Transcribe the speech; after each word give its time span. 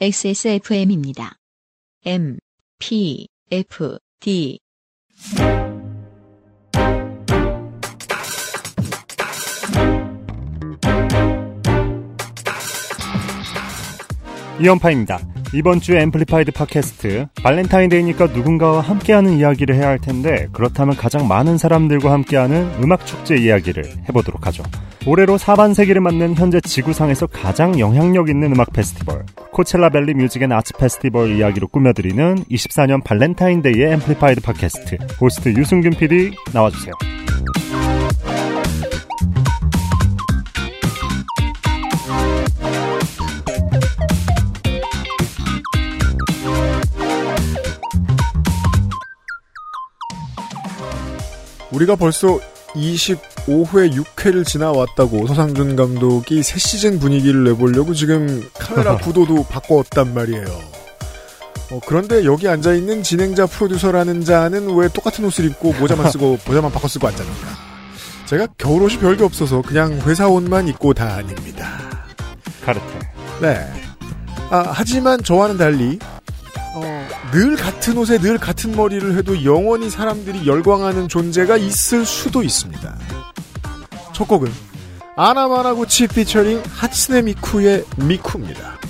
XSFM입니다. 0.00 1.36
M, 2.04 2.38
P, 2.78 3.28
F, 3.50 3.98
D. 4.20 4.58
이현파입니다. 14.62 15.18
이번 15.54 15.80
주 15.80 15.94
Amplified 15.96 16.52
팟캐스트 16.52 17.26
발렌타인데이니까 17.42 18.28
누군가와 18.28 18.80
함께하는 18.80 19.38
이야기를 19.38 19.74
해야 19.74 19.88
할 19.88 19.98
텐데 19.98 20.46
그렇다면 20.52 20.96
가장 20.96 21.26
많은 21.28 21.58
사람들과 21.58 22.12
함께하는 22.12 22.82
음악 22.82 23.04
축제 23.04 23.36
이야기를 23.36 23.84
해보도록 24.08 24.46
하죠. 24.46 24.62
올해로 25.04 25.36
4반세기를 25.36 25.98
맞는 25.98 26.36
현재 26.36 26.60
지구상에서 26.60 27.26
가장 27.26 27.78
영향력 27.78 28.28
있는 28.28 28.52
음악 28.52 28.72
페스티벌 28.72 29.26
Coachella 29.50 29.90
Valley 29.90 30.14
Music 30.14 30.42
and 30.42 30.52
Arts 30.52 30.72
Festival 30.78 31.36
이야기로 31.36 31.66
꾸며드리는 31.68 32.44
24년 32.44 33.02
발렌타인데이의 33.04 33.92
Amplified 33.94 34.40
팟캐스트 34.42 34.96
호스트 35.20 35.48
유승균 35.50 35.90
PD 35.90 36.30
나와주세요. 36.54 36.94
우리가 51.72 51.96
벌써 51.96 52.38
25회 52.74 53.92
6회를 53.94 54.46
지나왔다고 54.46 55.26
서상준 55.26 55.76
감독이 55.76 56.42
새 56.42 56.58
시즌 56.58 56.98
분위기를 56.98 57.44
내보려고 57.44 57.94
지금 57.94 58.42
카메라 58.58 58.96
구도도 58.98 59.44
바꿨단 59.44 60.14
말이에요. 60.14 60.46
어, 61.70 61.80
그런데 61.86 62.24
여기 62.24 62.48
앉아있는 62.48 63.02
진행자 63.02 63.46
프로듀서라는 63.46 64.24
자는 64.24 64.74
왜 64.76 64.88
똑같은 64.88 65.24
옷을 65.24 65.46
입고 65.46 65.72
모자만 65.74 66.10
쓰고 66.10 66.38
모자만 66.46 66.70
바꿔 66.70 66.88
쓰고 66.88 67.06
앉았는가? 67.06 67.72
제가 68.26 68.46
겨울옷이 68.58 68.98
별게 68.98 69.24
없어서 69.24 69.60
그냥 69.62 69.92
회사 70.06 70.28
옷만 70.28 70.68
입고 70.68 70.94
다닙니다. 70.94 71.78
카르텔. 72.64 73.00
네. 73.40 73.66
아, 74.50 74.64
하지만 74.68 75.22
저와는 75.22 75.56
달리 75.56 75.98
어, 76.74 77.08
늘 77.32 77.56
같은 77.56 77.98
옷에 77.98 78.18
늘 78.18 78.38
같은 78.38 78.74
머리를 78.74 79.16
해도 79.16 79.44
영원히 79.44 79.90
사람들이 79.90 80.46
열광하는 80.46 81.08
존재가 81.08 81.58
있을 81.58 82.06
수도 82.06 82.42
있습니다. 82.42 82.98
첫 84.14 84.26
곡은 84.26 84.50
아나마나구치 85.16 86.08
피처링 86.08 86.62
하츠네 86.66 87.22
미쿠의 87.22 87.84
미쿠입니다. 87.96 88.80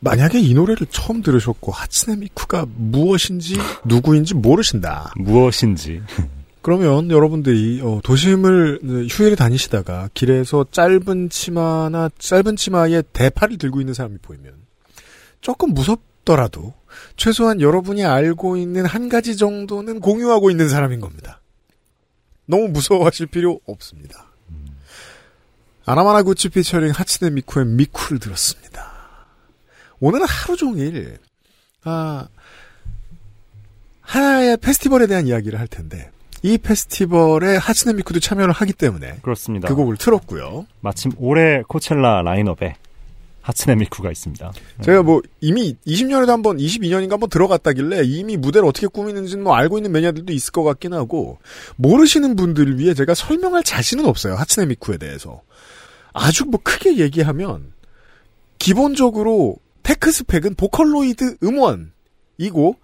만약에 0.00 0.40
이 0.40 0.54
노래를 0.54 0.86
처음 0.90 1.22
들으셨고 1.22 1.70
하츠네 1.70 2.16
미쿠가 2.16 2.66
무엇인지 2.74 3.58
누구인지 3.84 4.34
모르신다. 4.34 5.12
무엇인지. 5.16 6.02
그러면 6.62 7.10
여러분들이 7.10 7.80
어, 7.82 8.00
도심을 8.04 9.08
휴일에 9.10 9.34
다니시다가 9.34 10.10
길에서 10.12 10.66
짧은 10.70 11.30
치마나 11.30 12.10
짧은 12.18 12.56
치마에 12.56 13.02
대파를 13.12 13.56
들고 13.56 13.80
있는 13.80 13.94
사람이 13.94 14.18
보이면 14.18 14.54
조금 15.40 15.72
무섭더라도 15.72 16.74
최소한 17.16 17.60
여러분이 17.60 18.04
알고 18.04 18.56
있는 18.56 18.84
한 18.84 19.08
가지 19.08 19.36
정도는 19.36 20.00
공유하고 20.00 20.50
있는 20.50 20.68
사람인 20.68 21.00
겁니다. 21.00 21.40
너무 22.44 22.68
무서워하실 22.68 23.28
필요 23.28 23.60
없습니다. 23.66 24.26
아나마나 25.86 26.22
구치 26.22 26.48
피처링 26.50 26.90
하츠네 26.90 27.30
미쿠의 27.30 27.66
미쿠를 27.66 28.18
들었습니다. 28.18 28.92
오늘은 29.98 30.26
하루 30.26 30.56
종일 30.56 31.18
아 31.84 32.28
하나의 34.02 34.56
페스티벌에 34.58 35.06
대한 35.06 35.26
이야기를 35.26 35.58
할 35.58 35.66
텐데 35.66 36.10
이 36.42 36.56
페스티벌에 36.58 37.56
하츠네 37.56 37.94
미쿠도 37.94 38.20
참여를 38.20 38.52
하기 38.52 38.72
때문에 38.72 39.16
그렇습니다. 39.22 39.68
그 39.68 39.74
곡을 39.74 39.96
틀었고요. 39.96 40.66
마침 40.80 41.12
올해 41.18 41.62
코첼라 41.68 42.22
라인업에 42.22 42.76
하츠네 43.42 43.74
미쿠가 43.76 44.10
있습니다. 44.10 44.52
제가 44.82 45.02
뭐 45.02 45.20
이미 45.40 45.76
20년에도 45.86 46.28
한 46.28 46.42
번 46.42 46.56
22년인가 46.58 47.12
한 47.12 47.20
번 47.20 47.28
들어갔다길래 47.30 48.02
이미 48.04 48.36
무대를 48.36 48.66
어떻게 48.68 48.86
꾸미는지는 48.86 49.44
뭐 49.44 49.54
알고 49.54 49.78
있는 49.78 49.92
매니아들도 49.92 50.32
있을 50.32 50.52
것 50.52 50.62
같긴 50.62 50.92
하고 50.94 51.38
모르시는 51.76 52.36
분들을 52.36 52.78
위해 52.78 52.94
제가 52.94 53.14
설명할 53.14 53.62
자신은 53.62 54.06
없어요. 54.06 54.34
하츠네 54.34 54.66
미쿠에 54.66 54.96
대해서. 54.98 55.42
아주 56.12 56.44
뭐 56.46 56.58
크게 56.62 56.98
얘기하면 56.98 57.72
기본적으로 58.58 59.56
tech 59.82 60.10
spec은 60.12 60.54
Vocaloid 60.54 61.36
음원이고 61.42 62.76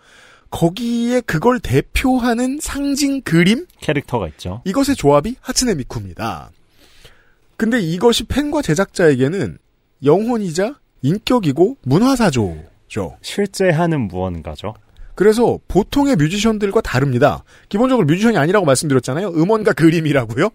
거기에 0.57 1.21
그걸 1.21 1.61
대표하는 1.61 2.59
상징 2.63 3.21
그림 3.21 3.67
캐릭터가 3.83 4.27
있죠. 4.29 4.63
이것의 4.65 4.97
조합이 4.97 5.37
하츠네 5.43 5.75
미쿠입니다. 5.75 6.51
근데 7.59 7.79
이것이 7.79 8.25
팬과 8.25 8.63
제작자에게는 8.63 9.59
영혼이자 10.03 10.79
인격이고 11.03 11.77
문화사조죠. 11.83 13.19
실제 13.21 13.69
하는 13.69 14.09
무언가죠. 14.09 14.73
그래서 15.15 15.59
보통의 15.69 16.17
뮤지션들과 16.17 16.81
다릅니다. 16.81 17.45
기본적으로 17.69 18.07
뮤지션이 18.07 18.39
아니라고 18.39 18.65
말씀드렸잖아요. 18.65 19.29
음원과 19.29 19.75
그림이라고요. 19.75 20.49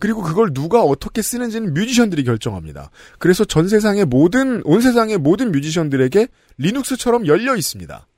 그리고 0.00 0.22
그걸 0.22 0.52
누가 0.52 0.82
어떻게 0.82 1.22
쓰는지는 1.22 1.72
뮤지션들이 1.72 2.24
결정합니다. 2.24 2.90
그래서 3.20 3.44
전 3.44 3.68
세상의 3.68 4.06
모든 4.06 4.60
온 4.64 4.80
세상의 4.80 5.18
모든 5.18 5.52
뮤지션들에게 5.52 6.26
Linux처럼 6.58 7.28
열려 7.28 7.54
있습니다. 7.54 8.08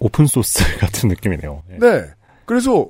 open 0.00 0.26
source 0.26 0.64
같은 0.78 1.08
느낌이네요. 1.08 1.62
예. 1.70 1.78
네. 1.78 2.10
그래서 2.46 2.88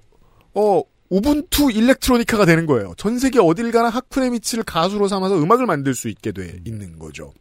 어 0.55 0.83
Ubuntu 1.11 1.73
electronica가 1.73 2.47
되는 2.47 2.67
거예요. 2.67 2.95
전 2.97 3.19
세계 3.19 3.41
어딜 3.41 3.71
가나 3.73 3.89
하츠네 3.91 4.31
미쿠를 4.31 4.65
가수로 4.65 5.09
삼아서 5.09 5.43
음악을 5.43 5.67
만들 5.67 5.95
수 5.95 6.09
있게 6.09 6.33
돼 6.33 6.61
있는 6.65 6.99
거죠. 6.99 7.33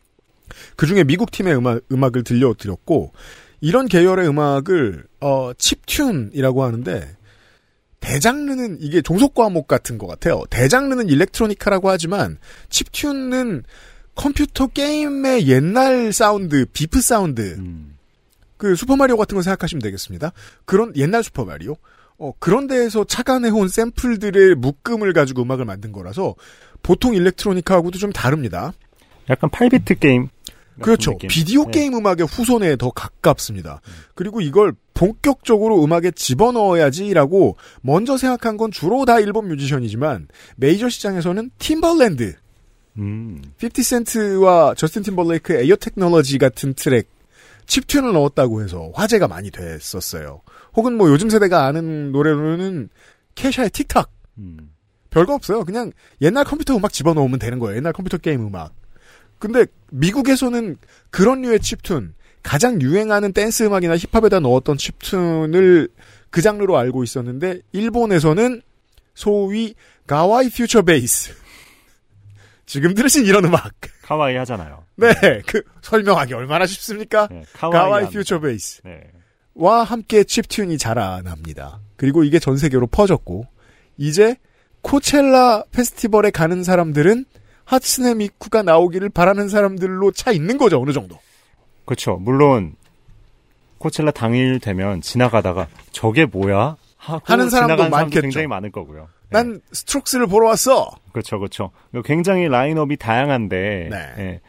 그 0.75 0.87
중에 0.87 1.03
미국 1.03 1.31
팀의 1.31 1.55
음악, 1.55 1.81
음악을 1.91 2.23
들려드렸고, 2.23 3.13
이런 3.61 3.87
계열의 3.87 4.27
음악을, 4.27 5.05
어, 5.19 5.51
chiptune이라고 5.53 6.59
하는데, 6.59 7.15
대장르는 7.99 8.77
이게 8.79 9.01
종속 9.01 9.33
과목 9.33 9.67
같은 9.67 9.97
것 9.97 10.07
같아요. 10.07 10.43
대장르는 10.49 11.09
electronica라고 11.09 11.89
하지만, 11.89 12.37
chiptune은 12.69 13.63
컴퓨터 14.15 14.67
게임의 14.67 15.47
옛날 15.47 16.11
사운드, 16.13 16.65
beep 16.73 17.01
사운드, 17.01 17.55
음, 17.57 17.88
그 18.59 18.75
슈퍼마리오 18.75 19.15
같은 19.17 19.35
거 19.35 19.41
생각하시면 19.41 19.81
되겠습니다. 19.81 20.33
그런 20.65 20.93
옛날 20.97 21.23
슈퍼마리오. 21.23 21.77
어, 22.17 22.33
그런 22.39 22.67
데에서 22.67 23.05
착안해온 23.05 23.69
샘플들의 23.69 24.55
묶음을 24.55 25.13
가지고 25.13 25.43
음악을 25.43 25.63
만든 25.63 25.93
거라서 25.93 26.35
보통 26.83 27.15
electronica하고도 27.15 27.97
좀 27.97 28.11
다릅니다. 28.11 28.73
약간 29.29 29.49
8비트 29.49 29.99
게임. 30.01 30.27
그렇죠. 30.81 31.11
느낌. 31.11 31.29
비디오 31.29 31.65
네. 31.65 31.71
게임 31.71 31.95
음악의 31.95 32.27
후손에 32.27 32.75
더 32.75 32.91
가깝습니다. 32.91 33.79
그리고 34.13 34.41
이걸 34.41 34.73
본격적으로 34.93 35.81
음악에 35.81 36.11
집어넣어야지라고 36.11 37.55
먼저 37.81 38.17
생각한 38.17 38.57
건 38.57 38.71
주로 38.71 39.05
다 39.05 39.21
일본 39.21 39.47
뮤지션이지만 39.47 40.27
메이저 40.57 40.89
시장에서는 40.89 41.51
팀벌랜드, 41.59 42.35
음, 42.97 43.41
50센트와 43.59 44.75
저스틴 44.75 45.03
팀벌레이크의 45.03 45.65
Ayo 45.65 45.77
Technology 45.77 46.37
같은 46.37 46.73
트랙 46.73 47.07
chiptune을 47.69 48.11
넣었다고 48.13 48.61
해서 48.61 48.91
화제가 48.95 49.27
많이 49.27 49.51
됐었어요. 49.51 50.41
혹은 50.75 50.97
뭐 50.97 51.09
요즘 51.09 51.29
세대가 51.29 51.65
아는 51.65 52.11
노래로는 52.11 52.89
케샤의 53.35 53.69
Tik 53.69 53.90
Tok 53.90 54.11
음. 54.39 54.71
별거 55.09 55.33
없어요. 55.33 55.63
그냥 55.63 55.91
옛날 56.21 56.43
컴퓨터 56.43 56.75
음악 56.75 56.91
집어넣으면 56.91 57.39
되는 57.39 57.59
거예요. 57.59 57.77
옛날 57.77 57.93
컴퓨터 57.93 58.17
게임 58.17 58.45
음악. 58.45 58.73
근데 59.37 59.65
미국에서는 59.91 60.77
그런 61.09 61.41
류의 61.41 61.59
칩튠 61.59 62.11
가장 62.43 62.81
유행하는 62.81 63.33
댄스 63.33 63.63
음악이나 63.63 63.97
힙합에다 63.97 64.39
넣었던 64.39 64.77
칩튠을 64.77 65.91
그 66.29 66.41
장르로 66.41 66.77
알고 66.77 67.03
있었는데 67.03 67.61
일본에서는 67.71 68.61
소위 69.13 69.75
가와이 70.07 70.49
퓨처 70.49 70.81
베이스 70.83 71.33
지금 72.69 72.93
들으신 72.93 73.25
이런 73.25 73.45
음악 73.45 73.73
카와이 74.03 74.35
하잖아요. 74.35 74.83
네, 74.95 75.09
그 75.47 75.63
설명하기 75.81 76.35
얼마나 76.35 76.67
쉽습니까? 76.67 77.27
네, 77.31 77.41
가와이 77.53 78.03
합니다. 78.03 78.11
퓨처 78.11 78.39
베이스. 78.39 78.81
네. 78.85 79.01
와 79.55 79.83
함께 79.83 80.21
칩튠이 80.21 80.77
자라납니다. 80.77 81.79
그리고 81.95 82.23
이게 82.23 82.37
전 82.37 82.57
세계로 82.57 82.85
퍼졌고 82.85 83.47
이제 83.97 84.35
코첼라 84.83 85.63
페스티벌에 85.71 86.29
가는 86.29 86.63
사람들은 86.63 87.25
하츠네 87.65 88.13
미쿠가 88.13 88.61
나오기를 88.61 89.09
바라는 89.09 89.49
사람들로 89.49 90.11
차 90.11 90.31
있는 90.31 90.59
거죠 90.59 90.79
어느 90.79 90.91
정도. 90.91 91.17
그렇죠. 91.85 92.17
물론 92.17 92.75
코첼라 93.79 94.11
당일 94.11 94.59
되면 94.59 95.01
지나가다가 95.01 95.67
저게 95.91 96.25
뭐야? 96.25 96.77
하고 96.99 97.21
하는 97.25 97.49
사람도 97.49 97.89
많겠죠. 97.89 98.21
굉장히 98.21 98.47
많을 98.47 98.71
거고요. 98.71 99.07
난 99.29 99.61
스트록스를 99.71 100.27
보러 100.27 100.47
왔어. 100.47 100.91
그렇죠, 101.13 101.39
그렇죠. 101.39 101.71
굉장히 102.03 102.47
라인업이 102.47 102.97
다양한데 102.97 103.87
네. 103.89 104.13
예, 104.17 104.39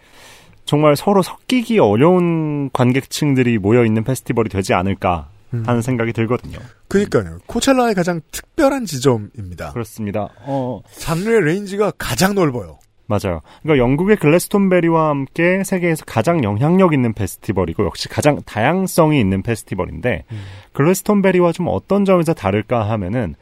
정말 0.65 0.97
서로 0.97 1.23
섞이기 1.23 1.79
어려운 1.79 2.71
관객층들이 2.73 3.59
모여 3.59 3.85
있는 3.85 4.05
페스티벌이 4.05 4.49
되지 4.49 4.75
않을까 4.75 5.29
음. 5.55 5.63
하는 5.67 5.83
생각이 5.83 6.13
들거든요. 6.13 6.59
그니까요. 6.89 7.39
코첼라의 7.47 7.95
가장 7.95 8.21
특별한 8.33 8.85
지점입니다. 8.85 9.73
그렇습니다. 9.73 10.29
어, 10.43 10.81
장르의 10.99 11.43
range가 11.43 11.93
가장 11.99 12.35
넓어요. 12.35 12.79
맞아요. 13.11 13.43
그러니까 13.63 13.83
영국의 13.83 14.17
글래스톤베리와 14.19 15.09
함께 15.09 15.65
세계에서 15.65 16.05
가장 16.05 16.45
영향력 16.45 16.93
있는 16.93 17.13
페스티벌이고 17.13 17.85
역시 17.85 18.09
가장 18.09 18.41
다양성이 18.47 19.19
있는 19.19 19.43
페스티벌인데 19.43 20.25
음. 20.31 20.43
글래스톤베리와 20.75 21.51
좀 21.51 21.67
어떤 21.69 22.05
점에서 22.05 22.35
다를까 22.35 22.89
하면은 22.91 23.35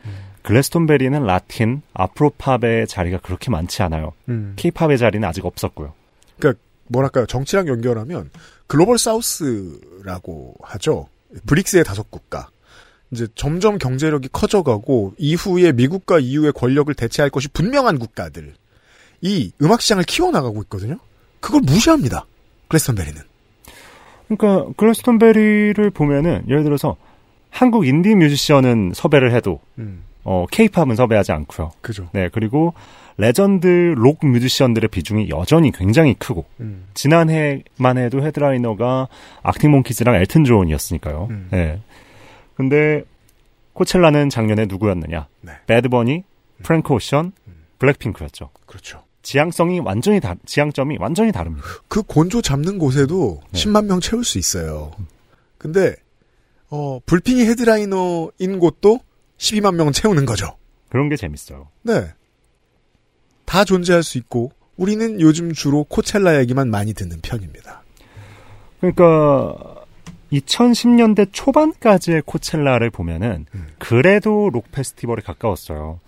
글래스톤베리는 0.43 1.23
라틴, 1.23 1.83
Afropop의 1.93 2.87
자리가 2.87 3.19
그렇게 3.19 3.51
많지 3.51 3.83
않아요. 3.83 4.15
음. 4.31 4.55
케이팝의 4.57 4.97
자리는 4.97 5.29
아직 5.29 5.45
없었고요. 5.45 5.93
그러니까 6.39 6.63
뭐랄까요. 6.87 7.27
정치랑 7.27 7.69
연결하면 7.69 8.31
Global 8.67 8.97
South라고 8.97 10.55
하죠. 10.63 11.09
브릭스의 11.45 11.85
다섯 11.85 12.11
국가. 12.11 12.49
이제 13.11 13.27
점점 13.35 13.77
경제력이 13.77 14.31
커져가고 14.33 15.13
이후에 15.19 15.73
미국과 15.73 16.21
EU의 16.21 16.53
권력을 16.53 16.93
대체할 16.95 17.29
것이 17.29 17.49
분명한 17.49 17.99
국가들. 17.99 18.55
이 19.21 19.53
음악 19.63 19.81
시장을 19.81 20.05
키워나가고 20.05 20.63
있거든요. 20.63 20.99
그걸 21.41 21.63
무시합니다. 21.63 22.27
글래스턴베리는. 22.69 23.21
그러니까 24.29 24.73
글래스톤베리를 24.77 25.91
보면은 25.91 26.45
예를 26.49 26.65
들어서 26.65 26.97
한국 27.51 27.87
인디 27.87 28.15
뮤지션은 28.15 28.93
섭외를 28.95 29.35
해도 29.35 29.61
음. 29.79 30.05
어 30.25 30.45
케이팝은 30.51 30.97
섭외하지 30.97 31.33
않고요. 31.33 31.73
그죠. 31.81 32.09
네 32.13 32.29
그리고 32.31 32.75
레전드 33.17 33.95
록 33.97 34.25
뮤지션들의 34.25 34.89
비중이 34.89 35.31
여전히 35.31 35.73
굉장히 35.73 36.15
크고 36.15 36.45
음. 36.61 36.87
지난해만 36.95 37.97
해도 37.97 38.23
headliner가 38.23 39.09
악틱 39.43 39.71
몽키즈랑 39.73 40.15
엘튼 40.17 40.45
존이었으니까요. 40.45 41.29
음. 41.31 41.49
네. 41.51 41.81
근데 42.55 43.03
코첼라는 43.73 44.29
작년에 44.31 44.67
누구였느냐? 44.67 45.29
네. 45.41 45.53
배드버니, 45.67 46.25
프랭크 46.65 46.93
오션, 46.93 47.33
블랙핑크였죠. 47.79 48.51
그렇죠. 48.67 49.05
지향성이 49.29 49.81
완전히 49.81 50.21
다, 50.21 50.37
지향점이 50.47 50.97
완전히 50.99 51.33
다릅니다. 51.33 51.67
그 51.87 52.03
곤조 52.03 52.41
잡는 52.41 52.79
곳에도 52.79 53.43
네. 53.51 53.61
10만 53.61 53.85
명 53.85 54.01
채울 54.01 54.25
수 54.25 54.39
있어요. 54.39 54.91
근데 55.59 55.95
어, 56.71 56.99
블핑이 57.05 57.45
headliner인 57.45 58.59
곳도 58.59 59.01
12만 59.37 59.75
명 59.75 59.93
채우는 59.93 60.25
거죠. 60.25 60.57
그런 60.89 61.11
게 61.11 61.17
재밌어요. 61.17 61.69
네. 61.83 62.11
다 63.45 63.67
존재할 63.67 64.03
수 64.03 64.17
있고 64.17 64.53
우리는 64.79 65.21
요즘 65.21 65.53
주로 65.53 65.85
코첼라 65.85 66.41
얘기만 66.41 66.71
많이 66.71 66.95
듣는 66.95 67.21
편입니다. 67.21 67.83
그러니까 68.81 69.85
2010년대 70.33 71.29
초반까지의 71.33 72.23
코첼라를 72.25 72.89
보면은 72.89 73.45
음. 73.55 73.67
그래도 73.79 74.49
록 74.51 74.73
페스티벌에 74.73 75.21
가까웠어요. 75.21 76.01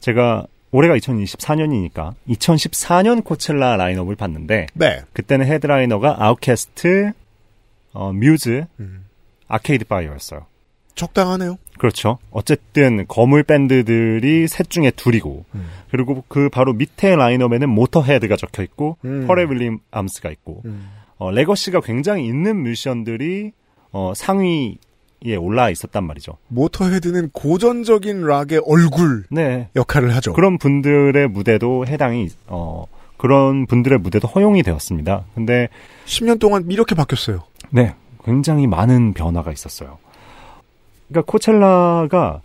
제가 0.00 0.46
올해가 0.70 0.94
2024년이니까 0.96 2.14
2014년 2.28 3.24
코첼라 3.24 3.76
라인업을 3.76 4.16
봤는데 4.16 4.66
네. 4.74 5.00
그때는 5.12 5.46
headliner가 5.46 6.16
아웃캐스트, 6.18 7.12
어, 7.92 8.12
뮤즈, 8.12 8.64
음. 8.80 9.04
아케이드 9.48 9.86
파이어였어요. 9.86 10.46
적당하네요. 10.94 11.58
그렇죠. 11.78 12.18
어쨌든 12.30 13.06
거물 13.06 13.44
밴드들이 13.44 14.48
셋 14.48 14.68
중에 14.68 14.90
둘이고 14.90 15.44
음. 15.54 15.68
그리고 15.90 16.24
그 16.28 16.48
바로 16.48 16.72
밑에 16.72 17.14
라인업에는 17.14 17.68
모터헤드가 17.68 18.36
적혀 18.36 18.62
있고 18.64 18.98
음. 19.04 19.26
퍼렐 19.26 19.44
윌리엄스가 19.44 20.30
있고 20.30 20.62
음. 20.64 20.90
어, 21.16 21.30
레거시가 21.30 21.80
굉장히 21.80 22.26
있는 22.26 22.62
뮤지션들이 22.62 23.52
어, 23.92 24.12
상위 24.14 24.78
에 25.26 25.34
올라 25.34 25.68
있었단 25.68 26.04
말이죠. 26.04 26.38
모터헤드는 26.46 27.30
고전적인 27.30 28.24
락의 28.24 28.62
얼굴 28.64 29.24
네. 29.30 29.68
역할을 29.74 30.14
하죠. 30.14 30.32
그런 30.32 30.58
분들의 30.58 31.26
무대도 31.28 31.86
해당이 31.86 32.28
어 32.46 32.84
그런 33.16 33.66
분들의 33.66 33.98
무대도 33.98 34.28
허용이 34.28 34.62
되었습니다. 34.62 35.24
근데 35.34 35.68
10년 36.06 36.38
동안 36.38 36.70
이렇게 36.70 36.94
바뀌었어요. 36.94 37.42
네, 37.70 37.96
굉장히 38.24 38.68
많은 38.68 39.12
변화가 39.12 39.50
있었어요. 39.50 39.98
그러니까 41.08 41.30
코첼라가 41.32 42.42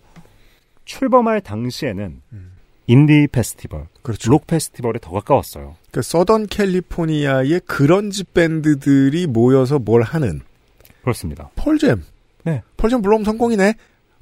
출범할 0.85 1.41
당시에는 1.41 2.21
음. 2.33 2.51
인디 2.87 3.27
페스티벌, 3.31 3.85
그렇죠. 4.01 4.31
록 4.31 4.47
페스티벌에 4.47 4.99
더 4.99 5.11
가까웠어요. 5.11 5.75
그 5.91 6.01
서던 6.01 6.47
캘리포니아의 6.47 7.61
그런지 7.65 8.23
밴드들이 8.23 9.27
모여서 9.27 9.79
뭘 9.79 10.01
하는 10.01 10.41
그렇습니다. 11.01 11.49
펄잼. 11.55 12.03
네. 12.43 12.61
펄잼 12.77 13.01
불러오면 13.01 13.25
성공이네. 13.25 13.73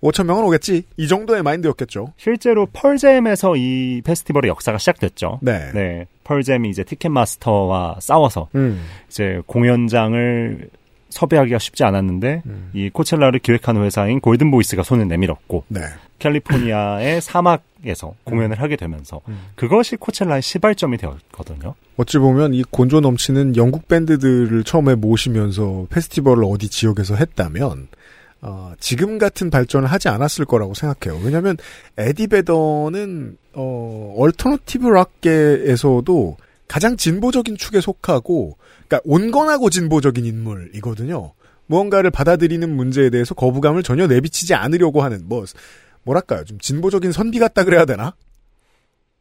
5천 0.01 0.25
명은 0.25 0.43
오겠지. 0.45 0.83
이 0.97 1.07
정도의 1.07 1.43
마인드였겠죠. 1.43 2.13
실제로 2.17 2.65
펄잼에서 2.73 3.55
이 3.55 4.01
페스티벌의 4.03 4.49
역사가 4.49 4.77
시작됐죠. 4.79 5.39
네. 5.41 5.71
네, 5.73 6.07
펄잼이 6.23 6.69
이제 6.69 6.83
티켓마스터와 6.83 7.97
싸워서 7.99 8.49
음. 8.55 8.83
이제 9.07 9.41
공연장을 9.45 10.69
섭외하기가 11.09 11.59
쉽지 11.59 11.83
않았는데 11.83 12.41
음. 12.45 12.71
이 12.73 12.89
코첼라를 12.89 13.39
기획하는 13.39 13.83
회사인 13.83 14.19
골든보이스가 14.21 14.81
손을 14.83 15.07
내밀었고 15.07 15.65
네. 15.67 15.81
캘리포니아의 16.19 17.19
사막에서 17.21 18.13
공연을 18.23 18.61
하게 18.61 18.77
되면서 18.77 19.21
음. 19.27 19.39
그것이 19.55 19.97
코첼라의 19.97 20.41
시발점이 20.41 20.97
되었거든요. 20.97 21.75
어찌 21.97 22.17
보면 22.17 22.53
이 22.53 22.63
곤조 22.63 23.01
넘치는 23.01 23.57
영국 23.57 23.87
밴드들을 23.87 24.63
처음에 24.63 24.95
모시면서 24.95 25.87
페스티벌을 25.89 26.43
어디 26.45 26.69
지역에서 26.69 27.15
했다면 27.15 27.89
어, 28.41 28.73
지금 28.79 29.17
같은 29.17 29.49
발전을 29.49 29.87
하지 29.87 30.09
않았을 30.09 30.45
거라고 30.45 30.73
생각해요. 30.73 31.21
왜냐하면 31.23 31.57
에디 31.97 32.27
베더는 32.27 33.37
어, 33.53 34.15
alternative 34.17 34.89
락계에서도 34.89 36.37
가장 36.67 36.97
진보적인 36.97 37.57
축에 37.57 37.81
속하고 37.81 38.57
그러니까 38.87 39.01
온건하고 39.03 39.69
진보적인 39.69 40.25
인물이거든요. 40.25 41.33
무언가를 41.67 42.11
받아들이는 42.11 42.75
문제에 42.75 43.09
대해서 43.09 43.33
거부감을 43.35 43.83
전혀 43.83 44.07
내비치지 44.07 44.53
않으려고 44.55 45.03
하는 45.03 45.23
뭐 45.27 45.45
뭐랄까요 46.03 46.43
좀 46.43 46.59
진보적인 46.59 47.11
선비 47.11 47.39
같다 47.39 47.63
그래야 47.63 47.85
되나? 47.85 48.15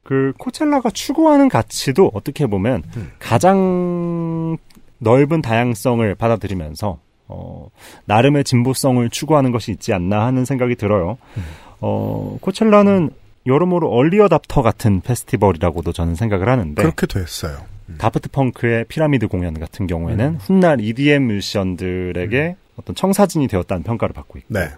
그 0.03 0.33
코첼라가 0.39 0.91
추구하는 0.91 1.49
가치도 1.49 2.11
어떻게 2.15 2.47
보면 2.47 2.83
음. 2.97 3.11
가장 3.19 4.57
넓은 4.99 5.43
다양성을 5.43 6.15
받아들이면서 6.15 6.99
어, 7.31 7.71
나름의 8.07 8.45
진보성을 8.45 9.09
추구하는 9.11 9.53
것이 9.53 9.71
있지 9.71 9.93
않나 9.93 10.27
하는 10.27 10.45
생각이 10.45 10.75
들어요. 10.75 11.17
음. 11.37 11.43
어, 11.81 12.39
코첼라는 12.41 13.11
여러모로 13.47 13.89
얼리어답터 13.89 14.63
같은 14.63 15.01
페스티벌이라고도 15.01 15.93
저는 15.93 16.15
생각을 16.15 16.49
하는데 16.49 16.83
그렇게 16.83 17.07
됐어요. 17.07 17.59
다프트 17.99 18.31
펑크의 18.31 18.85
피라미드 18.87 19.29
공연 19.29 19.59
같은 19.59 19.87
경우에는 19.87 20.25
음. 20.25 20.39
훗날 20.41 20.81
EDM 20.81 21.27
뮤지션들에게 21.27 22.57
어떤 22.77 22.95
청사진이 22.95 23.49
되었다는 23.49 23.83
평가를 23.83 24.13
받고 24.13 24.39
있고 24.39 24.55
네. 24.55 24.69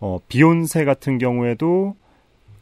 어, 0.00 0.18
비욘세 0.28 0.84
같은 0.84 1.18
경우에도 1.18 1.94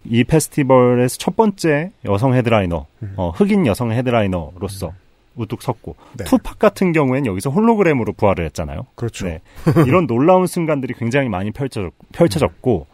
이 0.05 0.25
페스티벌에서 0.25 1.19
첫 1.19 1.37
번째 1.37 1.91
여성 2.05 2.35
헤드라이너, 2.35 2.87
음. 3.03 3.15
어, 3.17 3.31
흑인 3.31 3.67
여성 3.67 3.93
headliner로서 3.93 4.93
우뚝 5.38 5.62
섰고, 5.62 5.97
네. 6.14 6.25
투팍 6.25 6.59
같은 6.59 6.92
경우에는 6.92 7.26
여기서 7.26 7.50
홀로그램으로 7.50 8.12
부활을 8.12 8.45
했잖아요. 8.47 8.87
그렇죠. 8.95 9.26
네. 9.26 9.40
이런 9.87 10.07
놀라운 10.09 10.47
순간들이 10.47 10.95
굉장히 10.95 11.28
많이 11.28 11.50
펼쳐졌, 11.50 11.92
펼쳐졌고, 12.12 12.87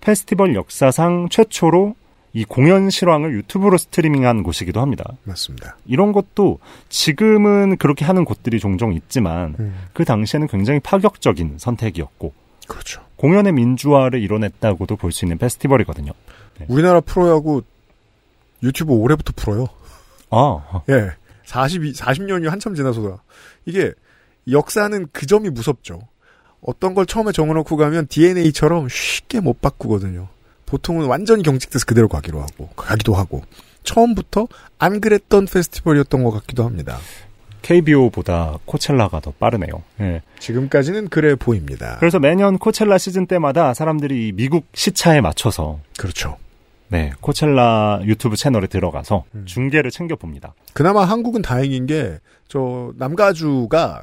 페스티벌 0.00 0.54
역사상 0.54 1.28
최초로 1.30 1.94
이 2.32 2.44
공연 2.44 2.90
실황을 2.90 3.32
유튜브로 3.34 3.78
스트리밍한 3.78 4.42
곳이기도 4.42 4.80
합니다. 4.80 5.04
맞습니다. 5.22 5.76
이런 5.86 6.10
것도 6.12 6.58
지금은 6.88 7.76
그렇게 7.76 8.04
하는 8.04 8.24
곳들이 8.24 8.58
종종 8.58 8.92
있지만, 8.92 9.54
음. 9.60 9.74
그 9.92 10.04
당시에는 10.04 10.48
굉장히 10.48 10.80
파격적인 10.80 11.58
선택이었고, 11.58 12.32
그렇죠. 12.66 13.02
공연의 13.16 13.52
민주화를 13.52 14.20
이뤄냈다고도 14.22 14.96
볼 14.96 15.12
수 15.12 15.24
있는 15.24 15.38
페스티벌이거든요. 15.38 16.12
우리나라 16.68 17.00
프로야구 17.00 17.62
유튜브 18.62 18.92
올해부터 18.94 19.32
풀어요. 19.36 19.66
아, 20.30 20.82
예. 20.88 21.10
42, 21.44 21.92
40년이 21.92 22.48
한참 22.48 22.74
지나서다. 22.74 23.22
이게 23.66 23.92
역사는 24.50 25.08
그 25.12 25.26
점이 25.26 25.50
무섭죠. 25.50 26.00
어떤 26.60 26.94
걸 26.94 27.06
처음에 27.06 27.32
정해놓고 27.32 27.76
가면 27.76 28.06
DNA처럼 28.08 28.88
쉽게 28.88 29.40
못 29.40 29.60
바꾸거든요. 29.60 30.28
보통은 30.66 31.06
완전히 31.06 31.42
경직돼서 31.42 31.84
그대로 31.86 32.08
가기로 32.08 32.40
하고, 32.40 32.68
가기도 32.70 33.14
하고. 33.14 33.42
처음부터 33.82 34.48
안 34.78 35.00
그랬던 35.00 35.46
페스티벌이었던 35.46 36.24
것 36.24 36.30
같기도 36.30 36.64
합니다. 36.64 36.98
KBO보다 37.60 38.58
코첼라가 38.64 39.20
더 39.20 39.30
빠르네요. 39.32 39.82
예. 40.00 40.22
지금까지는 40.38 41.08
그래 41.08 41.34
보입니다. 41.34 41.96
그래서 41.98 42.18
매년 42.18 42.58
코첼라 42.58 42.98
시즌 42.98 43.26
때마다 43.26 43.72
사람들이 43.72 44.32
미국 44.34 44.66
시차에 44.74 45.20
맞춰서 45.22 45.80
그렇죠. 45.98 46.36
네, 46.88 47.12
코첼라 47.20 48.00
유튜브 48.04 48.36
채널에 48.36 48.66
들어가서 48.66 49.24
음. 49.34 49.44
중계를 49.46 49.90
챙겨 49.90 50.16
봅니다. 50.16 50.54
그나마 50.72 51.04
한국은 51.04 51.42
다행인 51.42 51.86
게, 51.86 52.18
저, 52.48 52.92
남가주가 52.96 54.02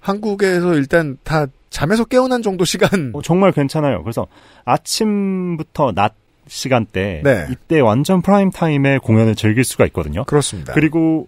한국에서 0.00 0.74
일단 0.74 1.18
다 1.24 1.46
잠에서 1.70 2.04
깨어난 2.04 2.42
정도 2.42 2.64
시간, 2.64 3.12
어, 3.14 3.22
정말 3.22 3.52
괜찮아요. 3.52 4.02
그래서 4.02 4.26
아침부터 4.64 5.92
낮 5.92 6.14
시간대 6.46 7.22
네. 7.24 7.46
이때 7.50 7.80
완전 7.80 8.20
프라임 8.20 8.50
타임에 8.50 8.98
공연을 8.98 9.34
즐길 9.34 9.64
수가 9.64 9.86
있거든요. 9.86 10.24
그렇습니다. 10.24 10.74
그리고 10.74 11.26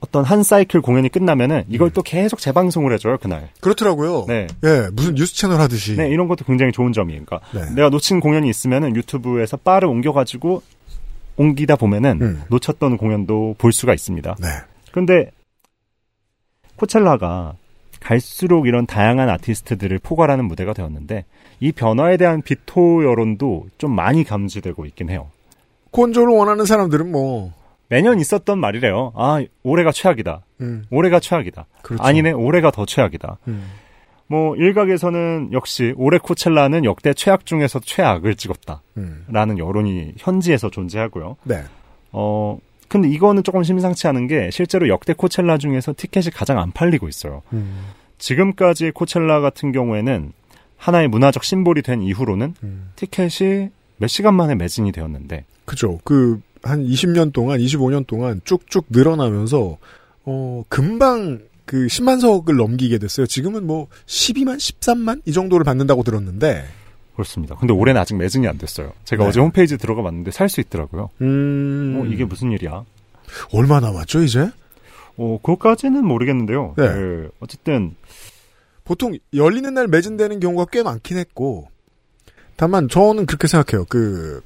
어떤 0.00 0.24
한 0.24 0.42
사이클 0.42 0.80
공연이 0.80 1.08
끝나면은 1.08 1.64
이걸 1.68 1.88
음. 1.88 1.90
또 1.92 2.02
계속 2.02 2.38
재방송을 2.38 2.92
해줘요 2.92 3.18
그날. 3.18 3.48
그렇더라고요. 3.60 4.26
네. 4.28 4.46
예, 4.64 4.88
무슨 4.92 5.14
뉴스 5.14 5.34
채널 5.34 5.60
하듯이. 5.60 5.96
네, 5.96 6.08
이런 6.08 6.28
것도 6.28 6.44
굉장히 6.44 6.70
좋은 6.72 6.92
점이에요. 6.92 7.22
그러니까 7.24 7.48
네. 7.52 7.74
내가 7.74 7.88
놓친 7.88 8.20
공연이 8.20 8.48
있으면은 8.48 8.94
유튜브에서 8.94 9.56
바를 9.56 9.88
옮겨가지고 9.88 10.62
옮기다 11.36 11.76
보면은 11.76 12.22
음. 12.22 12.42
놓쳤던 12.48 12.96
공연도 12.96 13.56
볼 13.58 13.72
수가 13.72 13.92
있습니다. 13.92 14.36
네. 14.40 14.48
근데 14.92 15.30
코첼라가 16.76 17.54
갈수록 18.00 18.66
이런 18.66 18.86
다양한 18.86 19.28
아티스트들을 19.28 19.98
포괄하는 19.98 20.44
무대가 20.46 20.72
되었는데 20.72 21.24
이 21.60 21.72
변화에 21.72 22.16
대한 22.16 22.42
비토 22.42 23.04
여론도 23.04 23.66
좀 23.78 23.94
많이 23.94 24.22
감지되고 24.22 24.86
있긴 24.86 25.10
해요. 25.10 25.30
콘조를 25.90 26.32
원하는 26.32 26.64
사람들은 26.64 27.10
뭐, 27.10 27.52
매년 27.88 28.20
있었던 28.20 28.58
말이래요. 28.58 29.12
아, 29.16 29.42
올해가 29.62 29.92
최악이다. 29.92 30.42
음, 30.60 30.84
올해가 30.90 31.20
최악이다. 31.20 31.66
그렇죠. 31.82 32.02
아니네, 32.02 32.32
올해가 32.32 32.70
더 32.70 32.84
최악이다. 32.84 33.38
음. 33.48 33.70
뭐 34.28 34.54
일각에서는 34.56 35.50
역시 35.52 35.94
올해 35.96 36.18
코첼라는 36.18 36.84
역대 36.84 37.14
최악 37.14 37.46
중에서 37.46 37.80
최악을 37.80 38.36
찍었다 38.36 38.82
라는 39.28 39.54
음. 39.54 39.58
여론이 39.58 40.14
현지에서 40.18 40.68
존재하고요. 40.68 41.36
네. 41.44 41.62
어 42.12 42.58
근데 42.88 43.08
이거는 43.08 43.42
조금 43.42 43.62
심상치 43.62 44.06
않은 44.06 44.26
게 44.26 44.50
실제로 44.50 44.88
역대 44.88 45.14
코첼라 45.14 45.56
중에서 45.56 45.94
티켓이 45.96 46.26
가장 46.26 46.58
안 46.58 46.72
팔리고 46.72 47.08
있어요. 47.08 47.42
음, 47.54 47.86
지금까지 48.18 48.90
코첼라 48.90 49.40
같은 49.40 49.72
경우에는 49.72 50.32
하나의 50.76 51.08
문화적 51.08 51.42
심볼이 51.42 51.80
된 51.80 52.02
이후로는 52.02 52.54
음. 52.62 52.90
티켓이 52.96 53.70
몇 53.96 54.08
시간 54.08 54.34
만에 54.34 54.54
매진이 54.54 54.92
되었는데 54.92 55.44
그죠. 55.64 55.98
그, 56.04 56.40
한 56.62 56.84
20년 56.86 57.32
동안, 57.32 57.58
25년 57.60 58.06
동안 58.06 58.40
쭉쭉 58.44 58.86
늘어나면서, 58.90 59.78
어, 60.24 60.62
금방 60.68 61.40
그 61.64 61.86
10만 61.86 62.20
석을 62.20 62.56
넘기게 62.56 62.98
됐어요. 62.98 63.26
지금은 63.26 63.66
뭐 63.66 63.88
12만, 64.06 64.56
13만? 64.56 65.22
이 65.26 65.32
정도를 65.32 65.64
받는다고 65.64 66.02
들었는데, 66.02 66.64
그렇습니다. 67.14 67.56
근데 67.56 67.72
올해는 67.74 68.00
아직 68.00 68.14
매진이 68.16 68.46
안 68.46 68.58
됐어요. 68.58 68.92
제가 69.04 69.24
네. 69.24 69.28
어제 69.28 69.40
홈페이지 69.40 69.76
들어가 69.76 70.02
봤는데 70.02 70.30
살 70.30 70.48
수 70.48 70.60
있더라고요. 70.60 71.10
음. 71.20 71.98
어, 72.00 72.06
이게 72.06 72.24
무슨 72.24 72.52
일이야? 72.52 72.84
얼마 73.52 73.80
남았죠, 73.80 74.22
이제? 74.22 74.50
어, 75.16 75.38
그것까지는 75.42 76.04
모르겠는데요. 76.04 76.74
네. 76.76 76.86
그, 76.86 77.30
어쨌든 77.40 77.96
보통 78.84 79.18
열리는 79.34 79.74
날 79.74 79.88
매진되는 79.88 80.38
경우가 80.40 80.66
꽤 80.70 80.82
많긴 80.82 81.18
했고, 81.18 81.68
다만 82.56 82.88
저는 82.88 83.26
그렇게 83.26 83.46
생각해요. 83.48 83.84
그, 83.88 84.40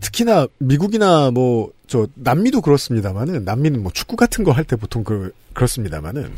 특히나 0.00 0.46
미국이나 0.58 1.30
뭐, 1.30 1.72
저, 1.86 2.06
남미도 2.14 2.60
그렇습니다만은, 2.62 3.44
남미는 3.44 3.82
뭐 3.82 3.92
축구 3.92 4.16
같은 4.16 4.44
거 4.44 4.52
할 4.52 4.64
때 4.64 4.76
보통 4.76 5.04
그, 5.04 5.32
그렇습니다만은, 5.54 6.32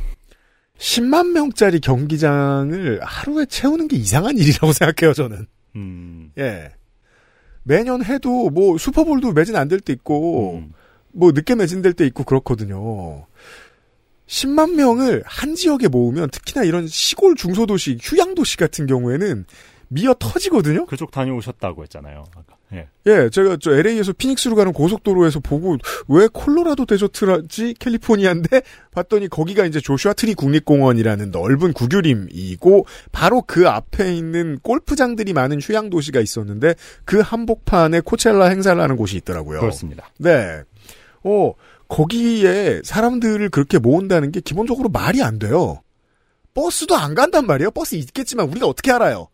10만 0.78 1.32
명짜리 1.32 1.80
경기장을 1.80 3.00
하루에 3.02 3.46
채우는 3.46 3.88
게 3.88 3.96
이상한 3.96 4.36
일이라고 4.38 4.72
생각해요, 4.72 5.12
저는. 5.14 5.46
음, 5.76 6.32
예. 6.38 6.70
매년 7.64 8.04
해도 8.04 8.50
뭐 8.50 8.78
슈퍼볼도 8.78 9.32
매진 9.32 9.56
안 9.56 9.68
될 9.68 9.80
때 9.80 9.92
있고, 9.92 10.58
음, 10.58 10.72
뭐 11.12 11.32
늦게 11.32 11.54
매진될 11.56 11.94
때 11.94 12.06
있고 12.06 12.24
그렇거든요. 12.24 13.26
10만 14.26 14.74
명을 14.74 15.22
한 15.26 15.54
지역에 15.54 15.88
모으면 15.88 16.30
특히나 16.30 16.64
이런 16.64 16.86
시골 16.86 17.34
중소도시, 17.34 17.98
휴양도시 18.00 18.56
같은 18.58 18.86
경우에는 18.86 19.46
미어 19.88 20.14
터지거든요. 20.18 20.84
그쪽 20.86 21.10
다녀오셨다고 21.10 21.82
했잖아요. 21.84 22.24
아까. 22.36 22.57
예. 22.72 22.86
예, 23.06 23.30
제가 23.30 23.56
저 23.60 23.72
LA에서 23.72 24.12
피닉스로 24.12 24.54
가는 24.54 24.72
고속도로에서 24.72 25.40
보고 25.40 25.78
왜 26.08 26.28
콜로라도 26.30 26.84
데저트라지 26.84 27.74
캘리포니아인데 27.78 28.62
봤더니 28.90 29.28
거기가 29.28 29.64
이제 29.64 29.80
조슈아 29.80 30.12
트리 30.12 30.34
국립공원이라는 30.34 31.30
넓은 31.30 31.72
국유림이고 31.72 32.86
바로 33.10 33.42
그 33.46 33.68
앞에 33.68 34.14
있는 34.14 34.58
골프장들이 34.62 35.32
많은 35.32 35.60
휴양 35.60 35.88
도시가 35.88 36.20
있었는데 36.20 36.74
그 37.04 37.20
한복판에 37.20 38.00
코첼라 38.00 38.46
행사를 38.46 38.80
하는 38.80 38.96
곳이 38.96 39.16
있더라고요. 39.16 39.60
그렇습니다. 39.60 40.10
네. 40.18 40.62
어, 41.24 41.54
거기에 41.88 42.82
사람들을 42.84 43.48
그렇게 43.48 43.78
모은다는 43.78 44.30
게 44.30 44.40
기본적으로 44.40 44.90
말이 44.90 45.22
안 45.22 45.38
돼요. 45.38 45.80
버스도 46.54 46.96
안 46.96 47.14
간단 47.14 47.46
말이에요. 47.46 47.70
버스 47.70 47.94
있겠지만 47.94 48.48
우리가 48.48 48.66
어떻게 48.66 48.92
알아요? 48.92 49.28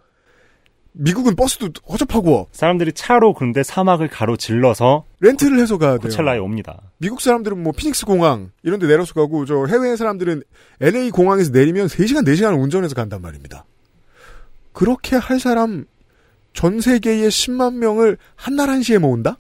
미국은 0.96 1.34
버스도 1.34 1.70
허접하고 1.88 2.48
사람들이 2.52 2.92
차로 2.92 3.34
그런데 3.34 3.62
사막을 3.64 4.08
가로질러서 4.08 5.04
렌트를 5.20 5.58
해서 5.58 5.76
가야 5.76 5.92
돼요. 5.92 5.98
코첼라에 6.02 6.38
옵니다. 6.38 6.80
미국 6.98 7.20
사람들은 7.20 7.60
뭐 7.60 7.72
피닉스 7.72 8.06
공항 8.06 8.52
이런 8.62 8.78
데 8.78 8.86
내려서 8.86 9.12
가고 9.12 9.44
저 9.44 9.66
해외 9.66 9.96
사람들은 9.96 10.42
LA 10.80 11.10
공항에서 11.10 11.50
내리면 11.50 11.88
3시간 11.88 12.24
4시간 12.28 12.60
운전해서 12.62 12.94
간단 12.94 13.20
말입니다. 13.22 13.64
그렇게 14.72 15.16
할 15.16 15.40
사람 15.40 15.84
전 16.52 16.80
세계의 16.80 17.28
10만 17.28 17.74
명을 17.74 18.16
한 18.36 18.54
날 18.54 18.68
한시에 18.70 18.98
모은다? 18.98 19.38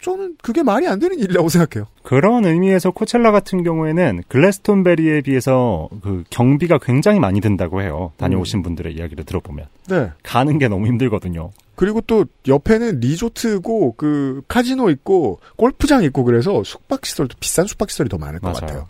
저는 0.00 0.36
그게 0.42 0.62
말이 0.62 0.86
안 0.86 0.98
되는 0.98 1.18
일이라고 1.18 1.48
생각해요. 1.48 1.88
그런 2.04 2.44
의미에서 2.44 2.92
코첼라 2.92 3.32
같은 3.32 3.64
경우에는 3.64 4.22
글래스톤베리에 4.28 5.22
비해서 5.22 5.88
그 6.02 6.22
경비가 6.30 6.78
굉장히 6.78 7.18
많이 7.18 7.40
든다고 7.40 7.82
해요. 7.82 8.12
다녀오신 8.16 8.62
분들의 8.62 8.94
이야기를 8.94 9.24
들어보면. 9.24 9.66
네. 9.88 10.10
가는 10.22 10.58
게 10.58 10.68
너무 10.68 10.86
힘들거든요. 10.86 11.50
그리고 11.74 12.00
또 12.00 12.24
옆에는 12.46 13.00
리조트고 13.00 13.94
그 13.96 14.42
카지노 14.48 14.90
있고 14.90 15.40
골프장 15.56 16.02
있고 16.04 16.24
그래서 16.24 16.62
숙박 16.64 17.04
시설도 17.04 17.36
비싼 17.40 17.66
숙박 17.66 17.90
시설이 17.90 18.08
더 18.08 18.18
많을 18.18 18.40
것 18.40 18.48
맞아요. 18.48 18.60
같아요. 18.60 18.86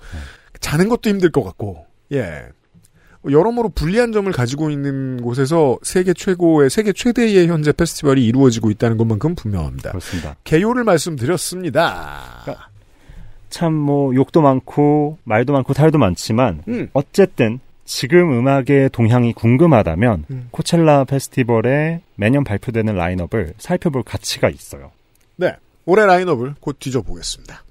자는 0.60 0.88
것도 0.88 1.08
힘들 1.10 1.30
것 1.30 1.42
같고. 1.42 1.86
예. 2.12 2.46
여러모로 3.24 3.70
불리한 3.70 4.12
점을 4.12 4.30
가지고 4.32 4.70
있는 4.70 5.20
곳에서 5.22 5.78
세계 5.82 6.12
최고의 6.12 6.70
세계 6.70 6.92
최대의 6.92 7.48
현재 7.48 7.72
페스티벌이 7.72 8.24
이루어지고 8.24 8.70
있다는 8.70 8.96
것만큼 8.96 9.34
분명합니다. 9.34 9.90
그렇습니다. 9.90 10.36
개요를 10.44 10.84
말씀드렸습니다. 10.84 12.44
참뭐 13.50 14.14
욕도 14.14 14.40
많고 14.40 15.18
말도 15.24 15.52
많고 15.52 15.72
탈도 15.74 15.98
많지만 15.98 16.62
음. 16.68 16.88
어쨌든 16.92 17.60
지금 17.84 18.38
음악의 18.38 18.90
동향이 18.92 19.32
궁금하다면 19.32 20.24
음. 20.30 20.48
코첼라 20.50 21.04
페스티벌에 21.04 22.02
매년 22.16 22.44
발표되는 22.44 22.94
라인업을 22.94 23.54
살펴볼 23.58 24.02
가치가 24.02 24.50
있어요. 24.50 24.92
네. 25.36 25.56
올해 25.86 26.04
라인업을 26.04 26.56
곧 26.60 26.76
뒤져보겠습니다. 26.78 27.62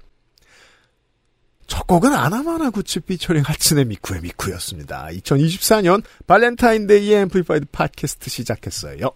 첫 1.68 1.86
곡은 1.86 2.12
아나마나 2.12 2.70
구치 2.70 2.98
피처링 2.98 3.42
하츠네 3.44 3.84
미쿠의 3.84 4.22
미쿠였습니다. 4.22 5.08
2024년 5.12 6.02
발렌타인데이의 6.26 7.22
앰플리파이드 7.22 7.66
팟캐스트 7.70 8.30
시작했어요. 8.30 9.12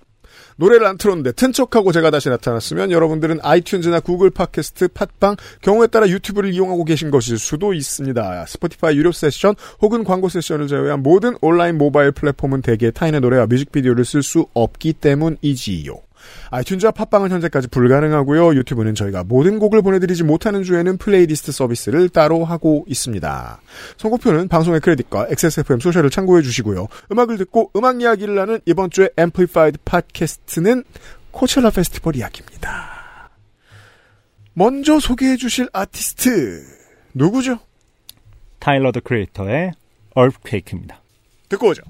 노래를 0.56 0.86
안 0.86 0.98
틀었는데 0.98 1.32
튼 1.32 1.52
척하고 1.52 1.92
제가 1.92 2.10
다시 2.10 2.28
나타났으면 2.28 2.90
여러분들은 2.90 3.40
아이튠즈나 3.40 4.04
구글 4.04 4.30
팟캐스트, 4.30 4.88
팟빵, 4.88 5.36
경우에 5.62 5.86
따라 5.86 6.08
유튜브를 6.08 6.52
이용하고 6.52 6.84
계신 6.84 7.10
것일 7.10 7.38
수도 7.38 7.72
있습니다. 7.72 8.46
스포티파이 8.46 8.96
유료 8.96 9.12
세션 9.12 9.54
혹은 9.80 10.04
광고 10.04 10.28
세션을 10.28 10.68
제외한 10.68 11.02
모든 11.02 11.36
온라인 11.40 11.78
모바일 11.78 12.12
플랫폼은 12.12 12.62
대개 12.62 12.90
타인의 12.90 13.20
노래와 13.22 13.46
뮤직비디오를 13.46 14.04
쓸 14.04 14.22
수 14.22 14.46
없기 14.52 14.94
때문이지요. 14.94 15.94
아이튠즈와 16.50 16.94
팟빵은 16.94 17.30
현재까지 17.30 17.68
불가능하고요. 17.68 18.54
유튜브는 18.56 18.94
저희가 18.94 19.24
모든 19.24 19.58
곡을 19.58 19.82
보내드리지 19.82 20.24
못하는 20.24 20.62
주에는 20.62 20.98
플레이리스트 20.98 21.52
서비스를 21.52 22.08
따로 22.08 22.44
하고 22.44 22.84
있습니다. 22.88 23.60
선곡표는 23.96 24.48
방송의 24.48 24.80
크레딧과 24.80 25.28
XSFM 25.30 25.80
소셜을 25.80 26.10
참고해 26.10 26.42
주시고요. 26.42 26.88
음악을 27.10 27.38
듣고 27.38 27.70
음악 27.76 28.00
이야기를 28.00 28.38
하는 28.38 28.60
이번 28.66 28.90
주의 28.90 29.08
앰플리파이드 29.16 29.78
팟캐스트는 29.84 30.84
코첼라 31.30 31.70
페스티벌 31.70 32.16
이야기입니다. 32.16 33.30
먼저 34.54 35.00
소개해 35.00 35.36
주실 35.36 35.68
아티스트 35.72 36.62
누구죠? 37.14 37.58
타일러 38.58 38.92
더 38.92 39.00
크리에이터의 39.00 39.72
얼프퀘이크입니다. 40.14 41.00
듣고 41.48 41.68
오죠. 41.68 41.82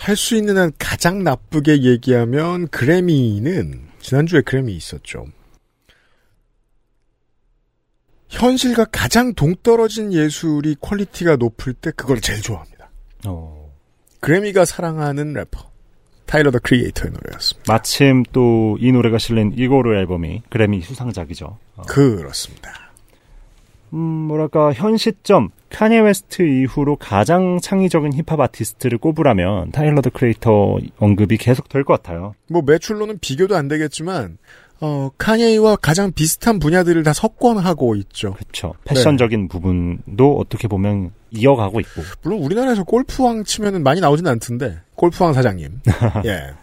할 0.00 0.16
수 0.16 0.34
있는 0.34 0.56
한 0.56 0.72
가장 0.78 1.22
나쁘게 1.22 1.82
얘기하면 1.82 2.68
그래미는 2.68 3.88
지난주에 4.00 4.40
그래미 4.40 4.74
있었죠. 4.74 5.26
현실과 8.30 8.86
가장 8.86 9.34
동떨어진 9.34 10.12
예술이 10.14 10.76
퀄리티가 10.80 11.36
높을 11.36 11.74
때 11.74 11.90
그걸 11.94 12.20
제일 12.20 12.40
좋아합니다. 12.40 12.90
어. 13.26 13.70
그래미가 14.20 14.64
사랑하는 14.64 15.34
래퍼 15.34 15.68
타일러 16.26 16.50
더 16.50 16.58
크리에이터의 16.60 17.12
노래였습니다. 17.12 17.70
마침 17.72 18.22
또 18.32 18.76
이 18.80 18.92
노래가 18.92 19.18
실린 19.18 19.52
이고르 19.56 19.96
앨범이 19.98 20.42
그래미 20.48 20.80
수상작이죠. 20.82 21.58
어. 21.76 21.82
그렇습니다. 21.82 22.79
음, 23.92 23.98
뭐랄까, 23.98 24.72
현 24.72 24.96
시점, 24.96 25.50
카니 25.70 25.98
웨스트 25.98 26.42
이후로 26.42 26.96
가장 26.96 27.58
창의적인 27.60 28.12
힙합 28.12 28.40
아티스트를 28.40 28.98
꼽으라면 28.98 29.70
타일러 29.72 30.00
더 30.02 30.10
크리에이터 30.10 30.78
언급이 30.98 31.36
계속 31.36 31.68
될 31.68 31.84
것 31.84 31.94
같아요. 32.02 32.34
뭐 32.48 32.62
매출로는 32.62 33.18
비교도 33.20 33.56
안 33.56 33.68
되겠지만 33.68 34.38
어 34.80 35.10
카니에이와 35.18 35.76
가장 35.76 36.10
비슷한 36.12 36.58
분야들을 36.58 37.02
다 37.02 37.12
석권하고 37.12 37.94
있죠. 37.96 38.32
그렇죠. 38.34 38.74
패션적인 38.84 39.48
부분도 39.48 40.38
어떻게 40.38 40.66
보면 40.68 41.12
이어가고 41.30 41.80
있고. 41.80 42.02
물론 42.22 42.42
우리나라에서 42.42 42.84
골프왕 42.84 43.44
치면은 43.44 43.82
많이 43.82 44.00
나오진 44.00 44.26
않던데 44.26 44.78
골프왕 44.94 45.34
사장님. 45.34 45.80
예. 46.26 46.54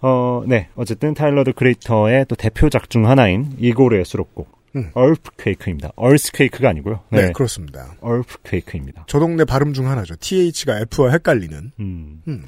어, 0.00 0.42
네. 0.46 0.68
어쨌든 0.76 1.14
타일러 1.14 1.44
더 1.44 1.52
크리에이터의 1.52 2.26
또 2.28 2.34
대표작 2.36 2.90
중 2.90 3.06
하나인 3.08 3.52
이고르의 3.58 4.04
수록곡. 4.04 4.55
음. 4.76 4.90
얼프퀘이크입니다. 4.94 5.90
얼스퀘이크가 5.96 6.68
아니고요. 6.68 7.00
네, 7.10 7.26
네. 7.26 7.32
그렇습니다. 7.32 7.94
얼프퀘이크입니다. 8.00 9.04
저 9.08 9.18
동네 9.18 9.44
발음 9.44 9.72
중 9.72 9.88
하나죠. 9.88 10.14
TH가 10.20 10.80
F와 10.92 11.10
헷갈리는. 11.10 11.72
음. 11.80 12.22
음. 12.28 12.42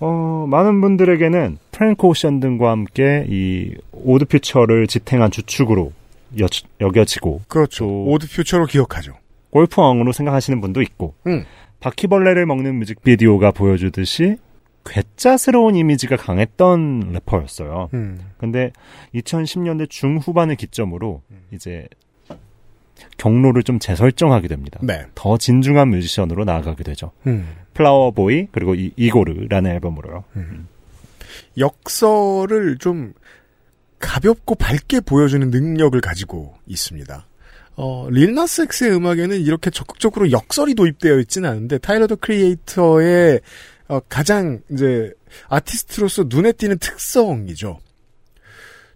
어, 0.00 0.46
많은 0.48 0.80
분들에게는 0.80 1.58
프랭크 1.72 2.06
오션 2.06 2.40
등과 2.40 2.70
함께 2.70 3.24
이 3.28 3.74
오드 3.92 4.24
퓨처를 4.26 4.86
지탱한 4.86 5.30
주축으로 5.30 5.92
여, 6.40 6.46
여겨지고 6.80 7.42
그렇죠. 7.48 7.84
또- 7.84 8.04
오드 8.06 8.28
퓨처로 8.28 8.66
기억하죠. 8.66 9.14
골프왕으로 9.50 10.12
생각하시는 10.12 10.60
분도 10.60 10.82
있고 10.82 11.14
음. 11.26 11.44
바퀴벌레를 11.80 12.44
먹는 12.46 12.76
뮤직비디오가 12.80 13.50
보여주듯이 13.50 14.36
괴짜스러운 14.84 15.74
이미지가 15.76 16.16
강했던 16.16 17.10
래퍼였어요. 17.12 17.90
음. 17.94 18.18
근데 18.38 18.72
2010년대 19.14 19.88
중후반을 19.90 20.56
기점으로 20.56 21.22
이제 21.52 21.86
경로를 23.16 23.62
좀 23.62 23.78
재설정하게 23.78 24.48
됩니다. 24.48 24.80
네. 24.82 25.06
더 25.14 25.36
진중한 25.36 25.88
뮤지션으로 25.90 26.44
나아가게 26.44 26.84
되죠. 26.84 27.12
음. 27.26 27.48
Flower 27.74 28.23
Boy 28.23 28.48
그리고 28.50 28.74
이, 28.74 28.92
이고르라는 28.96 29.70
앨범으로요. 29.72 30.24
역설을 31.58 32.78
좀 32.78 33.12
가볍고 33.98 34.54
밝게 34.54 35.00
보여주는 35.00 35.48
능력을 35.50 36.00
가지고 36.00 36.54
있습니다. 36.66 37.26
어, 37.76 38.08
릴나스 38.10 38.62
엑스의 38.62 38.92
음악에는 38.96 39.40
이렇게 39.40 39.70
적극적으로 39.70 40.32
역설이 40.32 40.74
도입되어 40.74 41.20
있지는 41.20 41.48
않은데 41.48 41.78
타일러 41.78 42.08
더 42.08 42.16
크리에이터의 42.16 43.40
어, 43.88 44.00
가장 44.00 44.60
이제 44.70 45.12
아티스트로서 45.48 46.24
눈에 46.28 46.52
띄는 46.52 46.78
특성이죠. 46.78 47.78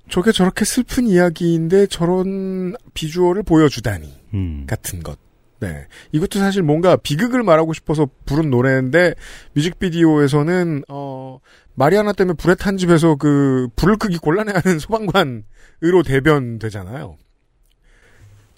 저게 0.09 0.33
저렇게 0.33 0.65
슬픈 0.65 1.07
이야기인데 1.07 1.87
저런 1.87 2.75
비주얼을 2.93 3.43
보여주다니 3.45 4.13
음. 4.35 4.67
같은 4.67 5.03
것. 5.03 5.19
네. 5.61 5.87
이것도 6.11 6.41
사실 6.41 6.63
뭔가 6.63 6.97
비극을 6.97 7.43
말하고 7.45 7.73
싶어서 7.73 8.09
부른 8.27 8.51
노래인데 8.51 9.15
뮤직비디오에서는 9.55 10.83
어 10.89 11.39
마리아나 11.75 12.13
때문에 12.13 12.35
불에 12.37 12.57
탄 12.57 12.77
집에서 12.77 13.15
그 13.15 13.69
불을 13.77 13.97
끄기 13.97 14.19
곤란해하는 14.19 14.81
소방관으로 14.81 16.03
대변되잖아요. 16.05 17.17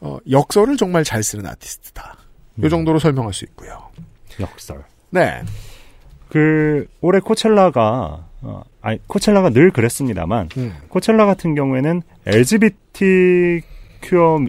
어 0.00 0.18
역설을 0.30 0.78
정말 0.78 1.04
잘 1.04 1.22
쓰는 1.22 1.46
아티스트다. 1.46 2.16
요 2.62 2.68
정도로 2.68 2.98
설명할 2.98 3.34
수 3.34 3.44
있고요. 3.44 3.90
역설. 4.40 4.82
네. 5.10 5.42
그 6.34 6.88
올해 7.00 7.20
코첼라가 7.20 8.26
어, 8.42 8.62
아니 8.82 8.98
코첼라가 9.06 9.50
늘 9.50 9.70
그랬습니다만 9.70 10.48
음. 10.56 10.74
코첼라 10.88 11.26
같은 11.26 11.54
경우에는 11.54 12.02
LGBTQ 12.26 13.62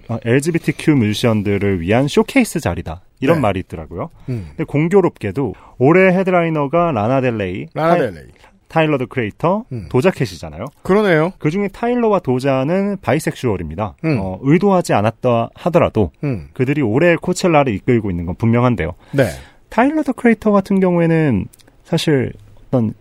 어, 0.10 0.18
LGBTQ 0.26 0.96
뮤지션들을 0.96 1.82
위한 1.82 2.08
쇼케이스 2.08 2.60
자리다 2.60 3.02
이런 3.20 3.38
네. 3.38 3.42
말이 3.42 3.60
있더라고요. 3.60 4.10
음. 4.30 4.48
근데 4.50 4.64
공교롭게도 4.64 5.54
올해 5.78 6.12
헤드라이너가 6.18 6.92
라나델레이, 6.92 7.68
라나델레이. 7.76 8.30
타일러 8.68 8.98
더 8.98 9.06
크리에이터, 9.06 9.66
음. 9.72 9.86
도자켓이잖아요. 9.90 10.66
그러네요. 10.82 11.34
그 11.38 11.52
중에 11.52 11.68
타일러와 11.68 12.18
도자는 12.18 12.98
바이섹슈얼입니다. 13.04 13.96
음. 14.06 14.18
어, 14.20 14.40
의도하지 14.42 14.94
않았다 14.94 15.52
하더라도 15.54 16.12
음. 16.24 16.48
그들이 16.54 16.82
올해 16.82 17.16
코첼라를 17.16 17.72
이끌고 17.76 18.10
있는 18.10 18.26
건 18.26 18.34
분명한데요. 18.34 18.94
네. 19.12 19.28
타일러 19.70 20.02
더 20.02 20.14
크리에이터 20.14 20.52
같은 20.52 20.80
경우에는 20.80 21.46
사실 21.86 22.34
어떤 22.68 22.94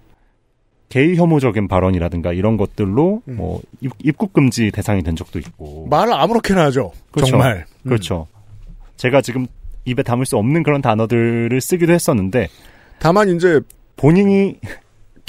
게이 0.90 1.16
혐오적인 1.16 1.66
발언이라든가 1.66 2.32
이런 2.32 2.56
것들로 2.56 3.22
음. 3.26 3.36
뭐 3.36 3.60
입, 3.80 3.90
입국 4.02 4.32
금지 4.32 4.70
대상이 4.70 5.02
된 5.02 5.16
적도 5.16 5.40
있고 5.40 5.88
말을 5.90 6.12
아무렇게나 6.12 6.66
하죠. 6.66 6.92
그렇죠. 7.10 7.32
정말. 7.32 7.66
음. 7.82 7.88
그렇죠. 7.88 8.28
제가 8.96 9.20
지금 9.20 9.48
입에 9.86 10.02
담을 10.02 10.24
수 10.24 10.36
없는 10.36 10.62
그런 10.62 10.80
단어들을 10.80 11.60
쓰기도 11.60 11.92
했었는데 11.92 12.48
다만 13.00 13.28
이제 13.28 13.60
본인이 13.96 14.58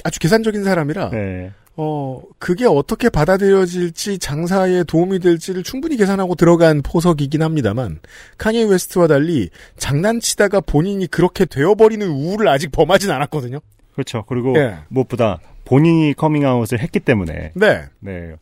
아주 0.04 0.20
계산적인 0.20 0.64
사람이라 0.64 1.10
네, 1.10 1.52
어, 1.78 2.22
그게 2.40 2.66
어떻게 2.66 3.10
받아들여질지 3.10 4.20
장사에 4.20 4.84
도움이 4.84 5.20
될지를 5.20 5.64
충분히 5.64 5.98
계산하고 5.98 6.36
들어간 6.36 6.82
포석이긴 6.82 7.42
합니다만, 7.42 8.00
카니에 8.38 8.64
웨스트와 8.64 9.08
달리 9.08 9.50
장난치다가 9.78 10.62
본인이 10.62 11.08
그렇게 11.08 11.46
되어버리는 11.46 12.08
우를 12.08 12.48
아직 12.48 12.72
범하진 12.72 13.12
않았거든요. 13.12 13.60
그렇죠. 13.94 14.24
그리고 14.28 14.54
예. 14.58 14.80
무엇보다 14.90 15.40
본인이 15.64 16.14
커밍아웃을 16.14 16.80
했기 16.80 17.00
때문에 17.00 17.52
네, 17.56 17.84
네, 18.00 18.36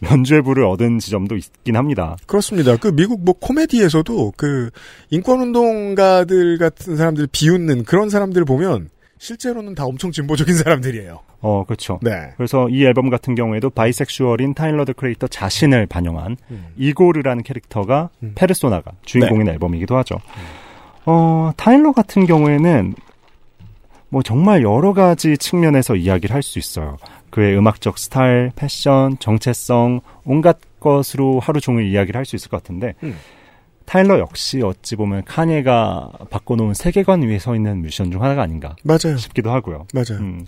면죄부를 0.00 0.64
얻은 0.64 0.98
지점도 0.98 1.36
있긴 1.36 1.76
합니다. 1.76 2.16
그렇습니다. 2.26 2.76
그 2.76 2.88
미국 2.88 3.22
뭐 3.22 3.34
코미디에서도 3.38 4.32
그 4.36 4.70
인권운동가들 5.10 6.58
같은 6.58 6.96
사람들 6.96 7.28
비웃는 7.30 7.84
그런 7.84 8.08
사람들 8.08 8.44
보면 8.44 8.88
실제로는 9.20 9.74
다 9.74 9.84
엄청 9.84 10.10
진보적인 10.10 10.54
사람들이에요. 10.56 11.20
어, 11.42 11.64
그렇죠. 11.66 12.00
네. 12.02 12.32
그래서 12.38 12.70
이 12.70 12.84
앨범 12.86 13.10
같은 13.10 13.34
경우에도 13.34 13.68
바이섹슈얼인 13.68 14.54
타일러 14.54 14.86
드 14.86 14.94
크리에이터 14.94 15.26
자신을 15.28 15.86
반영한 15.86 16.38
음. 16.50 16.66
이고르라는 16.78 17.42
캐릭터가 17.42 18.08
음. 18.22 18.32
페르소나가 18.34 18.92
주인공인 19.04 19.48
앨범이기도 19.48 19.94
하죠. 19.98 20.16
어, 21.04 21.52
타일러 21.58 21.92
같은 21.92 22.24
경우에는 22.24 22.94
뭐 24.08 24.22
정말 24.22 24.62
여러 24.62 24.94
가지 24.94 25.36
측면에서 25.36 25.96
이야기를 25.96 26.34
할 26.34 26.42
수 26.42 26.58
있어요. 26.58 26.96
그의 27.28 27.56
음악적 27.58 27.98
스타일, 27.98 28.50
패션, 28.56 29.18
정체성, 29.18 30.00
온갖 30.24 30.58
것으로 30.80 31.40
하루 31.40 31.60
종일 31.60 31.86
이야기를 31.92 32.18
할 32.18 32.24
수 32.24 32.36
있을 32.36 32.48
것 32.48 32.62
같은데, 32.62 32.94
음. 33.02 33.16
타일러 33.90 34.20
역시 34.20 34.62
어찌 34.62 34.94
보면 34.94 35.24
카니가 35.24 36.12
바꿔놓은 36.30 36.74
세계관 36.74 37.22
위에 37.22 37.40
서 37.40 37.56
있는 37.56 37.82
뮤지션 37.82 38.12
중 38.12 38.22
하나가 38.22 38.40
아닌가 38.42 38.76
맞아요. 38.84 39.16
싶기도 39.16 39.50
하고요. 39.50 39.88
맞아요. 39.92 40.20
음. 40.22 40.46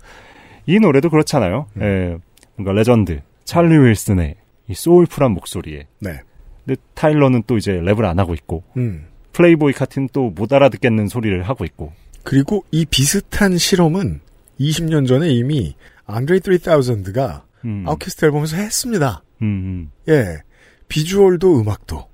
이 0.65 0.79
노래도 0.79 1.09
그렇잖아요. 1.09 1.65
음. 1.75 1.81
예, 1.81 2.17
뭔가 2.55 2.71
레전드 2.71 3.19
찰리 3.43 3.77
윌슨의 3.77 4.35
이 4.69 4.73
소울풀한 4.73 5.31
목소리에. 5.31 5.87
네. 5.99 6.21
근데 6.63 6.79
타일러는 6.93 7.43
또 7.45 7.57
이제 7.57 7.73
랩을 7.73 8.05
안 8.05 8.17
하고 8.17 8.33
있고 8.33 8.63
음. 8.77 9.07
플레이보이 9.33 9.73
카티는 9.73 10.07
또 10.13 10.29
못 10.29 10.53
알아듣겠는 10.53 11.09
소리를 11.09 11.43
하고 11.43 11.65
있고. 11.65 11.91
그리고 12.23 12.63
이 12.71 12.85
비슷한 12.85 13.57
실험은 13.57 14.21
20년 14.57 15.05
전에 15.05 15.27
이미 15.27 15.75
안드레이 16.05 16.39
3000가 16.39 17.41
음, 17.65 17.83
아웃캐스트 17.85 18.23
앨범에서 18.23 18.55
했습니다. 18.55 19.21
음, 19.41 19.91
예. 20.07 20.37
비주얼도 20.87 21.59
음악도. 21.59 22.12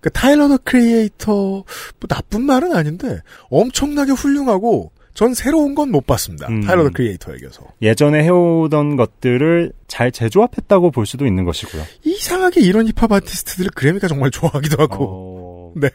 그 0.00 0.10
타일러 0.10 0.48
더 0.48 0.58
크리에이터 0.62 1.32
뭐 1.34 1.64
나쁜 2.08 2.42
말은 2.42 2.74
아닌데 2.74 3.20
엄청나게 3.50 4.12
훌륭하고 4.12 4.92
전 5.12 5.34
새로운 5.34 5.74
건 5.74 5.90
못 5.90 6.06
봤습니다. 6.06 6.48
음. 6.48 6.62
타일러 6.62 6.84
더 6.84 6.90
크리에이터에게서. 6.90 7.64
예전에 7.82 8.22
해오던 8.24 8.96
것들을 8.96 9.72
잘 9.88 10.10
재조합했다고 10.12 10.90
볼 10.92 11.04
수도 11.04 11.26
있는 11.26 11.44
것이고요. 11.44 11.82
이상하게 12.04 12.60
이런 12.62 12.86
힙합 12.86 13.12
아티스트들을 13.12 13.72
그래미가 13.74 14.08
정말 14.08 14.30
좋아하기도 14.30 14.82
하고. 14.82 15.04
어, 15.04 15.72
네. 15.80 15.90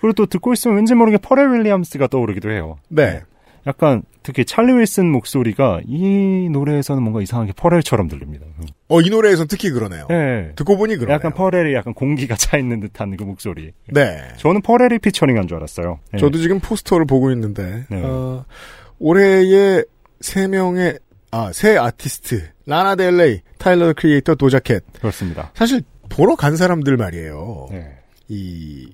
그리고 0.00 0.12
또 0.16 0.26
듣고 0.26 0.52
있으면 0.52 0.76
왠지 0.76 0.94
모르게 0.94 1.18
퍼렐 1.18 1.52
윌리엄스가 1.52 2.08
떠오르기도 2.08 2.50
해요. 2.50 2.76
네. 2.88 3.22
약간 3.66 4.02
특히 4.24 4.46
찰리 4.46 4.72
윌슨 4.72 5.12
목소리가 5.12 5.82
이 5.86 6.48
노래에서는 6.50 7.02
뭔가 7.02 7.20
이상하게 7.20 7.52
퍼렐처럼 7.52 8.08
들립니다. 8.08 8.46
어, 8.88 9.00
이 9.02 9.10
노래에선 9.10 9.46
특히 9.48 9.70
그러네요. 9.70 10.06
네. 10.08 10.50
듣고 10.56 10.78
보니 10.78 10.96
그러네요. 10.96 11.14
약간 11.14 11.34
퍼렐이 11.34 11.74
약간 11.74 11.92
공기가 11.92 12.34
차 12.34 12.56
있는 12.56 12.80
듯한 12.80 13.16
그 13.18 13.22
목소리. 13.22 13.72
네. 13.86 14.22
저는 14.38 14.62
퍼렐이 14.62 14.98
피처링한 15.00 15.46
줄 15.46 15.58
알았어요. 15.58 16.00
네. 16.12 16.18
저도 16.18 16.38
지금 16.38 16.58
포스터를 16.58 17.04
보고 17.04 17.30
있는데 17.32 17.84
네. 17.90 18.00
어, 18.02 18.46
올해의 18.98 19.84
세 20.22 20.48
명의 20.48 20.98
아, 21.30 21.52
세 21.52 21.76
아티스트 21.76 22.48
라나 22.64 22.96
델레이, 22.96 23.42
타일러 23.58 23.88
더 23.88 23.92
크리에이터, 23.92 24.36
도자켓. 24.36 24.84
그렇습니다. 25.00 25.50
사실 25.54 25.82
보러 26.08 26.34
간 26.34 26.56
사람들 26.56 26.96
말이에요. 26.96 27.68
네. 27.72 27.98
이, 28.28 28.88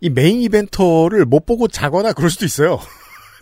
이 0.00 0.10
메인 0.10 0.40
이벤터를 0.40 1.24
못 1.24 1.46
보고 1.46 1.68
자거나 1.68 2.12
그럴 2.14 2.30
수도 2.30 2.44
있어요. 2.46 2.80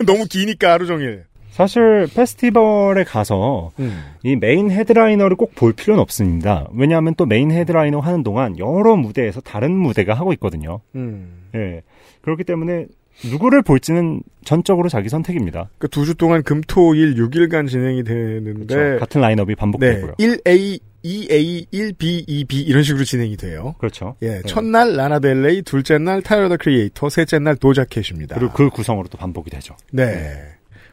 너무 0.11 0.25
기니까 0.29 0.73
하루 0.73 0.85
종일. 0.85 1.23
사실 1.51 2.07
페스티벌에 2.15 3.03
가서 3.03 3.71
음. 3.79 4.01
이 4.23 4.35
메인 4.35 4.71
헤드라이너를 4.71 5.35
꼭 5.37 5.53
볼 5.53 5.71
필요는 5.73 6.01
없습니다. 6.01 6.67
왜냐하면 6.73 7.13
또 7.15 7.27
메인 7.27 7.51
헤드라이너 7.51 7.99
하는 7.99 8.23
동안 8.23 8.57
여러 8.57 8.95
무대에서 8.95 9.39
다른 9.41 9.71
무대가 9.75 10.15
하고 10.15 10.33
있거든요. 10.33 10.79
음. 10.95 11.49
예. 11.53 11.81
그렇기 12.21 12.43
때문에 12.43 12.87
누구를 13.31 13.61
볼지는 13.61 14.21
전적으로 14.43 14.89
자기 14.89 15.09
선택입니다. 15.09 15.69
그 15.77 15.87
두 15.89 16.05
주 16.05 16.15
동안 16.15 16.41
금, 16.41 16.61
토, 16.67 16.95
일 16.95 17.13
6일간 17.13 17.67
진행이 17.69 18.03
되는데. 18.03 18.73
그렇죠. 18.75 18.99
같은 18.99 19.21
라인업이 19.21 19.51
네. 19.53 19.55
반복되고요. 19.55 20.13
1A, 20.17 20.79
2A, 21.03 21.67
1B, 21.71 22.27
2B 22.27 22.67
이런 22.67 22.83
식으로 22.83 23.03
진행이 23.03 23.37
돼요. 23.37 23.75
그렇죠. 23.77 24.15
예. 24.21 24.35
네. 24.35 24.41
첫날 24.45 24.95
라나델레이, 24.95 25.61
둘째 25.63 25.97
날 25.97 26.21
타일러 26.21 26.49
더 26.49 26.57
크리에이터, 26.57 27.09
셋째 27.09 27.39
날 27.39 27.55
도자켓입니다. 27.55 28.35
그리고 28.35 28.53
그 28.53 28.69
구성으로 28.69 29.07
또 29.09 29.17
반복이 29.17 29.49
되죠. 29.49 29.75
네. 29.91 30.41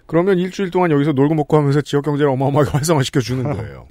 그러면 0.06 0.38
일주일 0.38 0.70
동안 0.70 0.90
여기서 0.90 1.12
놀고 1.12 1.34
먹고 1.34 1.56
하면서 1.56 1.80
지역 1.80 2.04
경제를 2.04 2.30
어마어마하게 2.32 2.70
활성화시켜 2.76 3.20
주는 3.20 3.44
거예요. 3.44 3.86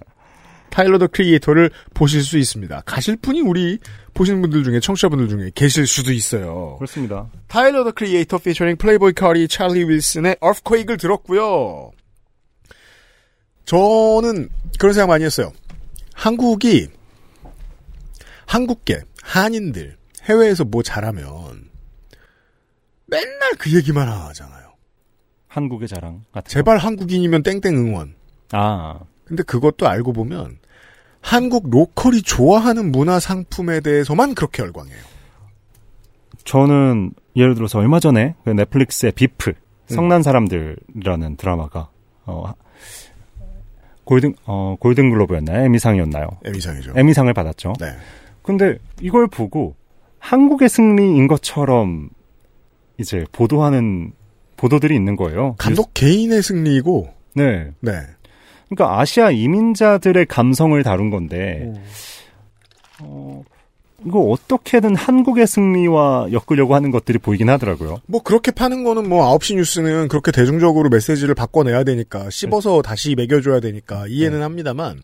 타일러 0.69 0.97
더 0.97 1.08
크리에이터를 1.08 1.71
보실 1.93 2.21
수 2.21 2.38
있습니다. 2.38 2.82
가실 2.86 3.15
분이 3.17 3.41
우리 3.41 3.79
보시는 4.13 4.41
분들 4.41 4.63
중에 4.63 4.79
청취자분들 4.79 5.29
중에 5.29 5.51
계실 5.55 5.88
수도 5.88 6.12
있어요. 6.12 6.75
그렇습니다. 6.77 7.27
타일러 7.47 7.84
더 7.84 7.91
크리에이터 7.91 8.38
피처링 8.38 8.77
플레이보이 8.77 9.13
카티 9.13 9.48
찰리 9.47 9.84
윌슨의 9.86 10.36
Earthquake을 10.43 10.97
들었고요. 10.97 11.91
저는 13.65 14.49
그런 14.79 14.93
생각 14.93 15.08
많이 15.08 15.23
했어요. 15.23 15.51
한국이 16.19 16.89
한국계 18.45 19.03
한인들 19.23 19.95
해외에서 20.23 20.65
뭐 20.65 20.84
잘하면 20.84 21.69
맨날 23.05 23.55
그 23.58 23.73
얘기만 23.73 24.08
하잖아요. 24.08 24.73
한국의 25.47 25.88
자랑 25.88 26.25
같은. 26.34 26.43
거. 26.43 26.49
제발 26.49 26.77
한국인이면 26.77 27.43
땡땡 27.43 27.73
응원. 27.73 28.15
아, 28.51 28.99
근데 29.23 29.43
그것도 29.43 29.88
알고 29.88 30.12
보면 30.12 30.60
한국 31.21 31.69
로컬이 31.69 32.21
좋아하는 32.23 32.91
문화 32.91 33.19
상품에 33.19 33.79
대해서만 33.79 34.36
그렇게 34.36 34.62
열광해요. 34.62 35.01
저는 36.43 37.13
예를 37.38 37.55
들어서 37.55 37.79
얼마 37.79 38.01
전에 38.01 38.36
그 38.43 38.49
넷플릭스의 38.49 39.13
비프 39.13 39.51
음. 39.51 39.55
성난 39.86 40.21
사람들이라는 40.21 41.38
드라마가 41.38 41.89
어, 42.25 42.53
골든 44.10 44.34
어 44.48 44.76
골든 44.80 45.12
글로브였나요? 45.12 45.65
에미상이었나요? 45.65 46.28
에미상이죠. 46.43 46.93
에미상을 46.95 47.32
받았죠. 47.32 47.74
네. 47.80 47.86
근데 48.41 48.80
이걸 49.00 49.28
보고 49.28 49.76
한국의 50.17 50.67
승리인 50.67 51.28
것처럼 51.28 52.10
이제 52.98 53.24
보도하는 53.32 54.13
보도들이 54.58 54.95
있는 54.95 55.15
거예요. 55.15 55.54
감독 55.60 55.93
개인의 55.93 56.41
승리이고, 56.41 57.08
네. 57.36 57.69
네. 57.82 57.91
그러니까 58.67 59.00
아시아 59.00 59.30
이민자들의 59.30 60.26
감성을 60.26 60.82
다룬 60.82 61.12
건데 61.12 61.72
어, 63.02 63.43
이거 64.06 64.20
어떻게든 64.20 64.96
한국의 64.96 65.48
승리와 65.48 66.30
엮으려고 66.32 66.76
하는 66.76 66.92
것들이 66.92 67.18
보이긴 67.18 67.50
하더라고요. 67.50 68.00
뭐 68.08 68.22
그렇게 68.22 68.52
파는 68.52 68.84
거는 68.84 69.08
뭐 69.10 69.38
9시 69.38 69.56
뉴스는 69.56 70.08
그렇게 70.08 70.32
대중적으로 70.32 70.90
메시지를 70.90 71.36
바꿔내야 71.36 71.84
되니까 71.84 72.30
씹어서 72.30 72.82
다시 72.82 73.16
매겨줘야 73.16 73.60
되니까 73.60 74.06
이해는 74.08 74.42
합니다만 74.42 75.02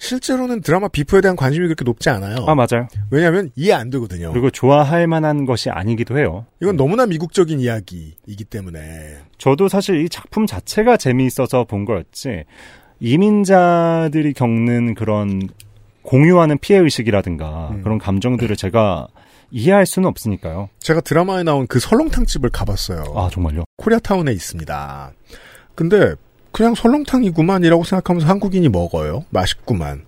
실제로는 0.00 0.62
드라마 0.62 0.88
비프에 0.88 1.20
대한 1.20 1.36
관심이 1.36 1.66
그렇게 1.66 1.84
높지 1.84 2.08
않아요. 2.08 2.44
아 2.46 2.54
맞아요. 2.54 2.88
왜냐하면 3.10 3.50
이해 3.54 3.72
안 3.74 3.90
되거든요. 3.90 4.32
그리고 4.32 4.50
좋아할 4.50 5.06
만한 5.06 5.44
것이 5.44 5.68
아니기도 5.70 6.18
해요. 6.18 6.46
이건 6.62 6.76
너무나 6.76 7.06
미국적인 7.06 7.60
이야기이기 7.60 8.44
때문에 8.44 9.18
저도 9.36 9.68
사실 9.68 10.02
이 10.02 10.08
작품 10.08 10.46
자체가 10.46 10.96
재미있어서 10.96 11.64
본 11.64 11.84
거였지 11.84 12.44
이민자들이 13.00 14.32
겪는 14.32 14.94
그런 14.94 15.48
공유하는 16.02 16.58
피해 16.58 16.78
의식이라든가 16.78 17.70
음. 17.72 17.82
그런 17.82 17.98
감정들을 17.98 18.56
제가 18.56 19.08
이해할 19.50 19.86
수는 19.86 20.08
없으니까요. 20.08 20.68
제가 20.78 21.00
드라마에 21.00 21.42
나온 21.42 21.66
그 21.66 21.80
설렁탕 21.80 22.26
집을 22.26 22.50
가봤어요. 22.50 23.04
아 23.16 23.28
정말요? 23.32 23.64
코리아타운에 23.76 24.32
있습니다. 24.32 25.12
근데 25.74 26.14
그냥 26.52 26.74
설렁탕이구만이라고 26.74 27.84
생각하면서 27.84 28.26
한국인이 28.26 28.68
먹어요. 28.68 29.24
맛있구만. 29.30 30.04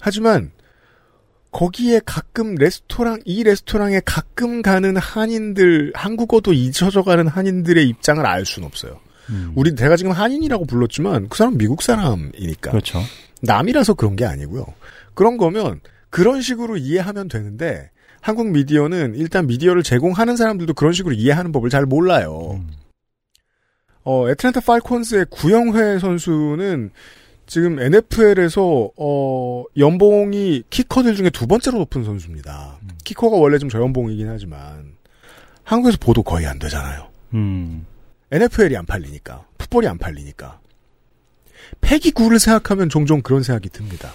하지만 0.00 0.50
거기에 1.52 2.00
가끔 2.04 2.54
레스토랑 2.54 3.20
이 3.24 3.42
레스토랑에 3.42 4.00
가끔 4.04 4.62
가는 4.62 4.96
한인들 4.96 5.92
한국어도 5.94 6.52
잊혀져가는 6.52 7.26
한인들의 7.26 7.88
입장을 7.88 8.24
알 8.24 8.44
수는 8.44 8.66
없어요. 8.66 9.00
음. 9.30 9.52
우리 9.54 9.74
내가 9.74 9.96
지금 9.96 10.12
한인이라고 10.12 10.64
불렀지만 10.66 11.28
그 11.28 11.36
사람 11.36 11.58
미국 11.58 11.82
사람이니까 11.82 12.70
그렇죠. 12.70 13.00
남이라서 13.42 13.94
그런 13.94 14.16
게 14.16 14.24
아니고요. 14.24 14.64
그런 15.14 15.36
거면 15.36 15.80
그런 16.08 16.42
식으로 16.42 16.76
이해하면 16.76 17.28
되는데 17.28 17.90
한국 18.20 18.50
미디어는 18.50 19.14
일단 19.14 19.46
미디어를 19.46 19.82
제공하는 19.82 20.36
사람들도 20.36 20.74
그런 20.74 20.92
식으로 20.92 21.14
이해하는 21.14 21.52
법을 21.52 21.70
잘 21.70 21.86
몰라요. 21.86 22.60
음. 22.60 22.70
어, 24.02 24.28
애틀랜타 24.28 24.60
팔콘스의 24.60 25.26
구영회 25.30 25.98
선수는 25.98 26.90
지금 27.46 27.80
NFL에서 27.80 28.90
어, 28.96 29.64
연봉이 29.76 30.62
키커들 30.70 31.16
중에 31.16 31.30
두 31.30 31.46
번째로 31.46 31.78
높은 31.78 32.04
선수입니다. 32.04 32.78
음. 32.82 32.88
키커가 33.04 33.36
원래 33.36 33.58
좀 33.58 33.68
저연봉이긴 33.68 34.28
하지만 34.28 34.94
한국에서 35.64 35.98
보도 36.00 36.22
거의 36.22 36.46
안 36.46 36.58
되잖아요. 36.58 37.08
음. 37.34 37.86
NFL이 38.30 38.76
안 38.76 38.86
팔리니까 38.86 39.46
풋볼이 39.58 39.88
안 39.88 39.98
팔리니까 39.98 40.60
패기구를 41.80 42.38
생각하면 42.38 42.88
종종 42.88 43.22
그런 43.22 43.42
생각이 43.42 43.68
듭니다. 43.70 44.12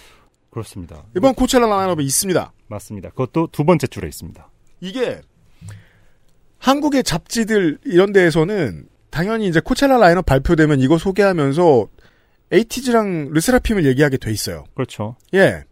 그렇습니다. 0.56 1.04
이번 1.18 1.36
코첼라 1.36 1.68
라인업에 1.68 2.02
있습니다. 2.02 2.54
맞습니다. 2.68 3.10
그것도 3.10 3.50
두 3.52 3.66
번째 3.66 3.88
줄에 3.88 4.08
있습니다. 4.08 4.50
이게 4.80 5.20
한국의 6.60 7.04
잡지들 7.04 7.80
이런 7.84 8.14
데에서는 8.14 8.88
당연히 9.10 9.50
이제 9.50 9.60
코첼라 9.60 9.98
라인업 9.98 10.26
발표되면 10.26 10.80
이거 10.80 10.98
소개하면서 10.98 11.90
에이티즈랑 12.54 13.32
르세라핌을 13.34 13.86
얘기하게 13.86 14.16
돼 14.16 14.32
있어요. 14.32 14.64
그렇죠. 14.76 15.18
예. 15.34 15.66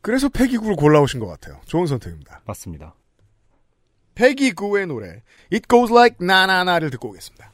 그래서 0.00 0.28
패기구를 0.28 0.76
골라오신 0.76 1.18
것 1.18 1.26
같아요. 1.26 1.60
좋은 1.66 1.88
선택입니다. 1.88 2.42
맞습니다. 2.46 2.94
패기구의 4.14 4.86
노래 4.86 5.24
It 5.52 5.66
Goes 5.68 5.92
Like 5.92 6.24
나나나를 6.24 6.90
듣고 6.90 7.08
오겠습니다. 7.08 7.52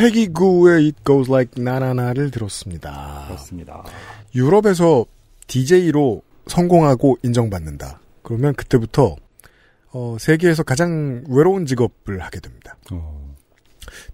패기구의 0.00 0.86
It 0.86 0.96
Goes 1.04 1.30
Like 1.30 1.62
나나나를 1.62 2.30
들었습니다. 2.30 3.24
그렇습니다. 3.28 3.84
유럽에서 4.34 5.04
DJ로 5.46 6.22
성공하고 6.46 7.18
인정받는다. 7.22 8.00
그러면 8.22 8.54
그때부터 8.54 9.16
어, 9.92 10.16
세계에서 10.18 10.62
가장 10.62 11.22
외로운 11.28 11.66
직업을 11.66 12.20
하게 12.20 12.40
됩니다. 12.40 12.76
어, 12.90 13.34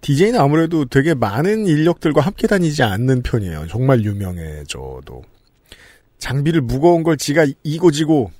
DJ는 0.01 0.37
아무래도 0.39 0.83
되게 0.83 1.13
많은 1.13 1.67
인력들과 1.67 2.19
함께 2.19 2.47
다니지 2.47 2.83
않는 2.83 3.21
편이에요. 3.23 3.67
정말 3.67 4.03
유명해져도. 4.03 5.21
장비를 6.17 6.61
무거운 6.61 7.03
걸 7.03 7.15
지가 7.15 7.45
이고 7.63 7.91
지고, 7.91 8.31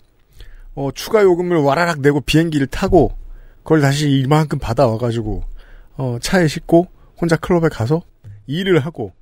어, 0.74 0.90
추가 0.94 1.22
요금을 1.22 1.58
와라락 1.58 2.02
내고 2.02 2.20
비행기를 2.20 2.68
타고, 2.68 3.12
그걸 3.60 3.82
다시 3.82 4.10
이만큼 4.10 4.58
받아와가지고, 4.58 5.44
어, 5.98 6.18
차에 6.20 6.48
싣고, 6.48 6.88
혼자 7.20 7.36
클럽에 7.36 7.70
가서, 7.70 8.02
일을 8.48 8.80
하고, 8.80 9.14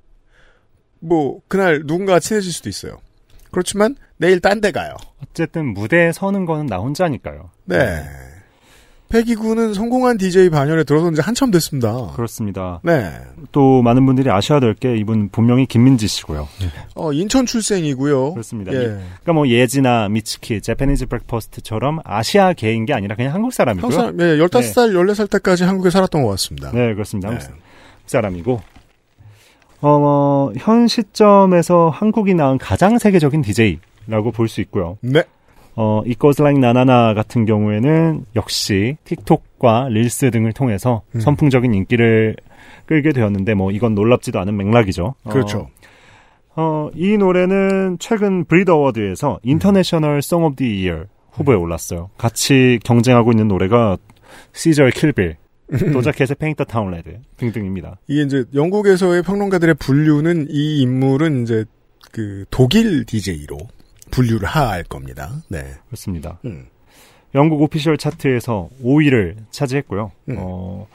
뭐, 1.00 1.40
그날 1.48 1.82
누군가가 1.84 2.20
친해질 2.20 2.52
수도 2.52 2.68
있어요. 2.68 2.98
그렇지만, 3.50 3.96
내일 4.18 4.40
딴 4.40 4.60
데 4.60 4.70
가요. 4.72 4.94
어쨌든 5.22 5.72
무대에 5.74 6.12
서는 6.12 6.46
거는 6.46 6.66
나 6.66 6.78
혼자니까요. 6.78 7.50
네. 7.66 8.02
패기구는 9.08 9.72
성공한 9.72 10.18
DJ 10.18 10.50
반열에 10.50 10.82
들어선 10.82 11.14
지 11.14 11.20
한참 11.20 11.52
됐습니다. 11.52 12.10
그렇습니다. 12.16 12.80
네. 12.82 13.12
또 13.52 13.80
많은 13.82 14.04
분들이 14.04 14.30
아셔야 14.30 14.58
될 14.58 14.74
게 14.74 14.96
이분 14.96 15.28
분명히 15.28 15.64
김민지 15.66 16.08
씨고요. 16.08 16.48
어, 16.96 17.12
인천 17.12 17.46
출생이고요. 17.46 18.32
그렇습니다. 18.32 18.72
예. 18.72 18.78
그러니까 18.78 19.32
뭐 19.32 19.46
예지나 19.46 20.08
미츠키, 20.08 20.60
재패니즈 20.60 21.06
브렉퍼스트처럼 21.06 22.00
아시아계인 22.04 22.84
게 22.84 22.94
아니라 22.94 23.14
그냥 23.14 23.32
한국 23.32 23.52
사람이고요. 23.52 23.96
항상, 23.96 24.16
예, 24.20 24.38
15살, 24.38 24.92
14살 24.92 25.30
때까지 25.30 25.62
한국에 25.62 25.90
살았던 25.90 26.24
것 26.24 26.30
같습니다. 26.30 26.72
네, 26.72 26.92
그렇습니다. 26.94 27.30
네. 27.30 27.38
사람이고 28.06 28.60
어, 29.82 30.50
현 30.56 30.88
시점에서 30.88 31.90
한국이 31.90 32.34
낳은 32.34 32.58
가장 32.58 32.98
세계적인 32.98 33.42
DJ라고 33.42 34.32
볼 34.32 34.48
수 34.48 34.60
있고요. 34.62 34.98
네. 35.02 35.22
어, 35.78 36.02
Like 36.06 36.58
Nanana 36.58 37.12
같은 37.12 37.44
경우에는 37.44 38.24
역시 38.34 38.96
틱톡과 39.04 39.88
릴스 39.90 40.30
등을 40.30 40.52
통해서 40.54 41.02
음. 41.14 41.20
선풍적인 41.20 41.74
인기를 41.74 42.36
끌게 42.86 43.12
되었는데 43.12 43.54
뭐 43.54 43.70
이건 43.70 43.94
놀랍지도 43.94 44.40
않은 44.40 44.56
맥락이죠. 44.56 45.14
어, 45.24 45.30
그렇죠. 45.30 45.68
어, 46.56 46.88
이 46.94 47.18
노래는 47.18 47.98
최근 48.00 48.44
브릿 48.44 48.70
어워드에서 48.70 49.40
International 49.42 50.22
Song 50.22 50.44
of 50.44 50.56
the 50.56 50.80
Year 50.80 51.04
후보에 51.32 51.54
올랐어요. 51.54 52.08
같이 52.16 52.78
경쟁하고 52.82 53.32
있는 53.32 53.48
노래가 53.48 53.98
시저의 54.54 54.92
Kill 54.92 55.12
Bill, 55.12 55.36
도자켓의 55.70 56.36
Paint 56.38 56.64
The 56.64 56.80
Town 56.80 57.02
Red 57.02 57.18
등등입니다. 57.36 57.98
이게 58.06 58.22
이제 58.22 58.44
영국에서의 58.54 59.22
평론가들의 59.22 59.74
분류는 59.74 60.46
이 60.50 60.80
인물은 60.82 61.42
이제 61.42 61.64
그 62.12 62.44
독일 62.50 63.04
DJ로 63.04 63.58
분류를 64.10 64.46
할 64.48 64.84
겁니다. 64.84 65.42
네. 65.48 65.64
그렇습니다. 65.86 66.38
음. 66.44 66.66
영국 67.34 67.60
오피셜 67.60 67.98
차트에서 67.98 68.70
5위를 68.82 69.36
차지했고요. 69.50 70.12
음. 70.30 70.36
어, 70.38 70.86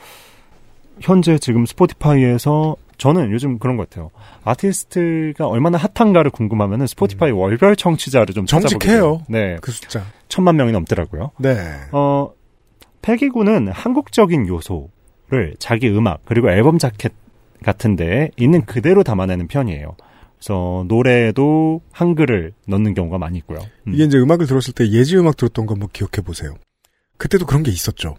현재 0.99 1.38
지금 1.38 1.65
스포티파이에서 1.65 2.75
저는 2.97 3.31
요즘 3.31 3.57
그런 3.60 3.77
것 3.77 3.89
같아요. 3.89 4.12
아티스트가 4.43 5.47
얼마나 5.47 5.77
핫한가를 5.77 6.31
궁금하면 6.31 6.86
스포티파이 6.88 7.31
월별 7.31 7.75
청취자를 7.75 8.34
좀 8.34 8.45
찾아보게 8.45 8.88
음. 8.88 8.91
돼요. 8.91 9.21
네, 9.27 9.57
그 9.62 9.71
숫자. 9.71 10.05
천만 10.29 10.55
명이 10.55 10.71
넘더라고요. 10.71 11.31
네. 11.39 11.57
어, 11.91 12.31
패기구는 13.02 13.70
한국적인 13.70 14.48
요소를 14.48 15.56
자기 15.60 15.90
음악 15.90 16.22
그리고 16.26 16.50
앨범 16.50 16.78
자켓 16.78 17.12
같은데 17.64 18.32
있는 18.38 18.66
그대로 18.66 19.04
담아내는 19.04 19.48
편이에요. 19.48 19.96
그래서 20.38 20.86
노래에도 20.88 21.82
한글을 21.92 22.54
넣는 22.68 22.94
경우가 22.96 23.20
많이 23.20 23.38
있고요. 23.40 23.60
음. 23.88 23.94
이게 23.94 24.06
이제 24.06 24.18
음악을 24.18 24.48
들었을 24.48 24.74
때 24.74 24.90
예지 24.90 25.18
음악 25.18 25.38
들었던 25.38 25.68
거 25.68 25.76
한번 25.76 25.90
기억해 25.94 26.22
보세요. 26.26 26.56
그때도 27.18 27.46
그런 27.46 27.62
게 27.62 27.70
있었죠. 27.70 28.16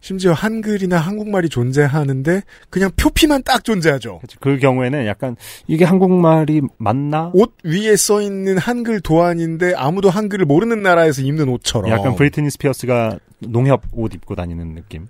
심지어 0.00 0.32
한글이나 0.32 0.98
한국말이 0.98 1.48
존재하는데 1.48 2.42
그냥 2.70 2.90
표피만 2.96 3.42
딱 3.42 3.64
존재하죠. 3.64 4.18
그치, 4.20 4.36
그 4.40 4.58
경우에는 4.58 5.06
약간 5.06 5.36
이게 5.66 5.84
한국말이 5.84 6.60
맞나? 6.78 7.30
옷 7.34 7.54
위에 7.64 7.96
써 7.96 8.20
있는 8.20 8.58
한글 8.58 9.00
도안인데 9.00 9.74
아무도 9.74 10.10
한글을 10.10 10.44
모르는 10.44 10.82
나라에서 10.82 11.22
입는 11.22 11.48
옷처럼. 11.48 11.90
약간 11.90 12.14
브리트니 12.14 12.50
스피어스가 12.50 13.18
농협 13.40 13.82
옷 13.92 14.14
입고 14.14 14.34
다니는 14.34 14.74
느낌 14.74 15.08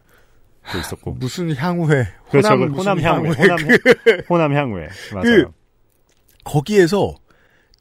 도 0.73 0.79
있었고. 0.79 1.13
무슨 1.21 1.55
향후회. 1.55 2.09
그렇죠. 2.31 2.49
호남, 2.49 2.59
그 2.61 2.65
무슨 2.75 2.79
호남 2.79 3.01
향후회. 3.01 3.49
향후회. 3.49 3.79
호남, 3.79 4.25
호남 4.29 4.53
향후회. 4.55 4.89
맞아요. 5.13 5.25
그 5.25 5.53
거기에서 6.45 7.15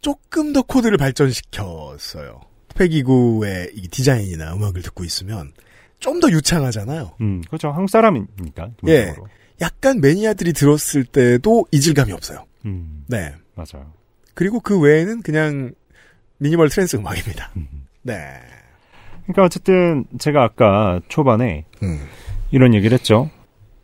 조금 0.01 0.53
더 0.53 0.61
코드를 0.61 0.97
발전시켰어요. 0.97 2.41
페기 2.75 3.23
구의 3.23 3.71
이 3.73 3.87
디자인이나 3.87 4.53
음악을 4.55 4.81
듣고 4.81 5.03
있으면 5.03 5.53
좀 5.99 6.19
더 6.19 6.29
유창하잖아요. 6.29 7.15
음, 7.21 7.41
그렇죠. 7.47 7.69
한국 7.71 7.89
사람이니까. 7.89 8.71
예. 8.87 9.15
약간 9.61 10.01
매니아들이 10.01 10.53
들었을 10.53 11.05
때도 11.05 11.65
이질감이 11.71 12.11
없어요. 12.11 12.45
음, 12.65 13.05
네. 13.07 13.33
맞아요. 13.55 13.91
그리고 14.33 14.59
그 14.59 14.77
외에는 14.79 15.21
그냥 15.21 15.73
미니멀 16.37 16.69
트랜스 16.69 16.97
음악입니다. 16.97 17.51
음. 17.55 17.87
네. 18.01 18.39
그러니까 19.25 19.43
어쨌든 19.43 20.05
제가 20.17 20.43
아까 20.43 20.99
초반에 21.07 21.65
음. 21.83 21.99
이런 22.51 22.73
얘기를 22.73 22.95
했죠. 22.97 23.29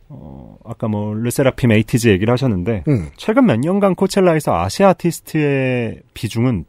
어, 0.08 0.56
아까 0.64 0.88
뭐 0.88 1.14
르세라핌 1.14 1.72
에이티즈 1.72 2.08
얘기를 2.08 2.30
하셨는데 2.32 2.84
음. 2.88 3.08
최근 3.16 3.46
몇 3.46 3.58
년간 3.58 3.94
코첼라에서 3.94 4.54
아시아 4.54 4.90
아티스트의 4.90 6.00
비중은 6.14 6.64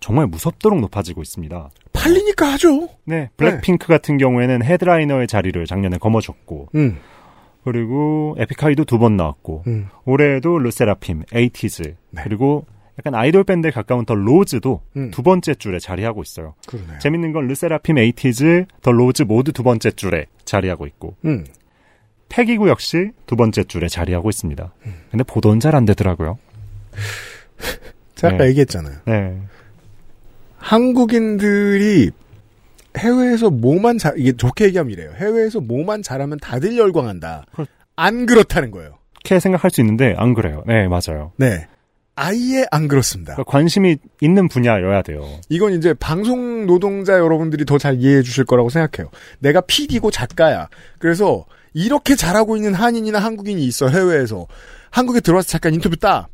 정말 0.00 0.26
무섭도록 0.26 0.78
높아지고 0.80 1.22
있습니다. 1.22 1.70
팔리니까 1.94 2.52
하죠. 2.52 2.88
네, 3.04 3.30
블랙핑크 3.38 3.86
같은 3.88 4.18
경우에는 4.18 4.62
headliner의 4.62 5.26
자리를 5.26 5.64
작년에 5.64 5.96
거머쥐었고 5.98 6.68
음. 6.74 6.98
그리고 7.64 8.36
에픽하이도 8.38 8.84
두 8.84 8.98
번 8.98 9.16
나왔고 9.16 9.64
음. 9.66 9.88
올해도 10.04 10.58
르세라핌, 10.58 11.24
에이티즈 11.32 11.94
네. 12.10 12.22
그리고 12.24 12.66
약간 12.98 13.14
아이돌 13.14 13.44
밴드에 13.44 13.70
가까운 13.70 14.04
더 14.06 14.14
로즈도 14.14 14.80
음. 14.96 15.10
두 15.10 15.22
번째 15.22 15.54
줄에 15.54 15.78
자리하고 15.78 16.22
있어요. 16.22 16.54
그러네요. 16.66 16.98
재밌는 16.98 17.32
건 17.32 17.46
르세라핌, 17.46 17.98
에이티즈, 17.98 18.64
더 18.82 18.90
로즈 18.92 19.22
모두 19.24 19.52
두 19.52 19.62
번째 19.62 19.90
줄에 19.90 20.26
자리하고 20.44 20.86
있고 20.86 21.14
음. 21.24 21.44
페기 22.28 22.55
구 22.55 22.68
역시 22.68 23.10
두 23.26 23.36
번째 23.36 23.64
줄에 23.64 23.86
자리하고 23.88 24.30
있습니다. 24.30 24.72
근데 25.10 25.24
보도는 25.24 25.60
잘 25.60 25.74
안 25.74 25.84
되더라고요. 25.84 26.38
제가 28.16 28.34
아까 28.34 28.44
네. 28.44 28.50
얘기했잖아요. 28.50 28.96
네. 29.04 29.38
한국인들이 30.58 32.10
해외에서 32.96 33.50
뭐만 33.50 33.98
잘, 33.98 34.14
이게 34.16 34.32
좋게 34.32 34.64
얘기하면 34.66 34.90
이래요. 34.92 35.12
해외에서 35.16 35.60
뭐만 35.60 36.02
잘하면 36.02 36.38
다들 36.40 36.76
열광한다. 36.78 37.44
안 37.94 38.26
그렇다는 38.26 38.70
거예요. 38.70 38.98
그렇게 39.22 39.38
생각할 39.40 39.70
수 39.70 39.80
있는데 39.82 40.14
안 40.16 40.34
그래요. 40.34 40.64
네, 40.66 40.88
맞아요. 40.88 41.32
네. 41.36 41.66
아예 42.16 42.64
안 42.70 42.88
그렇습니다. 42.88 43.34
그러니까 43.34 43.50
관심이 43.50 43.98
있는 44.20 44.48
분야여야 44.48 45.02
돼요. 45.02 45.22
이건 45.50 45.74
이제 45.74 45.92
방송 45.94 46.66
노동자 46.66 47.12
여러분들이 47.18 47.64
더 47.66 47.76
잘 47.78 48.00
이해해 48.00 48.22
주실 48.22 48.44
거라고 48.44 48.70
생각해요. 48.70 49.10
내가 49.38 49.60
PD고 49.60 50.10
작가야. 50.10 50.68
그래서 50.98 51.44
이렇게 51.74 52.16
잘하고 52.16 52.56
있는 52.56 52.72
한인이나 52.72 53.18
한국인이 53.18 53.62
있어, 53.66 53.88
해외에서. 53.88 54.46
한국에 54.90 55.20
들어와서 55.20 55.46
잠깐 55.48 55.74
인터뷰 55.74 55.96
따. 55.96 56.28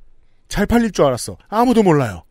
잘 0.49 0.67
팔릴 0.67 0.93
줄 0.93 1.05
알았어. 1.05 1.37
아무도 1.49 1.83
몰라요. 1.83 2.23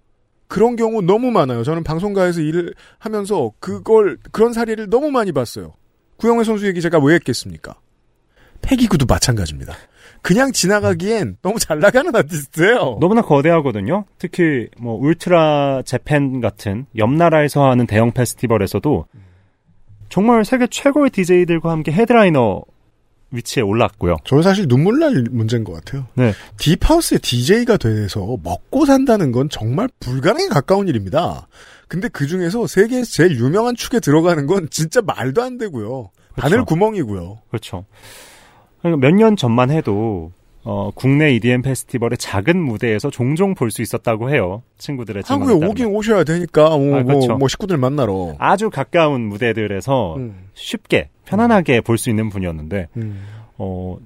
그런 0.48 0.78
경우 0.78 1.02
너무 1.02 1.30
많아요. 1.32 1.64
저는 1.64 1.84
방송가에서 1.84 2.40
일을 2.40 2.74
하면서 3.00 3.52
그걸, 3.60 4.18
그런 4.32 4.54
사례를 4.54 4.90
너무 4.90 5.12
많이 5.12 5.32
봤어요. 5.34 5.74
구영애 6.18 6.44
선수 6.46 6.68
얘기 6.68 6.82
제가 6.82 7.00
왜 7.00 7.16
했겠습니까? 7.16 7.76
패기구도 8.62 9.06
마찬가지입니다. 9.08 9.74
그냥 10.22 10.52
지나가기엔 10.52 11.38
너무 11.42 11.60
잘 11.60 11.80
나가는 11.80 12.16
아티스트예요. 12.16 12.98
너무나 13.00 13.22
거대하거든요. 13.22 14.06
특히 14.20 14.68
뭐 14.80 14.96
울트라 14.96 15.82
재팬 15.86 16.42
같은 16.42 16.86
옆 16.98 17.12
나라에서 17.12 17.70
하는 17.70 17.88
대형 17.88 18.12
페스티벌에서도 18.12 19.06
정말 20.10 20.46
세계 20.46 20.68
최고의 20.68 21.10
DJ들과 21.10 21.72
함께 21.72 21.92
헤드라이너 21.92 22.64
위치에 23.32 23.64
올랐고요. 23.64 24.18
저는 24.26 24.44
사실 24.44 24.68
눈물 24.68 25.00
날 25.00 25.24
문제인 25.32 25.64
것 25.64 25.74
같아요. 25.74 26.06
네. 26.16 26.34
deep 26.58 26.80
house의 26.80 27.20
DJ가 27.20 27.78
돼서 27.78 28.38
먹고 28.44 28.86
산다는 28.86 29.32
건 29.32 29.50
정말 29.50 29.88
불가능에 30.02 30.50
가까운 30.50 30.88
일입니다. 30.88 31.48
근데 31.88 32.10
그 32.10 32.28
중에서 32.28 32.68
세계에서 32.68 33.10
제일 33.10 33.40
유명한 33.40 33.76
축에 33.76 34.00
들어가는 34.00 34.46
건 34.48 34.68
진짜 34.70 35.02
말도 35.02 35.42
안 35.42 35.58
되고요. 35.58 36.12
바늘 36.36 36.64
구멍이고요. 36.66 37.40
그렇죠. 37.50 37.86
몇 38.84 39.12
년 39.14 39.36
전만 39.36 39.70
해도 39.72 40.32
어, 40.64 40.92
국내 40.94 41.32
EDM 41.34 41.62
페스티벌의 41.64 42.18
작은 42.20 42.56
무대에서 42.62 43.10
종종 43.10 43.56
볼 43.56 43.72
수 43.72 43.82
있었다고 43.82 44.30
해요. 44.30 44.62
친구들의 44.78 45.24
한국에 45.26 45.54
오긴. 45.66 45.86
오셔야 45.88 46.24
되니까 46.24 46.70
뭐, 46.78 46.98
아, 47.00 47.04
그렇죠. 47.04 47.28
뭐, 47.30 47.38
뭐 47.40 47.48
식구들 47.48 47.78
만나러. 47.78 48.36
아주 48.38 48.70
가까운 48.70 49.22
무대들에서 49.22 50.18
음. 50.18 50.36
쉽게 50.54 51.10
편안하게 51.26 51.82
볼수 51.82 52.10
있는 52.12 52.30
분이었는데 52.30 52.88
음. 52.98 53.24
어, 53.58 53.98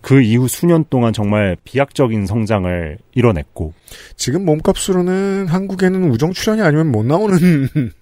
그 0.00 0.22
이후 0.22 0.48
수년 0.48 0.84
동안 0.88 1.12
정말 1.12 1.58
비약적인 1.64 2.24
성장을 2.24 2.96
이뤄냈고 3.14 3.74
지금 4.16 4.46
몸값으로는 4.46 5.46
한국에는 5.46 6.10
우정 6.10 6.32
출연이 6.32 6.62
아니면 6.62 6.90
못 6.90 7.04
나오는 7.04 7.36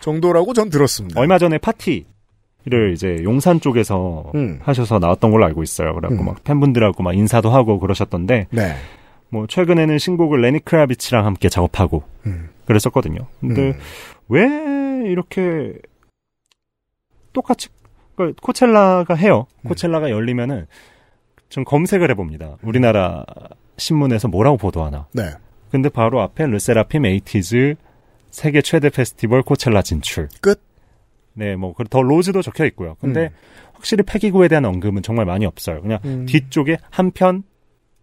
정도라고 0.00 0.52
전 0.52 0.70
들었습니다. 0.70 1.18
얼마 1.20 1.38
전에 1.38 1.58
파티 1.58 2.06
를 2.68 2.92
이제 2.92 3.18
용산 3.22 3.60
쪽에서 3.60 4.30
음. 4.34 4.58
하셔서 4.62 4.98
나왔던 4.98 5.30
걸로 5.30 5.44
알고 5.46 5.62
있어요. 5.62 5.94
그래갖고 5.94 6.22
음. 6.22 6.26
막 6.26 6.44
팬분들하고 6.44 7.02
막 7.02 7.14
인사도 7.14 7.50
하고 7.50 7.78
그러셨던데 7.78 8.46
네. 8.50 8.74
뭐 9.30 9.46
최근에는 9.46 9.98
신곡을 9.98 10.40
레니 10.40 10.64
크라비치랑 10.64 11.24
함께 11.24 11.48
작업하고 11.48 12.02
음. 12.26 12.50
그랬었거든요. 12.66 13.26
근데 13.40 13.68
음. 13.70 13.78
왜 14.28 15.10
이렇게 15.10 15.74
똑같이 17.32 17.68
그러니까 18.16 18.38
코첼라가 18.42 19.14
해요. 19.14 19.46
음. 19.62 19.68
코첼라가 19.68 20.10
열리면은 20.10 20.66
좀 21.48 21.64
검색을 21.64 22.10
해봅니다. 22.10 22.56
우리나라 22.62 23.24
신문에서 23.76 24.28
뭐라고 24.28 24.56
보도하나. 24.56 25.06
네. 25.12 25.30
근데 25.70 25.88
바로 25.88 26.20
앞에 26.20 26.46
르세라핌 26.46 27.06
에이티즈 27.06 27.76
세계 28.30 28.60
최대 28.60 28.90
페스티벌 28.90 29.42
코첼라 29.42 29.82
진출. 29.82 30.28
끝. 30.40 30.67
네, 31.38 31.54
뭐, 31.54 31.72
더 31.88 32.02
로즈도 32.02 32.42
적혀 32.42 32.64
있고요. 32.66 32.96
근데 33.00 33.26
음. 33.26 33.28
확실히 33.74 34.02
페기 34.02 34.28
구에 34.28 34.48
대한 34.48 34.64
언급은 34.64 35.02
정말 35.02 35.24
많이 35.24 35.46
없어요. 35.46 35.80
그냥 35.80 36.00
음. 36.04 36.26
뒤쪽에 36.26 36.78
한편, 36.90 37.44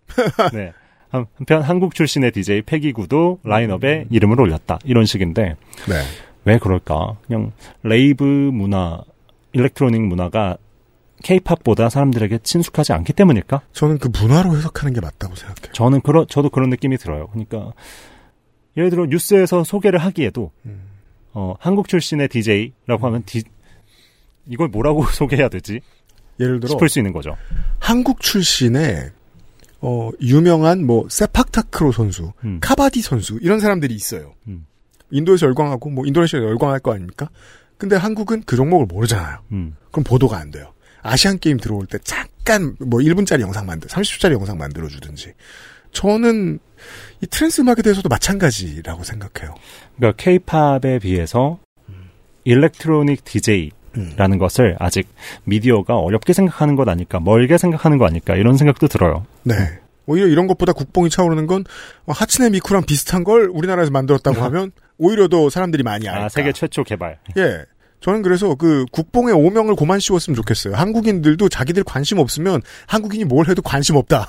네. 0.53 0.71
한- 1.09 1.25
한편 1.35 1.61
한국 1.61 1.93
출신의 1.95 2.31
DJ 2.31 2.61
페기 2.61 3.00
구도 3.00 3.39
라인업에 3.43 4.03
음. 4.03 4.07
이름을 4.09 4.39
올렸다. 4.39 4.79
이런 4.85 5.05
식인데, 5.05 5.43
네. 5.89 6.01
왜 6.45 6.57
그럴까? 6.57 7.17
그냥 7.27 7.51
rave 7.83 8.23
문화, 8.23 9.01
electronic 9.51 10.01
문화가 10.01 10.57
케이팝보다 11.23 11.89
사람들에게 11.89 12.37
친숙하지 12.39 12.93
않기 12.93 13.11
때문일까? 13.13 13.61
저는 13.73 13.97
그 13.97 14.09
문화로 14.17 14.55
해석하는 14.55 14.93
게 14.93 15.01
맞다고 15.01 15.35
생각해요. 15.35 15.73
저는 15.73 16.01
그런, 16.01 16.25
저도 16.29 16.49
그런 16.49 16.69
느낌이 16.69 16.97
들어요. 16.97 17.27
그러니까, 17.27 17.73
예를 18.77 18.89
들어 18.91 19.05
뉴스에서 19.07 19.63
소개를 19.65 19.99
하기에도, 19.99 20.51
음. 20.65 20.94
어, 21.35 21.53
한국 21.59 21.89
출신의 21.89 22.29
DJ라고 22.29 23.05
하면 23.07 23.23
디, 23.25 23.43
이걸 24.47 24.69
뭐라고 24.69 25.05
소개해야 25.11 25.49
되지? 25.49 25.81
예를 26.39 26.59
들어 26.59 26.69
싶을 26.69 26.89
수 26.89 26.99
있는 26.99 27.13
거죠. 27.13 27.35
한국 27.79 28.21
출신의 28.21 29.11
어, 29.81 30.09
유명한 30.21 30.85
뭐 30.85 31.07
세팍타크로 31.09 31.91
선수, 31.91 32.31
음. 32.43 32.59
카바디 32.61 33.01
선수 33.01 33.37
이런 33.41 33.59
사람들이 33.59 33.93
있어요. 33.93 34.33
음. 34.47 34.65
인도에서 35.11 35.45
열광하고 35.47 35.89
뭐 35.89 36.05
인도네시아에서 36.07 36.47
열광할 36.47 36.79
거 36.79 36.93
아닙니까? 36.93 37.29
근데 37.77 37.97
한국은 37.97 38.43
그 38.45 38.55
종목을 38.55 38.85
모르잖아요. 38.87 39.39
음. 39.51 39.75
그럼 39.91 40.03
보도가 40.05 40.37
안 40.37 40.51
돼요. 40.51 40.73
아시안 41.01 41.37
게임 41.37 41.57
들어올 41.57 41.85
때 41.85 41.99
잠깐 41.99 42.75
뭐 42.79 42.99
1분짜리 43.01 43.41
영상 43.41 43.65
만들, 43.65 43.89
30초짜리 43.89 44.31
영상 44.31 44.57
만들어 44.57 44.87
주든지. 44.87 45.33
저는 45.91 46.59
이 47.21 47.27
trance 47.27 47.61
음악에 47.61 47.81
대해서도 47.81 48.09
마찬가지라고 48.09 49.03
생각해요. 49.03 49.55
그러니까 49.95 50.23
케이팝에 50.23 50.99
비해서 50.99 51.59
electronic 52.43 53.23
DJ라는 53.23 53.71
음. 53.97 54.37
것을 54.37 54.75
아직 54.79 55.07
미디어가 55.45 55.97
어렵게 55.97 56.33
생각하는 56.33 56.75
것 56.75 56.87
아닐까, 56.87 57.19
멀게 57.19 57.57
생각하는 57.57 57.97
거 57.97 58.05
아닐까 58.05 58.35
이런 58.35 58.57
생각도 58.57 58.87
들어요. 58.87 59.25
네. 59.43 59.55
오히려 60.07 60.27
이런 60.27 60.45
것보다 60.47 60.71
국뽕이 60.71 61.09
차오르는 61.09 61.47
건 61.47 61.63
어, 62.05 62.11
하츠네 62.11 62.51
미쿠랑 62.51 62.85
비슷한 62.85 63.23
걸 63.23 63.49
우리나라에서 63.51 63.91
만들었다고 63.91 64.39
하면 64.43 64.71
오히려 64.97 65.27
더 65.27 65.49
사람들이 65.49 65.83
많이 65.83 66.07
알까. 66.07 66.25
아, 66.25 66.29
세계 66.29 66.51
최초 66.51 66.83
개발. 66.83 67.19
예. 67.37 67.63
저는 68.01 68.21
그래서 68.21 68.53
그 68.53 68.85
국뽕의 68.91 69.33
오명을 69.33 69.75
고만 69.75 69.99
씌웠으면 69.99 70.35
좋겠어요. 70.35 70.75
한국인들도 70.75 71.49
자기들 71.49 71.83
관심 71.83 72.19
없으면 72.19 72.61
한국인이 72.85 73.25
뭘 73.25 73.47
해도 73.49 73.63
관심 73.63 73.95
없다. 73.95 74.27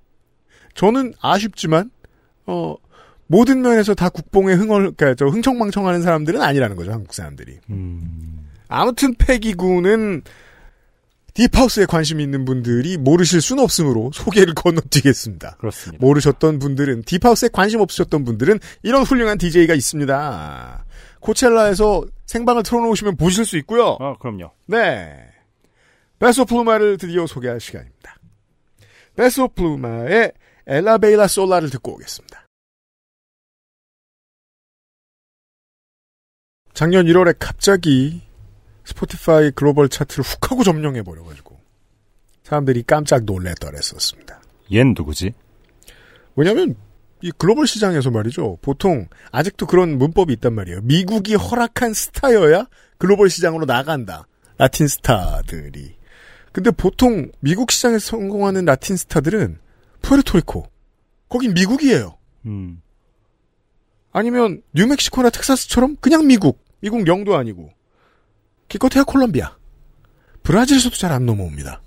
저는 0.74 1.14
아쉽지만 1.20 1.90
어 2.48 2.74
모든 3.26 3.60
면에서 3.60 3.94
다 3.94 4.08
국뽕에 4.08 4.54
흥얼 4.54 4.92
그러니까 4.92 5.14
저 5.14 5.26
흥청망청하는 5.26 6.02
사람들은 6.02 6.40
아니라는 6.40 6.76
거죠. 6.76 6.92
한국 6.92 7.12
사람들이. 7.12 7.58
음, 7.70 8.48
아무튼 8.68 9.14
패기구는 9.14 10.22
딥하우스에 11.34 11.86
관심 11.86 12.20
있는 12.20 12.44
분들이 12.44 12.96
모르실 12.96 13.40
수는 13.40 13.62
없으므로 13.62 14.10
소개를 14.12 14.54
건너뛰겠습니다. 14.54 15.56
그렇습니다. 15.58 16.04
모르셨던 16.04 16.58
분들은 16.58 17.02
딥하우스에 17.04 17.50
관심 17.52 17.80
없으셨던 17.80 18.24
분들은 18.24 18.58
이런 18.82 19.02
훌륭한 19.04 19.38
DJ가 19.38 19.74
있습니다. 19.74 20.84
코첼라에서 21.20 22.04
생방을 22.26 22.62
틀어놓으시면 22.62 23.16
보실 23.16 23.44
수 23.44 23.56
있고요. 23.58 23.98
아, 24.00 24.14
그럼요. 24.18 24.50
네. 24.66 25.14
베소 26.18 26.46
플루마를 26.46 26.98
드디어 26.98 27.26
소개할 27.26 27.60
시간입니다. 27.60 28.16
베소 29.14 29.48
플루마의 29.48 30.32
엘라베일라 30.68 31.26
솔라를 31.26 31.70
듣고 31.70 31.94
오겠습니다. 31.94 32.46
작년 36.74 37.06
1월에 37.06 37.34
갑자기 37.38 38.22
스포티파이 38.84 39.50
글로벌 39.52 39.88
차트를 39.88 40.22
훅 40.22 40.52
하고 40.52 40.62
점령해버려가지고 40.62 41.58
사람들이 42.44 42.84
깜짝 42.86 43.24
놀랬더랬었습니다. 43.24 44.40
얜 44.70 44.94
누구지? 44.94 45.32
왜냐면 46.36 46.76
이 47.20 47.32
글로벌 47.32 47.66
시장에서 47.66 48.10
말이죠. 48.10 48.58
보통 48.62 49.08
아직도 49.32 49.66
그런 49.66 49.98
문법이 49.98 50.34
있단 50.34 50.54
말이에요. 50.54 50.82
미국이 50.82 51.34
허락한 51.34 51.94
스타여야 51.94 52.68
글로벌 52.98 53.30
시장으로 53.30 53.64
나간다. 53.64 54.26
라틴 54.58 54.86
스타들이. 54.86 55.96
근데 56.52 56.70
보통 56.70 57.30
미국 57.40 57.70
시장에서 57.70 58.16
성공하는 58.18 58.66
라틴 58.66 58.96
스타들은 58.96 59.58
푸에르토리코. 60.02 60.66
거긴 61.28 61.54
미국이에요. 61.54 62.16
음, 62.46 62.80
아니면 64.12 64.62
뉴멕시코나 64.74 65.30
텍사스처럼 65.30 65.96
그냥 66.00 66.26
미국. 66.26 66.64
미국 66.80 67.06
영도 67.06 67.36
아니고. 67.36 67.70
기껏해야 68.68 69.04
콜롬비아. 69.04 69.56
브라질에서도 70.42 70.96
잘 70.96 71.12
안 71.12 71.26
넘어옵니다. 71.26 71.82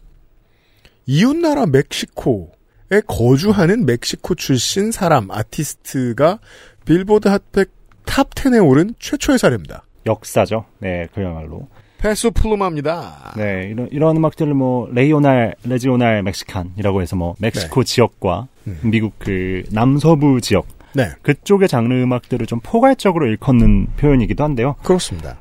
이웃나라 1.08 1.65
멕시코에 1.65 3.02
거주하는 3.08 3.86
멕시코 3.86 4.36
출신 4.36 4.91
사람, 4.91 5.32
아티스트가 5.32 6.39
빌보드 6.86 7.28
핫 7.28 7.71
100 8.06 8.26
top 8.26 8.45
10에 8.45 8.65
오른 8.67 8.93
최초의 9.00 9.39
사례입니다. 9.39 9.84
역사죠. 10.06 10.65
네, 10.80 11.08
그야말로. 11.13 11.67
페소 12.02 12.32
플루마입니다. 12.32 13.34
네, 13.38 13.70
이런, 13.72 13.88
이런 13.92 14.18
음악들을 14.18 14.54
뭐, 14.56 14.90
regional, 14.91 15.54
regional 15.63 16.24
Mexican이라고 16.24 17.02
해서 17.02 17.16
뭐, 17.16 17.36
멕시코 17.40 17.84
지역과 17.84 18.48
음. 18.68 18.80
미국 18.84 19.14
그 19.20 19.64
남서부 19.72 20.42
지역, 20.42 20.66
네, 20.94 21.10
그쪽의 21.22 21.68
장르 21.68 21.94
음악들을 21.94 22.46
좀 22.48 22.60
포괄적으로 22.64 23.28
일컫는 23.28 23.88
표현이기도 23.98 24.44
한데요. 24.44 24.76
그렇습니다. 24.84 25.40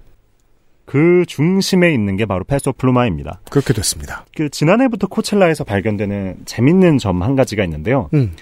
그 0.85 1.25
중심에 1.27 1.95
있는 1.95 2.17
게 2.17 2.27
바로 2.27 2.45
페소 2.45 2.73
플루마입니다. 2.73 3.41
그렇게 3.51 3.73
됐습니다. 3.73 4.27
그 4.37 4.51
지난해부터 4.51 5.07
코첼라에서 5.07 5.65
발견되는 5.65 6.41
재밌는 6.45 6.99
점 6.99 7.23
한 7.23 7.37
가지가 7.37 7.65
있는데요. 7.65 8.11
음, 8.13 8.33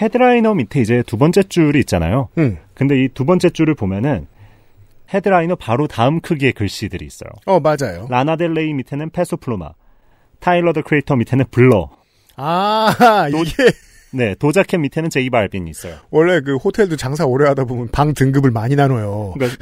헤드라이너 0.00 0.54
밑에 0.54 0.80
이제 0.80 1.02
두 1.06 1.16
번째 1.16 1.44
줄이 1.44 1.78
있잖아요. 1.80 2.28
음. 2.38 2.58
근데 2.74 3.02
이 3.02 3.08
두 3.14 3.24
번째 3.24 3.48
줄을 3.50 3.74
보면은 3.74 4.26
헤드라이너 5.12 5.56
바로 5.56 5.86
다음 5.86 6.20
크기의 6.20 6.52
글씨들이 6.52 7.04
있어요. 7.06 7.30
어, 7.46 7.60
맞아요. 7.60 8.06
라나 8.10 8.35
델 8.35 8.53
레이 8.53 8.72
밑에는 8.74 9.10
페소 9.10 9.38
플루마, 9.38 9.70
타일러 10.40 10.72
더 10.72 10.82
크리에이터 10.82 11.16
밑에는 11.16 11.46
블러, 11.50 11.90
아, 12.36 13.28
이게 13.28 13.72
네 14.10 14.34
도자 14.38 14.59
캣 14.59 14.80
밑에는 14.80 15.10
제이 15.10 15.28
발빈이 15.28 15.70
있어요. 15.70 15.94
원래 16.10 16.40
그 16.40 16.56
호텔도 16.56 16.96
장사 16.96 17.26
오래 17.26 17.46
하다 17.48 17.64
보면 17.64 17.88
방 17.92 18.14
등급을 18.14 18.50
많이 18.50 18.74
나눠요. 18.74 19.34
그러니까, 19.34 19.58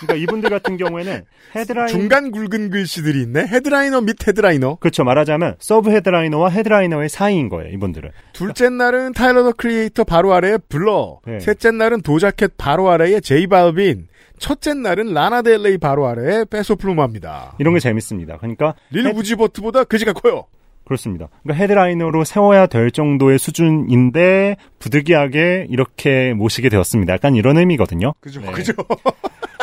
그러니까 0.00 0.14
이분들 0.14 0.50
같은 0.50 0.76
경우에는 0.76 1.24
헤드라인 1.54 1.88
중간 1.88 2.30
굵은 2.32 2.70
글씨들이 2.70 3.22
있네. 3.22 3.46
headliner 3.46 4.00
밑 4.00 4.16
headliner. 4.26 4.76
그렇죠 4.76 5.04
말하자면 5.04 5.56
sub 5.60 5.90
headliner와 5.90 6.50
headliner의 6.50 7.08
사이인 7.08 7.48
거예요 7.48 7.70
이분들은. 7.72 8.10
둘째 8.32 8.70
날은 8.70 9.12
타일러 9.12 9.44
더 9.44 9.52
크리에이터 9.52 10.02
바로 10.04 10.34
아래에 10.34 10.58
블러. 10.68 11.20
네. 11.24 11.38
셋째 11.38 11.70
날은 11.70 12.02
도자 12.02 12.28
캣 12.28 12.54
바로 12.58 12.90
아래에 12.90 13.20
제이 13.20 13.46
발빈. 13.46 14.08
첫째 14.38 14.74
날은 14.74 15.12
라나 15.14 15.40
델 15.40 15.59
레이 15.59 15.78
바로 15.78 16.06
아래에 16.06 16.44
페소 16.44 16.76
플루마입니다. 16.76 17.54
이런 17.58 17.74
게 17.74 17.80
재밌습니다. 17.80 18.36
그러니까 18.38 18.74
릴 18.90 19.06
우지 19.06 19.24
버트보다 19.24 19.84
글씨가 19.84 20.12
커요. 20.12 20.46
그렇습니다. 20.84 21.28
그러니까 21.42 21.62
headliner로 21.62 22.24
세워야 22.24 22.66
될 22.66 22.92
정도의 22.92 23.38
수준인데 23.40 24.56
부득이하게 24.78 25.66
이렇게 25.68 26.32
모시게 26.32 26.68
되었습니다. 26.68 27.12
약간 27.12 27.34
이런 27.34 27.58
의미거든요. 27.58 28.14
그죠, 28.20 28.40
네. 28.40 28.52
그죠. 28.52 28.72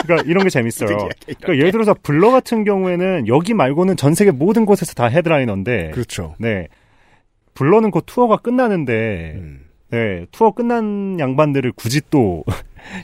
그러니까 0.02 0.30
이런 0.30 0.44
게 0.44 0.50
재밌어요. 0.50 0.98
그러니까 1.26 1.58
예를 1.58 1.72
들어서 1.72 1.96
블러 2.04 2.30
같은 2.30 2.66
경우에는 2.66 3.28
여기 3.28 3.54
말고는 3.54 3.96
전 3.96 4.14
세계 4.16 4.32
모든 4.32 4.66
곳에서 4.66 4.94
다 4.94 5.06
headliner인데 5.06 5.92
그렇죠. 5.92 6.36
네. 6.40 6.68
블러는 7.54 7.92
곧 7.92 8.04
투어가 8.06 8.38
끝나는데 8.38 9.34
음. 9.38 9.66
네, 9.92 10.26
투어 10.32 10.52
끝난 10.52 11.20
양반들을 11.20 11.72
굳이 11.74 12.02
또 12.10 12.44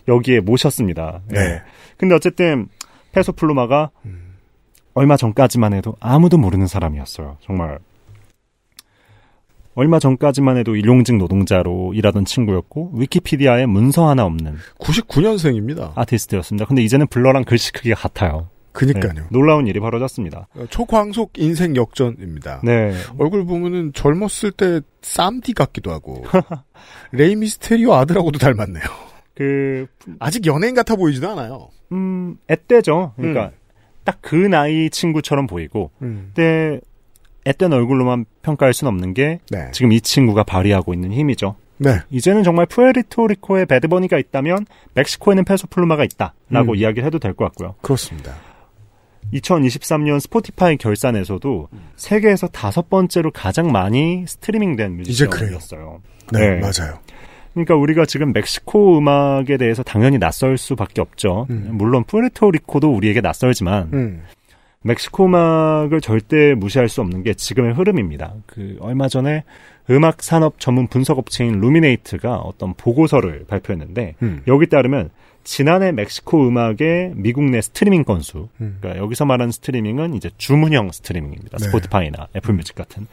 여기에 0.07 0.41
모셨습니다. 0.41 1.21
네. 1.27 1.61
근데 1.97 2.15
어쨌든 2.15 2.67
페소 3.11 3.33
플루마가 3.33 3.91
음. 4.05 4.35
얼마 4.93 5.17
전까지만 5.17 5.73
해도 5.73 5.95
아무도 5.99 6.37
모르는 6.37 6.67
사람이었어요. 6.67 7.37
정말 7.41 7.79
얼마 9.75 9.99
전까지만 9.99 10.57
해도 10.57 10.75
일용직 10.75 11.15
노동자로 11.15 11.93
일하던 11.93 12.25
친구였고 12.25 12.91
위키피디아에 12.95 13.65
문서 13.65 14.09
하나 14.09 14.25
없는 14.25 14.57
99년생입니다. 14.79 15.93
아티스트였습니다. 15.95 16.65
근데 16.65 16.81
이제는 16.81 17.07
블러랑 17.07 17.45
글씨 17.45 17.71
크기가 17.71 17.95
같아요. 17.95 18.49
그니까요. 18.71 19.13
네, 19.13 19.21
놀라운 19.29 19.67
일이 19.67 19.79
벌어졌습니다. 19.79 20.47
어, 20.55 20.65
초광속 20.69 21.31
인생 21.37 21.75
역전입니다. 21.75 22.61
네. 22.63 22.93
얼굴 23.17 23.45
보면은 23.45 23.93
젊었을 23.93 24.51
때 24.51 24.81
쌈디 25.01 25.53
같기도 25.53 25.91
하고 25.91 26.23
레이 27.11 27.35
미스테리오 27.35 27.93
아들하고도 27.93 28.37
닮았네요. 28.37 28.83
그, 29.39 29.87
아직 30.19 30.45
연예인 30.45 30.75
같아 30.75 30.95
보이지도 30.97 31.29
않아요. 31.29 31.69
음, 31.93 32.37
앳되죠. 32.47 33.13
그러니까 33.15 33.51
딱그 34.03 34.35
나이 34.35 34.89
친구처럼 34.89 35.47
보이고, 35.47 35.91
음. 36.01 36.31
근데 36.35 36.81
앳된 37.45 37.71
얼굴로만 37.71 38.25
평가할 38.41 38.73
수는 38.73 38.91
없는 38.91 39.13
게 39.13 39.39
네. 39.49 39.71
지금 39.71 39.93
이 39.93 40.01
친구가 40.01 40.43
발휘하고 40.43 40.93
있는 40.93 41.13
힘이죠. 41.13 41.55
네. 41.77 41.99
이제는 42.09 42.43
정말 42.43 42.65
푸에르토리코에 42.65 43.63
배드버니가 43.63 44.17
있다면 44.19 44.65
멕시코에는 44.95 45.45
페소플루마가 45.45 46.03
있다라고 46.03 46.73
음. 46.73 46.75
이야기를 46.75 47.05
해도 47.05 47.17
될 47.19 47.33
것 47.33 47.45
같고요. 47.45 47.75
그렇습니다. 47.81 48.35
2023년 49.33 50.19
스포티파이 50.19 50.77
결산에서도 50.77 51.69
세계에서 51.95 52.47
다섯 52.47 52.89
번째로 52.89 53.31
가장 53.31 53.71
많이 53.71 54.25
스트리밍된. 54.27 54.97
뮤지션이었어요. 54.97 56.01
네, 56.33 56.39
네. 56.39 56.59
맞아요. 56.59 56.99
그러니까 57.53 57.75
우리가 57.75 58.05
지금 58.05 58.31
멕시코 58.33 58.97
음악에 58.97 59.57
대해서 59.57 59.83
당연히 59.83 60.17
낯설 60.17 60.57
수밖에 60.57 61.01
없죠. 61.01 61.47
음. 61.49 61.69
물론 61.71 62.03
푸에르토리코도 62.03 62.93
우리에게 62.93 63.21
낯설지만 63.21 63.89
음. 63.93 64.23
멕시코 64.81 65.25
음악을 65.25 65.99
절대 66.01 66.53
무시할 66.53 66.87
수 66.87 67.01
없는 67.01 67.23
게 67.23 67.33
지금의 67.33 67.73
흐름입니다. 67.73 68.33
그 68.45 68.77
얼마 68.79 69.07
전에 69.07 69.43
음악 69.89 70.21
산업 70.21 70.59
전문 70.59 70.87
분석 70.87 71.17
업체인 71.17 71.59
루미네이트가 71.59 72.37
어떤 72.37 72.73
보고서를 72.75 73.45
발표했는데 73.47 74.15
음. 74.21 74.41
여기 74.47 74.67
따르면 74.67 75.09
지난해 75.43 75.91
멕시코 75.91 76.47
음악의 76.47 77.13
미국 77.15 77.43
내 77.45 77.59
스트리밍 77.61 78.03
건수, 78.03 78.49
음. 78.61 78.77
그러니까 78.79 79.03
여기서 79.03 79.25
말하는 79.25 79.51
스트리밍은 79.51 80.13
이제 80.13 80.29
주문형 80.37 80.91
스트리밍입니다. 80.91 81.57
네. 81.57 81.65
스포티파이나 81.65 82.27
애플뮤직 82.35 82.75
같은 82.75 83.07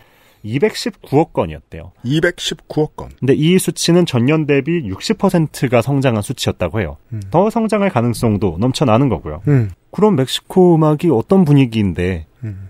219억 0.47 1.33
건이었대요. 1.33 1.93
219억 2.05 2.97
건. 2.97 3.11
근데 3.19 3.35
이 3.35 3.59
수치는 3.59 4.07
전년 4.07 4.47
대비 4.47 4.83
60%가 4.89 5.83
성장한 5.83 6.23
수치였다고 6.23 6.81
해요. 6.81 6.97
음. 7.13 7.21
더 7.31 7.51
성장할 7.51 7.91
가능성도 7.91 8.57
넘쳐나는 8.59 9.09
거고요. 9.09 9.43
음. 9.49 9.71
그럼 9.91 10.17
멕시코 10.17 10.75
음악이 10.75 11.11
어떤 11.11 11.45
분위기인데 11.45 12.27
음. 12.45 12.69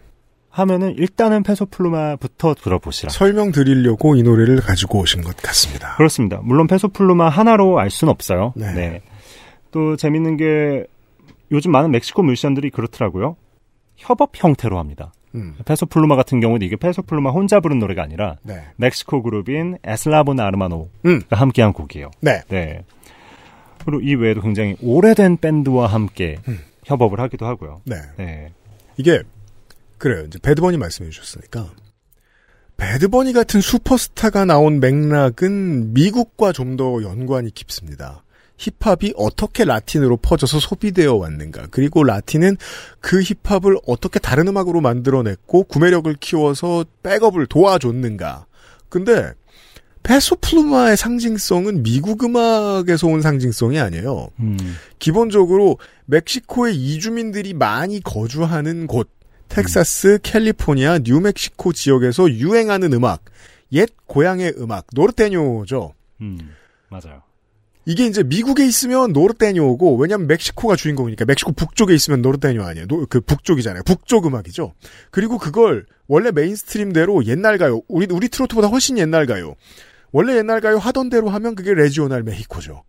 하면은 0.51 0.95
일단은 0.97 1.43
페소 1.43 1.69
플루마부터 1.69 2.55
들어보시라. 2.55 3.11
설명드리려고 3.11 4.17
이 4.17 4.23
노래를 4.23 4.61
가지고 4.61 5.01
오신 5.01 5.23
것 5.23 5.37
같습니다. 5.37 5.97
그렇습니다. 5.97 6.41
물론 6.43 6.67
페소 6.67 6.87
플루마 6.87 7.29
하나로 7.29 7.79
알 7.79 7.91
수는 7.91 8.11
없어요. 8.11 8.55
네. 8.57 9.03
또 9.71 9.97
재밌는 9.97 10.39
게 10.39 10.87
요즘 11.53 11.73
많은 11.73 11.91
멕시코 11.91 12.23
뮤지션들이 12.23 12.71
그렇더라고요. 12.71 13.37
협업 13.97 14.31
형태로 14.35 14.79
합니다. 14.79 15.13
음. 15.37 15.55
페소플루마 15.65 16.17
같은 16.17 16.41
경우는 16.41 16.67
이게 16.67 16.77
페소플루마 16.77 17.31
혼자 17.31 17.61
부른 17.61 17.79
노래가 17.79 18.03
아니라 18.03 18.37
네. 18.43 18.65
멕시코 18.77 19.23
그룹인 19.23 19.79
에슬라본 19.85 20.41
아르마노가 20.41 20.91
음. 21.07 21.23
함께한 21.31 21.73
곡이에요. 21.73 22.11
네. 22.21 22.43
네. 22.49 22.83
그리고 23.85 24.01
이 24.01 24.15
외에도 24.15 24.41
굉장히 24.41 24.77
오래된 24.83 25.37
밴드와 25.37 25.87
함께 25.87 26.39
음. 26.49 26.59
협업을 26.85 27.21
하기도 27.21 27.47
하고요. 27.47 27.83
네. 27.85 27.97
네. 28.17 28.53
이게 28.97 29.23
그래요. 29.99 30.25
이제 30.27 30.39
배드버니 30.41 30.77
말씀해 30.79 31.11
주셨으니까 31.11 31.71
배드버니 32.77 33.33
같은 33.33 33.61
슈퍼스타가 33.61 34.45
나온 34.45 34.81
맥락은 34.81 35.95
미국과 35.95 36.53
좀 36.53 36.77
더 36.77 37.03
연관이 37.03 37.51
깊습니다. 37.51 38.23
힙합이 38.57 39.15
어떻게 39.17 39.65
라틴으로 39.65 40.17
퍼져서 40.17 40.61
소비되어 40.61 41.15
왔는가. 41.15 41.69
그리고 41.71 42.05
라틴은 42.05 42.57
그 43.01 43.23
힙합을 43.23 43.79
어떻게 43.87 44.19
다른 44.19 44.49
음악으로 44.49 44.81
만들어냈고 44.81 45.65
구매력을 45.65 46.13
키워서 46.15 46.85
백업을 47.03 47.47
도와줬는가. 47.47 48.47
근데 48.89 49.33
페소플루마의 50.03 50.97
상징성은 50.97 51.83
미국 51.83 52.23
음악에서 52.23 53.09
온 53.09 53.23
상징성이 53.23 53.81
아니에요. 53.81 54.29
음. 54.39 54.57
기본적으로 55.01 55.79
멕시코의 56.05 56.77
이주민들이 56.77 57.55
많이 57.55 58.01
거주하는 58.01 58.87
곳, 58.87 59.11
텍사스, 59.49 60.21
캘리포니아, 60.23 61.01
뉴멕시코 61.03 61.73
지역에서 61.73 62.31
유행하는 62.31 62.93
음악, 62.93 63.25
옛 63.73 63.89
고향의 64.07 64.55
음악, 64.59 64.87
norteño죠. 64.93 65.93
음. 66.21 66.39
맞아요. 66.89 67.26
이게 67.87 68.05
이제 68.07 68.23
미국에 68.25 68.67
있으면 68.67 69.13
norteño고, 69.13 69.97
왜냐면 69.97 70.27
멕시코가 70.27 70.75
주인공이니까, 70.77 71.25
멕시코 71.25 71.53
북쪽에 71.53 71.95
있으면 71.95 72.21
norteño 72.21 72.65
아니에요. 72.65 72.87
노- 72.89 73.07
그 73.07 73.21
북쪽이잖아요. 73.21 73.85
북쪽 73.85 74.27
음악이죠. 74.27 74.75
그리고 75.13 75.39
그걸 75.39 75.87
원래 76.09 76.33
mainstream대로 76.33 77.27
옛날 77.27 77.59
가요. 77.59 77.81
우리, 77.89 78.07
우리 78.11 78.29
트로트보다 78.29 78.67
훨씬 78.69 78.99
옛날 78.99 79.27
가요. 79.27 79.55
원래 80.13 80.37
옛날 80.37 80.61
가요 80.61 80.79
하던 80.79 81.11
대로 81.11 81.29
하면 81.29 81.55
그게 81.55 81.75
regional 81.75 82.23
México죠. 82.25 82.83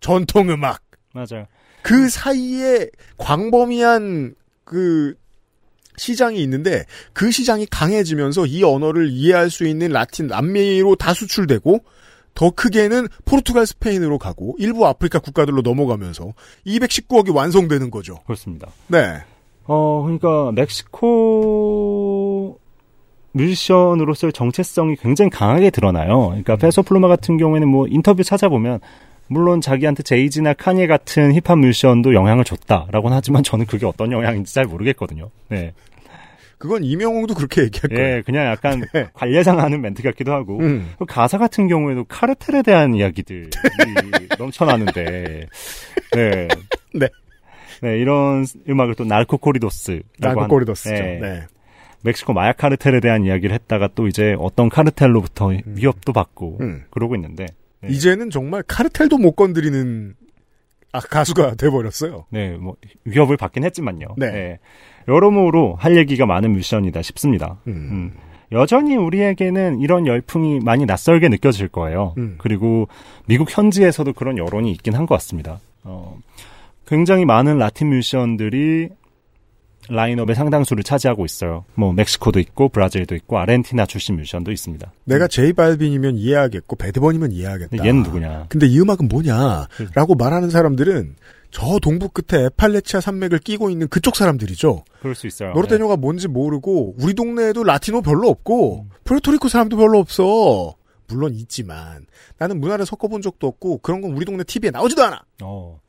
전통 0.00 0.50
음악. 0.50 0.82
맞아요. 1.12 1.46
그 1.82 2.08
사이에 2.08 2.88
광범위한 3.18 4.34
그 4.64 5.14
시장이 5.96 6.42
있는데 6.42 6.84
그 7.12 7.30
시장이 7.30 7.66
강해지면서 7.66 8.46
이 8.46 8.62
언어를 8.62 9.10
이해할 9.10 9.50
수 9.50 9.66
있는 9.66 9.88
라틴 9.90 10.28
남미로 10.28 10.96
다 10.96 11.12
수출되고 11.12 11.84
더 12.40 12.50
크게는 12.50 13.06
포르투갈 13.26 13.66
스페인으로 13.66 14.16
가고 14.16 14.56
일부 14.58 14.86
아프리카 14.86 15.18
국가들로 15.18 15.60
넘어가면서 15.60 16.32
219억이 16.66 17.34
완성되는 17.36 17.90
거죠. 17.90 18.20
그렇습니다. 18.24 18.68
네. 18.86 19.18
어, 19.66 20.00
그러니까 20.02 20.50
멕시코 20.52 20.98
뮤지션으로서의 23.32 24.32
정체성이 24.32 24.96
굉장히 24.96 25.28
강하게 25.28 25.68
드러나요. 25.68 26.28
그러니까 26.28 26.56
페소 26.56 26.82
플루마 26.82 27.08
같은 27.08 27.36
경우에는 27.36 27.68
뭐 27.68 27.86
인터뷰 27.86 28.24
찾아보면 28.24 28.80
물론 29.26 29.60
자기한테 29.60 30.02
제이지나 30.02 30.54
카니에 30.54 30.86
같은 30.86 31.34
힙합 31.34 31.58
뮤지션도 31.58 32.14
영향을 32.14 32.44
줬다라고는 32.44 33.18
하지만 33.18 33.42
저는 33.42 33.66
그게 33.66 33.84
어떤 33.84 34.12
영향인지 34.12 34.54
잘 34.54 34.64
모르겠거든요. 34.64 35.28
네. 35.48 35.74
그건 36.60 36.84
이명웅도 36.84 37.32
그렇게 37.34 37.62
얘기할 37.62 37.88
거예요. 37.88 38.16
예, 38.18 38.22
그냥 38.22 38.44
약간 38.44 38.84
네. 38.92 39.08
관례상 39.14 39.58
하는 39.58 39.80
멘트 39.80 40.02
같기도 40.02 40.32
하고 40.34 40.58
음. 40.58 40.92
그 40.98 41.06
가사 41.06 41.38
같은 41.38 41.68
경우에도 41.68 42.04
카르텔에 42.04 42.60
대한 42.60 42.94
이야기들이 42.94 43.48
넘쳐나는데, 44.38 45.46
네. 46.14 46.48
네. 46.92 47.08
네, 47.80 47.98
이런 47.98 48.44
음악을 48.68 48.94
또 48.94 49.04
나르코코리도스. 49.04 50.02
나르코코리도스죠. 50.18 50.90
네. 50.92 51.18
네. 51.18 51.46
멕시코 52.02 52.34
마약 52.34 52.58
카르텔에 52.58 53.00
대한 53.00 53.24
이야기를 53.24 53.54
했다가 53.54 53.88
또 53.94 54.06
이제 54.06 54.36
어떤 54.38 54.68
카르텔로부터 54.68 55.52
위협도 55.64 56.12
받고 56.12 56.58
음. 56.60 56.84
그러고 56.90 57.14
있는데, 57.14 57.46
네. 57.80 57.88
이제는 57.88 58.28
정말 58.28 58.62
카르텔도 58.66 59.16
못 59.16 59.32
건드리는 59.32 60.14
아, 60.92 61.00
가수가 61.00 61.54
돼버렸어요. 61.54 62.26
네, 62.30 62.50
뭐 62.56 62.76
위협을 63.04 63.36
받긴 63.36 63.64
했지만요. 63.64 64.08
네. 64.18 64.58
여러모로 65.10 65.74
할 65.78 65.96
얘기가 65.96 66.24
많은 66.26 66.52
뮤지션이다 66.52 67.02
싶습니다. 67.02 67.56
음. 67.66 67.72
음. 67.72 68.12
여전히 68.52 68.96
우리에게는 68.96 69.80
이런 69.80 70.06
열풍이 70.06 70.60
많이 70.60 70.84
낯설게 70.86 71.28
느껴질 71.28 71.68
거예요. 71.68 72.14
음. 72.18 72.36
그리고 72.38 72.88
미국 73.26 73.48
현지에서도 73.56 74.12
그런 74.12 74.38
여론이 74.38 74.70
있긴 74.72 74.94
한 74.94 75.06
것 75.06 75.14
같습니다. 75.16 75.60
어, 75.84 76.18
굉장히 76.86 77.24
많은 77.24 77.58
라틴 77.58 77.90
뮤지션들이 77.90 78.88
라인업의 79.88 80.36
상당수를 80.36 80.84
차지하고 80.84 81.24
있어요. 81.24 81.64
뭐 81.74 81.92
멕시코도 81.92 82.38
있고 82.40 82.68
브라질도 82.68 83.14
있고 83.16 83.38
아르헨티나 83.38 83.86
출신 83.86 84.16
뮤지션도 84.16 84.52
있습니다. 84.52 84.92
내가 85.04 85.26
제이 85.26 85.52
발빈이면 85.52 86.16
이해하겠고 86.16 86.76
배드버니면 86.76 87.32
이해하겠다. 87.32 87.84
얘는 87.84 88.02
누구냐? 88.04 88.46
근데 88.48 88.66
이 88.66 88.78
음악은 88.80 89.08
뭐냐라고 89.08 90.14
말하는 90.16 90.50
사람들은 90.50 91.14
저 91.50 91.78
동부 91.80 92.10
끝에 92.10 92.44
애팔래치아 92.46 93.00
산맥을 93.00 93.40
끼고 93.40 93.70
있는 93.70 93.88
그쪽 93.88 94.16
사람들이죠. 94.16 94.84
그럴 95.00 95.14
수 95.14 95.26
있어요. 95.26 95.52
norteño가 95.52 95.96
뭔지 95.96 96.28
모르고 96.28 96.94
우리 96.98 97.14
동네에도 97.14 97.64
라티노 97.64 98.02
별로 98.02 98.28
없고 98.28 98.82
음. 98.82 98.90
푸에르토리코 99.04 99.48
사람도 99.48 99.76
별로 99.76 99.98
없어. 99.98 100.74
물론 101.08 101.34
있지만 101.34 102.06
나는 102.38 102.60
문화를 102.60 102.86
섞어본 102.86 103.20
적도 103.22 103.48
없고 103.48 103.78
그런 103.78 104.00
건 104.00 104.12
우리 104.12 104.24
동네 104.24 104.44
TV에 104.44 104.70
나오지도 104.70 105.02
않아. 105.02 105.22
어. 105.42 105.80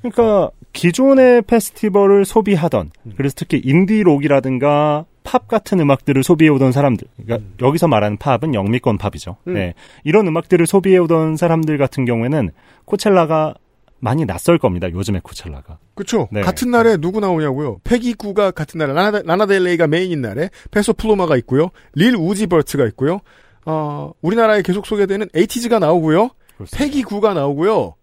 그러니까 0.00 0.50
기존의 0.72 1.42
페스티벌을 1.42 2.24
소비하던 2.24 2.92
그래서 3.16 3.34
특히 3.36 3.60
인디록이라든가 3.64 5.04
팝 5.24 5.48
같은 5.48 5.80
음악들을 5.80 6.22
소비해오던 6.22 6.70
사람들 6.70 7.08
그러니까 7.16 7.48
여기서 7.60 7.88
말하는 7.88 8.16
팝은 8.18 8.54
영미권 8.54 8.98
팝이죠. 8.98 9.36
음. 9.48 9.54
네. 9.54 9.74
이런 10.04 10.28
음악들을 10.28 10.64
소비해오던 10.66 11.36
사람들 11.36 11.78
같은 11.78 12.04
경우에는 12.04 12.50
코첼라가 12.84 13.54
많이 13.98 14.24
낯설 14.26 14.58
겁니다. 14.58 14.90
요즘의 14.90 15.22
코첼라가. 15.22 15.78
그렇죠. 15.94 16.28
네. 16.30 16.42
같은 16.42 16.70
날에 16.70 16.96
누구 16.98 17.20
나오냐고요. 17.20 17.78
페기구가 17.84 18.50
같은 18.50 18.78
날에 18.78 18.92
라나, 18.92 19.22
라나델레이가 19.24 19.86
메인인 19.86 20.20
날에 20.20 20.50
페소 20.70 20.92
플루마가 20.94 21.36
있고요. 21.38 21.70
릴 21.94 22.14
우지 22.16 22.35
버트가 22.35 22.86
있고요. 22.88 23.20
어, 23.64 24.12
우리나라에 24.22 24.62
계속 24.62 24.86
소개되는 24.86 25.28
에이티즈가 25.34 25.78
나오고요. 25.78 26.30
페기구가 26.72 27.34
나오고요. 27.34 27.94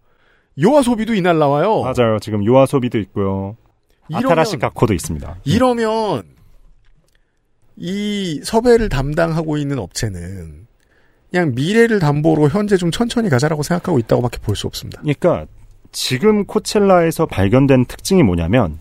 요아소비도 0.62 1.14
이날 1.14 1.38
나와요. 1.38 1.82
맞아요. 1.82 2.18
지금 2.20 2.44
요아소비도 2.44 2.98
있고요. 2.98 3.56
이러면- 4.10 4.24
아타라시 4.26 4.56
가코도 4.58 4.92
있습니다. 4.94 5.36
이러면 5.44 6.22
이 7.76 8.40
섭외를 8.44 8.88
담당하고 8.88 9.56
있는 9.56 9.78
업체는 9.78 10.66
그냥 11.30 11.52
미래를 11.54 11.98
담보로 11.98 12.48
현재 12.50 12.76
좀 12.76 12.90
천천히 12.92 13.28
가자라고 13.28 13.62
생각하고 13.64 13.98
있다고밖에 13.98 14.38
볼 14.38 14.54
수 14.54 14.66
없습니다. 14.68 15.00
그러니까 15.00 15.46
지금 15.94 16.44
코첼라에서 16.44 17.24
발견된 17.26 17.84
특징이 17.86 18.22
뭐냐면 18.24 18.78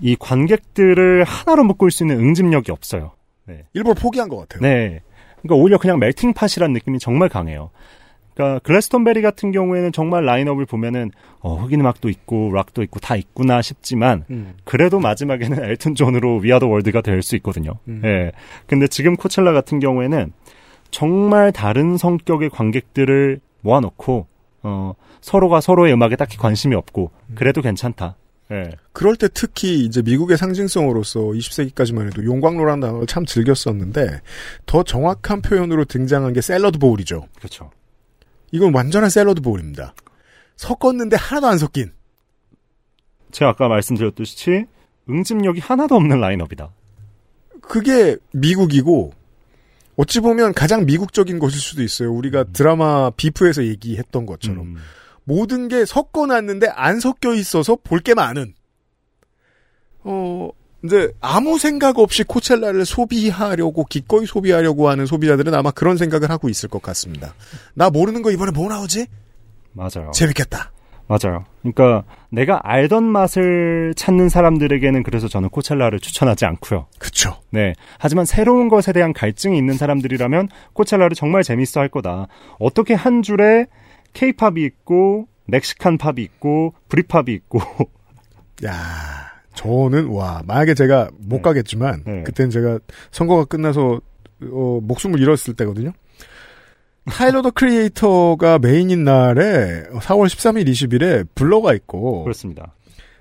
이 0.00 0.16
관객들을 0.16 1.24
하나로 1.24 1.62
묶을 1.64 1.90
수 1.90 2.04
있는 2.04 2.18
응집력이 2.18 2.72
없어요. 2.72 3.12
일부러 3.74 3.94
포기한 3.94 4.28
것 4.28 4.38
같아요. 4.38 4.60
네. 4.62 5.02
그러니까 5.42 5.54
오히려 5.62 5.78
그냥 5.78 5.98
melting 5.98 6.32
pot이라는 6.32 6.72
느낌이 6.72 6.98
정말 6.98 7.28
강해요. 7.28 7.70
그러니까 8.34 8.58
글래스톤베리 8.60 9.22
같은 9.22 9.52
경우에는 9.52 9.92
정말 9.92 10.24
라인업을 10.24 10.66
보면은 10.66 11.10
어, 11.40 11.56
흑인 11.56 11.80
음악도 11.80 12.08
있고 12.08 12.50
락도 12.52 12.82
있고 12.82 12.98
다 12.98 13.14
있구나 13.14 13.62
싶지만 13.62 14.24
음. 14.30 14.54
그래도 14.64 14.98
마지막에는 15.00 15.64
엘튼 15.64 15.94
존으로 15.94 16.38
We 16.38 16.45
Are 16.45 16.56
the 16.56 16.66
World가 16.66 17.02
될 17.02 17.22
수 17.22 17.36
있거든요. 17.36 17.72
음. 17.88 18.02
예. 18.04 18.32
근데 18.66 18.88
지금 18.88 19.16
코첼라 19.16 19.52
같은 19.52 19.80
경우에는 19.80 20.32
정말 20.90 21.52
다른 21.52 21.96
성격의 21.98 22.50
관객들을 22.50 23.40
모아놓고 23.60 24.26
어, 24.68 24.94
서로가 25.20 25.60
서로의 25.60 25.92
음악에 25.92 26.16
딱히 26.16 26.36
관심이 26.36 26.74
없고 26.74 27.12
그래도 27.36 27.62
괜찮다. 27.62 28.16
예. 28.50 28.72
그럴 28.92 29.14
때 29.14 29.28
특히 29.32 29.84
이제 29.84 30.02
미국의 30.02 30.36
상징성으로서 30.36 31.20
20세기까지만 31.20 32.06
해도 32.08 32.24
용광로라는 32.24 32.80
단어를 32.80 33.06
참 33.06 33.24
즐겼었는데 33.24 34.20
더 34.66 34.82
정확한 34.82 35.42
표현으로 35.42 35.84
등장한 35.84 36.32
게 36.32 36.40
샐러드 36.40 36.78
보울이죠. 36.80 37.28
그렇죠. 37.36 37.70
이건 38.50 38.74
완전한 38.74 39.08
샐러드 39.08 39.40
보울입니다. 39.40 39.94
섞었는데 40.56 41.16
하나도 41.16 41.46
안 41.46 41.58
섞인. 41.58 41.92
제가 43.30 43.52
아까 43.52 43.68
말씀드렸듯이 43.68 44.66
응집력이 45.08 45.60
하나도 45.60 45.94
없는 45.94 46.20
라인업이다. 46.20 46.70
그게 47.60 48.16
미국이고 48.32 49.12
어찌 49.96 50.20
보면 50.20 50.52
가장 50.54 50.84
미국적인 50.84 51.38
것일 51.38 51.58
수도 51.60 51.82
있어요. 51.82 52.12
우리가 52.12 52.44
드라마 52.52 53.10
비프에서 53.10 53.64
얘기했던 53.64 54.26
것처럼 54.26 54.60
음, 54.60 54.76
모든 55.24 55.68
게 55.68 55.84
섞어놨는데 55.86 56.68
안 56.68 57.00
섞여 57.00 57.34
있어서 57.34 57.76
볼 57.82 58.00
게 58.00 58.14
많은. 58.14 58.54
어 60.04 60.50
이제 60.84 61.10
아무 61.20 61.58
생각 61.58 61.98
없이 61.98 62.22
코첼라를 62.22 62.84
소비하려고 62.84 63.84
기꺼이 63.84 64.26
소비하려고 64.26 64.88
하는 64.88 65.06
소비자들은 65.06 65.52
아마 65.54 65.70
그런 65.70 65.96
생각을 65.96 66.30
하고 66.30 66.48
있을 66.48 66.68
것 66.68 66.80
같습니다. 66.82 67.34
나 67.74 67.90
모르는 67.90 68.22
거 68.22 68.30
이번에 68.30 68.52
뭐 68.52 68.68
나오지? 68.68 69.06
맞아요. 69.72 70.10
재밌겠다. 70.14 70.70
맞아요. 71.08 71.44
그러니까 71.62 72.04
내가 72.30 72.60
알던 72.64 73.04
맛을 73.04 73.94
찾는 73.96 74.28
사람들에게는 74.28 75.02
그래서 75.02 75.28
저는 75.28 75.48
코첼라를 75.50 76.00
추천하지 76.00 76.44
않고요. 76.46 76.86
그쵸. 76.98 77.36
네. 77.50 77.74
하지만 77.98 78.24
새로운 78.24 78.68
것에 78.68 78.92
대한 78.92 79.12
갈증이 79.12 79.56
있는 79.56 79.74
사람들이라면 79.74 80.48
코첼라를 80.72 81.14
정말 81.14 81.42
재밌어 81.42 81.80
할 81.80 81.88
거다. 81.88 82.26
어떻게 82.58 82.94
한 82.94 83.22
줄에 83.22 83.66
케이팝이 84.14 84.62
있고 84.64 85.28
멕시칸 85.46 85.98
팝이 85.98 86.22
있고 86.22 86.74
브리팝이 86.88 87.26
있고 87.28 87.60
야, 88.66 88.72
저는 89.54 90.08
와 90.08 90.42
만약에 90.46 90.74
제가 90.74 91.10
못 91.18 91.36
네. 91.36 91.42
가겠지만 91.42 92.02
네. 92.04 92.22
그때는 92.24 92.50
제가 92.50 92.78
선거가 93.10 93.44
끝나서 93.44 94.00
어, 94.50 94.80
목숨을 94.82 95.20
잃었을 95.20 95.54
때거든요. 95.54 95.92
타일러 97.10 97.42
더 97.42 97.50
크리에이터가 97.50 98.58
메인인 98.58 99.04
날에 99.04 99.84
4월 99.92 100.26
13일, 100.26 100.66
20일에 100.68 101.26
블러가 101.34 101.72
있고 101.74 102.24
그렇습니다. 102.24 102.72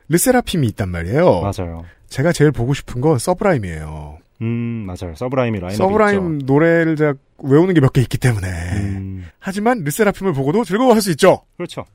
르세라핌이 0.10 0.68
있단 0.68 0.90
말이에요. 0.90 1.42
맞아요. 1.42 1.86
제가 2.10 2.32
제일 2.32 2.52
보고 2.52 2.74
싶은 2.74 3.02
건 3.02 3.18
서브라임이에요. 3.18 4.18
음, 4.42 4.48
맞아요. 4.86 5.16
서브라임이 5.16 5.60
라인업이 5.60 5.76
서브라임 5.78 6.40
노래를 6.46 6.96
제가 6.96 7.14
외우는 7.44 7.74
게 7.74 7.82
몇 7.82 7.94
개 7.94 8.02
있기 8.02 8.18
때문에. 8.18 8.48
있죠. 8.48 8.78
음, 8.98 9.26
하지만 9.40 9.84
르세라핌을 9.84 10.34
보고도 10.34 10.64
즐거워할 10.64 11.02
수 11.02 11.12
있죠. 11.12 11.42
그렇죠. 11.58 11.86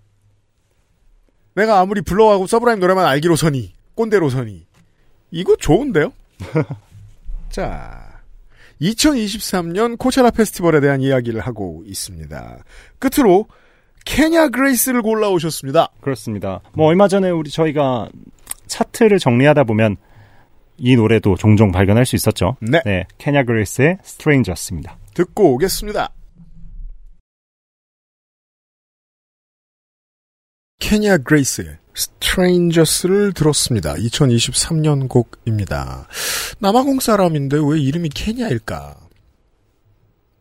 내가 1.55 1.81
아무리 1.81 2.01
블러하고 2.03 2.47
서브라임 2.47 2.81
노래만 2.81 3.05
알기로서니 3.05 3.73
꼰대로서니 3.95 4.67
이거 5.33 5.57
좋은데요? 5.57 6.13
자, 7.51 8.10
2023년 8.81 9.99
코첼라 9.99 10.31
페스티벌에 10.31 10.81
대한 10.81 11.01
이야기를 11.01 11.41
하고 11.41 11.83
있습니다. 11.87 12.59
끝으로 12.99 13.47
케냐 14.05 14.49
그레이스를 14.49 15.03
골라오셨습니다. 15.03 15.89
그렇습니다. 16.01 16.61
뭐 16.73 16.87
얼마 16.87 17.09
전에 17.09 17.31
우리 17.31 17.51
저희가 17.51 18.09
차트를 18.67 19.19
정리하다 19.19 19.65
보면 19.65 19.97
이 20.79 20.97
노래도 20.97 21.37
종종 21.37 21.73
발견할 21.73 22.07
수 22.07 22.17
있었죠. 22.17 22.57
네, 22.61 22.81
네, 22.87 23.07
케냐 23.19 23.45
그레이스의 23.45 23.99
Strangers입니다. 24.03 24.97
듣고 25.13 25.55
오겠습니다. 25.55 26.11
케냐 30.81 31.19
그레이스의 31.19 31.79
Strangers를 31.97 33.33
들었습니다. 33.33 33.95
2023년 33.95 35.09
곡입니다. 35.09 36.09
남아공 36.59 36.99
사람인데 37.01 37.59
왜 37.63 37.79
이름이 37.81 38.09
케냐일까? 38.09 38.97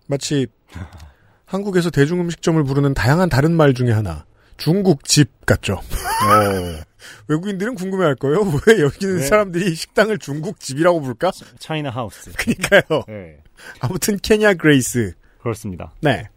마치 0.07 0.47
한국에서 1.45 1.89
대중음식점을 1.89 2.63
부르는 2.63 2.93
다양한 2.93 3.29
다른 3.29 3.51
말 3.51 3.73
중에 3.73 3.91
하나. 3.91 4.25
중국집 4.57 5.45
같죠. 5.45 5.81
외국인들은 7.27 7.75
궁금해할 7.75 8.15
거예요. 8.15 8.41
왜 8.67 8.81
여기는 8.81 9.17
네. 9.17 9.23
사람들이 9.23 9.73
식당을 9.73 10.17
중국집이라고 10.17 11.01
부를까? 11.01 11.31
China 11.59 11.89
house. 11.89 12.31
그니까요. 12.33 13.03
네, 13.07 13.37
아무튼 13.79 14.17
케냐 14.21 14.55
그레이스. 14.55 15.13
그렇습니다. 15.41 15.93
네. 16.01 16.27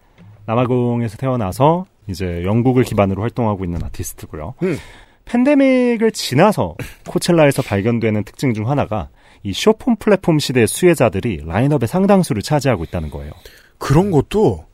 남아공에서 0.46 1.16
태어나서 1.16 1.86
이제 2.12 2.44
영국을 2.44 2.84
기반으로 2.84 3.22
활동하고 3.22 3.64
있는 3.64 3.82
아티스트고요. 3.82 4.54
음. 4.62 4.78
팬데믹을 5.24 6.12
지나서 6.12 6.76
코첼라에서 7.08 7.62
발견되는 7.62 8.24
특징 8.24 8.54
중 8.54 8.68
하나가 8.68 9.08
이 9.42 9.52
쇼폰 9.52 9.96
플랫폼 9.96 10.38
시대의 10.38 10.66
수혜자들이 10.66 11.42
라인업의 11.46 11.88
상당수를 11.88 12.42
차지하고 12.42 12.84
있다는 12.84 13.10
거예요. 13.10 13.32
그런 13.78 14.10
것도 14.10 14.64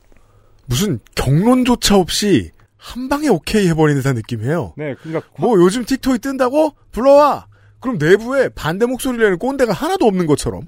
무슨 0.65 0.99
경론조차 1.15 1.97
없이 1.97 2.51
한 2.77 3.09
방에 3.09 3.27
오케이 3.27 3.67
해버리는 3.67 4.01
듯한 4.01 4.15
느낌이에요. 4.15 4.73
네, 4.77 4.95
그러니까 5.01 5.27
뭐 5.37 5.59
요즘 5.59 5.83
틱톡이 5.85 6.19
뜬다고? 6.19 6.73
불러와! 6.91 7.47
그럼 7.79 7.97
내부에 7.97 8.49
반대 8.49 8.85
목소리를 8.85 9.23
내는 9.23 9.37
꼰대가 9.37 9.73
하나도 9.73 10.05
없는 10.05 10.27
것처럼. 10.27 10.63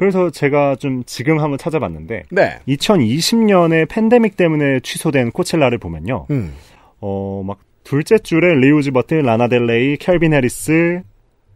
그래서 0.00 0.30
제가 0.30 0.76
좀 0.76 1.04
지금 1.04 1.40
한번 1.40 1.58
찾아봤는데 1.58 2.22
네. 2.30 2.58
2020년에 2.66 3.86
팬데믹 3.86 4.34
때문에 4.34 4.80
취소된 4.80 5.30
코첼라를 5.30 5.76
보면요. 5.76 6.26
음. 6.30 6.54
어, 7.00 7.42
막 7.46 7.58
둘째 7.84 8.16
줄에 8.18 8.54
릴 8.54 8.73
우지 8.73 8.92
버트, 8.92 9.20
라나델레이, 9.22 9.98
켈빈 9.98 10.32
해리스, 10.32 11.02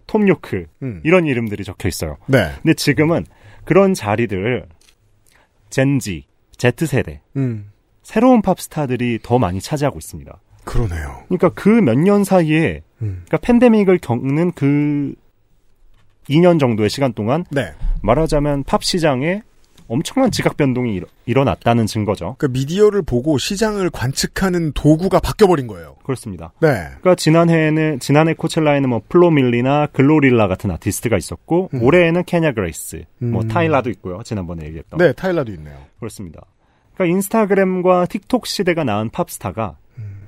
톰 0.07 0.29
요크 0.29 0.67
음. 0.83 1.01
이런 1.05 1.25
이름들이 1.25 1.65
적혀 1.65 1.89
있어요. 1.89 2.19
네. 2.27 2.51
근데 2.63 2.75
지금은 2.75 3.25
그런 3.65 3.95
자리들을 3.95 4.67
Gen 5.71 6.04
Z, 6.04 6.27
Z세대, 6.59 7.23
음. 7.37 7.71
새로운 8.03 8.43
팝스타들이 8.43 9.21
더 9.23 9.39
많이 9.39 9.61
차지하고 9.63 9.97
있습니다. 9.99 10.39
그러네요. 10.65 11.23
그러니까 11.29 11.49
그 11.51 11.81
몇 11.81 11.95
년 11.99 12.25
사이에 12.25 12.83
음. 13.01 13.23
그러니까 13.27 13.39
팬데믹을 13.39 13.99
겪는 13.99 14.53
그 14.53 15.15
2년 16.29 16.59
정도의 16.59 16.91
시간 16.91 17.13
동안 17.13 17.45
네. 17.51 17.73
말하자면 18.03 18.65
팝 18.65 18.83
시장에 18.83 19.43
엄청난 19.87 20.31
지각 20.31 20.57
변동이 20.57 20.95
일어- 20.95 21.07
일어났다는 21.27 21.85
증거죠. 21.85 22.37
그 22.39 22.47
미디어를 22.47 23.03
보고 23.03 23.37
시장을 23.37 23.91
관측하는 23.91 24.73
도구가 24.73 25.21
바뀌어 25.21 25.47
버린 25.47 25.67
거예요. 25.67 25.97
그렇습니다. 26.05 26.53
네. 26.61 26.69
그러니까 26.87 27.15
지난해에는 27.17 28.01
지난해 28.01 28.33
코첼라에는 28.33 28.89
뭐 28.89 29.03
플로밀리나 29.11 29.89
글로릴라 29.93 30.49
같은 30.49 30.71
아티스트가 30.71 31.19
있었고 31.19 31.69
음. 31.75 31.83
올해에는 31.83 32.25
케냐 32.25 32.53
그레이스, 32.53 33.05
뭐 33.19 33.43
음. 33.43 33.49
타일라도 33.49 33.91
있고요. 33.91 34.23
지난번에 34.25 34.65
얘기했던 34.67 34.99
네, 34.99 35.13
타일라도 35.13 35.53
있네요. 35.53 35.77
그렇습니다. 35.99 36.41
그러니까 36.95 37.15
인스타그램과 37.17 38.07
틱톡 38.07 38.47
시대가 38.47 38.85
낳은 38.85 39.11
팝스타가 39.11 39.77
음. 39.79 39.84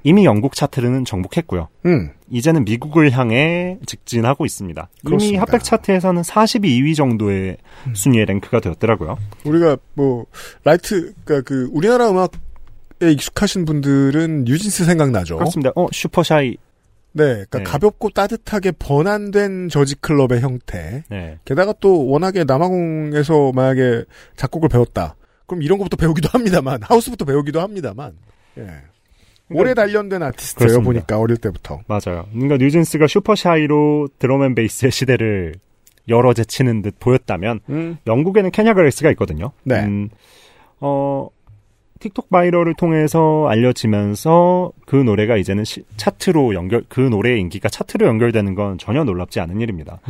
이미 0.06 0.24
영국 0.24 0.54
차트는 0.54 1.04
정복했고요. 1.04 1.66
음. 1.84 2.12
이제는 2.30 2.64
미국을 2.64 3.10
향해 3.10 3.76
직진하고 3.86 4.46
있습니다. 4.46 4.88
이미 5.02 5.10
그렇습니다. 5.10 5.40
핫백 5.40 5.64
차트에서는 5.64 6.22
42위 6.22 6.94
정도의 6.94 7.56
음. 7.88 7.94
순위에 7.96 8.24
랭크가 8.24 8.60
되었더라고요. 8.60 9.18
우리가 9.44 9.76
뭐 9.94 10.26
light 10.62 11.12
그러니까 11.24 11.48
그 11.48 11.68
우리나라 11.72 12.08
음악에 12.08 13.10
익숙하신 13.10 13.64
분들은 13.64 14.44
뉴진스 14.44 14.84
생각나죠. 14.84 15.38
그렇습니다. 15.38 15.72
어 15.74 15.88
Super 15.90 16.27
Shy. 16.27 16.56
네, 17.10 17.24
그러니까 17.24 17.58
네. 17.58 17.64
가볍고 17.64 18.10
따뜻하게 18.10 18.72
번안된 18.78 19.70
Jersey 19.70 19.96
club의 19.96 20.40
형태. 20.40 21.02
네. 21.08 21.40
게다가 21.44 21.74
또 21.80 22.06
워낙에 22.06 22.44
남아공에서 22.44 23.50
만약에 23.52 24.04
작곡을 24.36 24.68
배웠다. 24.68 25.16
그럼 25.46 25.62
이런 25.62 25.78
것부터 25.78 25.96
배우기도 25.96 26.28
합니다만 26.30 26.78
하우스부터 26.84 27.24
배우기도 27.24 27.60
합니다만. 27.60 28.12
예. 28.58 28.68
오래 29.50 29.74
단련된 29.74 30.22
아티스트예요 30.22 30.68
그렇습니다. 30.68 30.84
보니까 30.90 31.18
어릴 31.18 31.36
때부터. 31.36 31.80
맞아요. 31.86 32.26
그러니까 32.32 32.56
뉴진스가 32.56 33.06
슈퍼샤이로 33.06 34.08
드럼앤 34.18 34.54
베이스의 34.54 34.90
시대를 34.90 35.54
열어 36.08 36.32
제치는 36.34 36.82
듯 36.82 36.98
보였다면 37.00 37.60
음. 37.68 37.98
영국에는 38.06 38.50
케냐 38.50 38.74
그레이스가 38.74 39.10
있거든요. 39.12 39.52
네. 39.64 39.84
음, 39.84 40.08
어, 40.80 41.28
틱톡 42.00 42.28
viral을 42.30 42.74
통해서 42.74 43.46
알려지면서 43.48 44.72
그 44.86 44.96
노래가 44.96 45.36
이제는 45.36 45.64
시- 45.64 45.84
차트로 45.96 46.54
연결, 46.54 46.84
그 46.88 47.00
노래의 47.00 47.40
인기가 47.40 47.68
차트로 47.68 48.06
연결되는 48.06 48.54
건 48.54 48.78
전혀 48.78 49.02
놀랍지 49.04 49.40
않은 49.40 49.60
일입니다. 49.60 50.00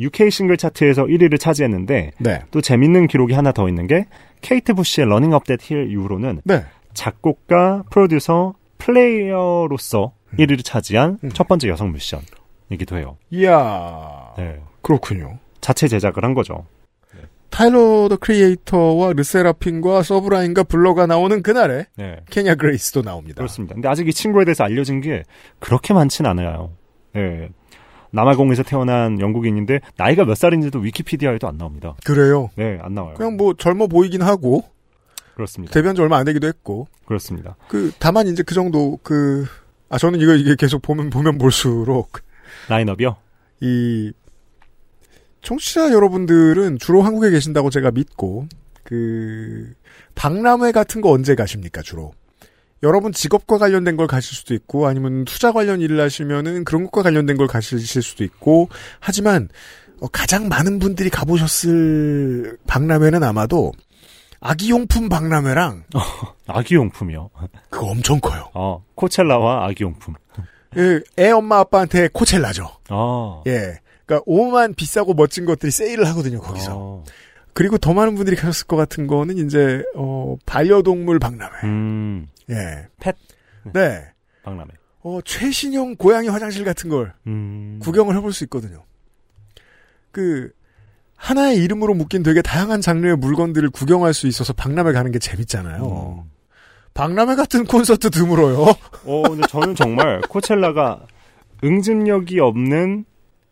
UK 0.00 0.30
싱글 0.30 0.56
차트에서 0.56 1.04
1위를 1.04 1.38
차지했는데 1.38 2.12
네. 2.18 2.40
또 2.50 2.60
재밌는 2.60 3.06
기록이 3.06 3.34
하나 3.34 3.52
더 3.52 3.68
있는 3.68 3.86
게 3.86 4.06
케이트 4.40 4.74
부시의 4.74 5.06
Running 5.08 5.32
Up 5.32 5.44
That 5.44 5.67
Hill 5.67 5.90
이후로는 5.90 6.40
네. 6.44 6.64
작곡가, 6.92 7.84
프로듀서, 7.90 8.54
플레이어로서 8.82 10.12
1위를 10.38 10.64
차지한 10.64 11.18
음. 11.22 11.30
첫 11.30 11.46
번째 11.46 11.68
여성 11.68 11.92
뮤지션이기도 11.92 12.96
해요. 12.96 13.16
이야. 13.30 14.32
네. 14.36 14.60
그렇군요. 14.80 15.38
자체 15.60 15.86
제작을 15.88 16.24
한 16.24 16.34
거죠. 16.34 16.66
타일러 17.50 18.08
더 18.08 18.16
크리에이터와 18.16 19.12
르세라핌과 19.12 20.02
서브라임과 20.02 20.62
블러가 20.64 21.06
나오는 21.06 21.42
그날에 21.42 21.84
네. 21.96 22.16
케냐 22.30 22.54
그레이스도 22.54 23.02
나옵니다. 23.02 23.36
그렇습니다. 23.36 23.74
근데 23.74 23.88
아직 23.88 24.08
이 24.08 24.12
친구에 24.12 24.46
대해서 24.46 24.64
알려진 24.64 25.02
게 25.02 25.22
그렇게 25.58 25.92
많진 25.92 26.24
않아요. 26.24 26.72
예. 27.14 27.50
남아공에서 28.10 28.62
태어난 28.62 29.20
영국인인데 29.20 29.80
나이가 29.98 30.24
몇 30.24 30.34
살인지도 30.34 30.78
위키피디아에도 30.78 31.46
안 31.46 31.58
나옵니다. 31.58 31.94
그래요. 32.04 32.48
네, 32.56 32.78
안 32.80 32.94
나와요. 32.94 33.14
그냥 33.14 33.36
뭐 33.36 33.52
젊어 33.54 33.86
보이긴 33.86 34.22
하고 34.22 34.64
그렇습니다. 35.34 35.72
데뷔한 35.72 35.96
지 35.96 36.02
얼마 36.02 36.18
안 36.18 36.24
되기도 36.24 36.46
했고 36.46 36.88
그렇습니다. 37.06 37.56
그 37.68 37.92
다만 37.98 38.26
이제 38.28 38.42
그 38.42 38.54
정도 38.54 38.98
그 39.02 39.46
아 39.92 39.98
저는 39.98 40.20
이거 40.20 40.34
이게 40.34 40.56
계속 40.56 40.80
보면 40.80 41.10
보면 41.10 41.36
볼수록 41.36 42.12
라인업이요? 42.70 43.14
이 43.60 44.10
청취자 45.42 45.92
여러분들은 45.92 46.78
주로 46.78 47.02
한국에 47.02 47.28
계신다고 47.30 47.68
제가 47.68 47.90
믿고 47.90 48.46
그 48.84 49.74
박람회 50.14 50.72
같은 50.72 51.02
거 51.02 51.10
언제 51.10 51.34
가십니까 51.34 51.82
주로? 51.82 52.14
여러분 52.82 53.12
직업과 53.12 53.58
관련된 53.58 53.98
걸 53.98 54.06
가실 54.06 54.34
수도 54.34 54.54
있고 54.54 54.86
아니면 54.86 55.26
투자 55.26 55.52
관련 55.52 55.82
일을 55.82 56.00
하시면은 56.00 56.64
그런 56.64 56.84
것과 56.84 57.02
관련된 57.02 57.36
걸 57.36 57.46
가실 57.46 57.78
수도 57.80 58.24
있고 58.24 58.70
하지만 58.98 59.50
어, 60.00 60.08
가장 60.08 60.48
많은 60.48 60.78
분들이 60.78 61.10
가보셨을 61.10 62.56
박람회는 62.66 63.22
아마도 63.22 63.72
아기용품 64.42 65.08
박람회랑 65.08 65.84
아기용품이요. 66.46 67.30
그거 67.70 67.86
엄청 67.86 68.20
커요. 68.20 68.50
어, 68.54 68.84
코첼라와 68.94 69.66
아기용품. 69.66 70.14
예, 70.76 71.00
애 71.18 71.30
엄마 71.30 71.58
아빠한테 71.60 72.08
코첼라죠. 72.12 72.68
아. 72.88 73.42
예. 73.46 73.78
그러니까 74.04 74.24
오만 74.26 74.74
비싸고 74.74 75.14
멋진 75.14 75.44
것들이 75.44 75.70
세일을 75.70 76.06
하거든요 76.08 76.40
거기서. 76.40 76.70
어. 76.74 77.04
그리고 77.52 77.78
더 77.78 77.92
많은 77.92 78.14
분들이 78.14 78.34
가셨을 78.36 78.66
것 78.66 78.76
같은 78.76 79.06
거는 79.06 79.38
이제 79.38 79.84
어 79.94 80.36
반려동물 80.46 81.18
박람회. 81.18 81.58
음, 81.64 82.28
예. 82.50 82.88
펫 83.00 83.14
네. 83.72 84.04
박람회. 84.42 84.72
어 85.04 85.20
최신형 85.24 85.96
고양이 85.96 86.28
화장실 86.28 86.64
같은 86.64 86.88
걸 86.88 87.12
음. 87.26 87.78
구경을 87.82 88.16
해볼 88.16 88.32
수 88.32 88.44
있거든요. 88.44 88.84
그 90.10 90.50
하나의 91.22 91.58
이름으로 91.58 91.94
묶인 91.94 92.24
되게 92.24 92.42
다양한 92.42 92.80
장르의 92.80 93.16
물건들을 93.16 93.70
구경할 93.70 94.12
수 94.12 94.26
있어서 94.26 94.52
박람회 94.52 94.92
가는 94.92 95.12
게 95.12 95.20
재밌잖아요. 95.20 96.24
음. 96.26 96.30
박람회 96.94 97.36
같은 97.36 97.64
콘서트 97.64 98.10
드물어요. 98.10 98.66
어, 99.06 99.22
근데 99.22 99.46
저는 99.48 99.76
정말 99.76 100.20
코첼라가 100.22 101.00
응집력이 101.62 102.40
없는 102.40 103.04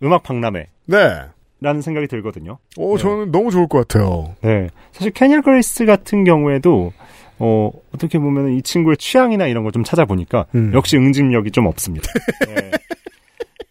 음악 0.03 0.25
박람회라는 0.25 0.67
네. 0.89 1.81
생각이 1.81 2.09
들거든요. 2.09 2.59
어, 2.77 2.97
네. 2.97 3.03
저는 3.03 3.31
너무 3.31 3.53
좋을 3.53 3.69
것 3.69 3.87
같아요. 3.87 4.35
네. 4.43 4.67
사실 4.91 5.13
케냐 5.13 5.41
그레이스 5.43 5.85
같은 5.87 6.25
경우에도 6.25 6.93
어, 7.39 7.71
어떻게 7.95 8.19
보면 8.19 8.53
이 8.53 8.63
친구의 8.63 8.97
취향이나 8.97 9.47
이런 9.47 9.63
걸 9.63 9.71
좀 9.73 9.85
찾아보니까 9.85 10.47
음. 10.57 10.73
역시 10.75 10.97
응집력이 10.97 11.53
좀 11.53 11.67
없습니다. 11.67 12.09
네. 12.53 12.71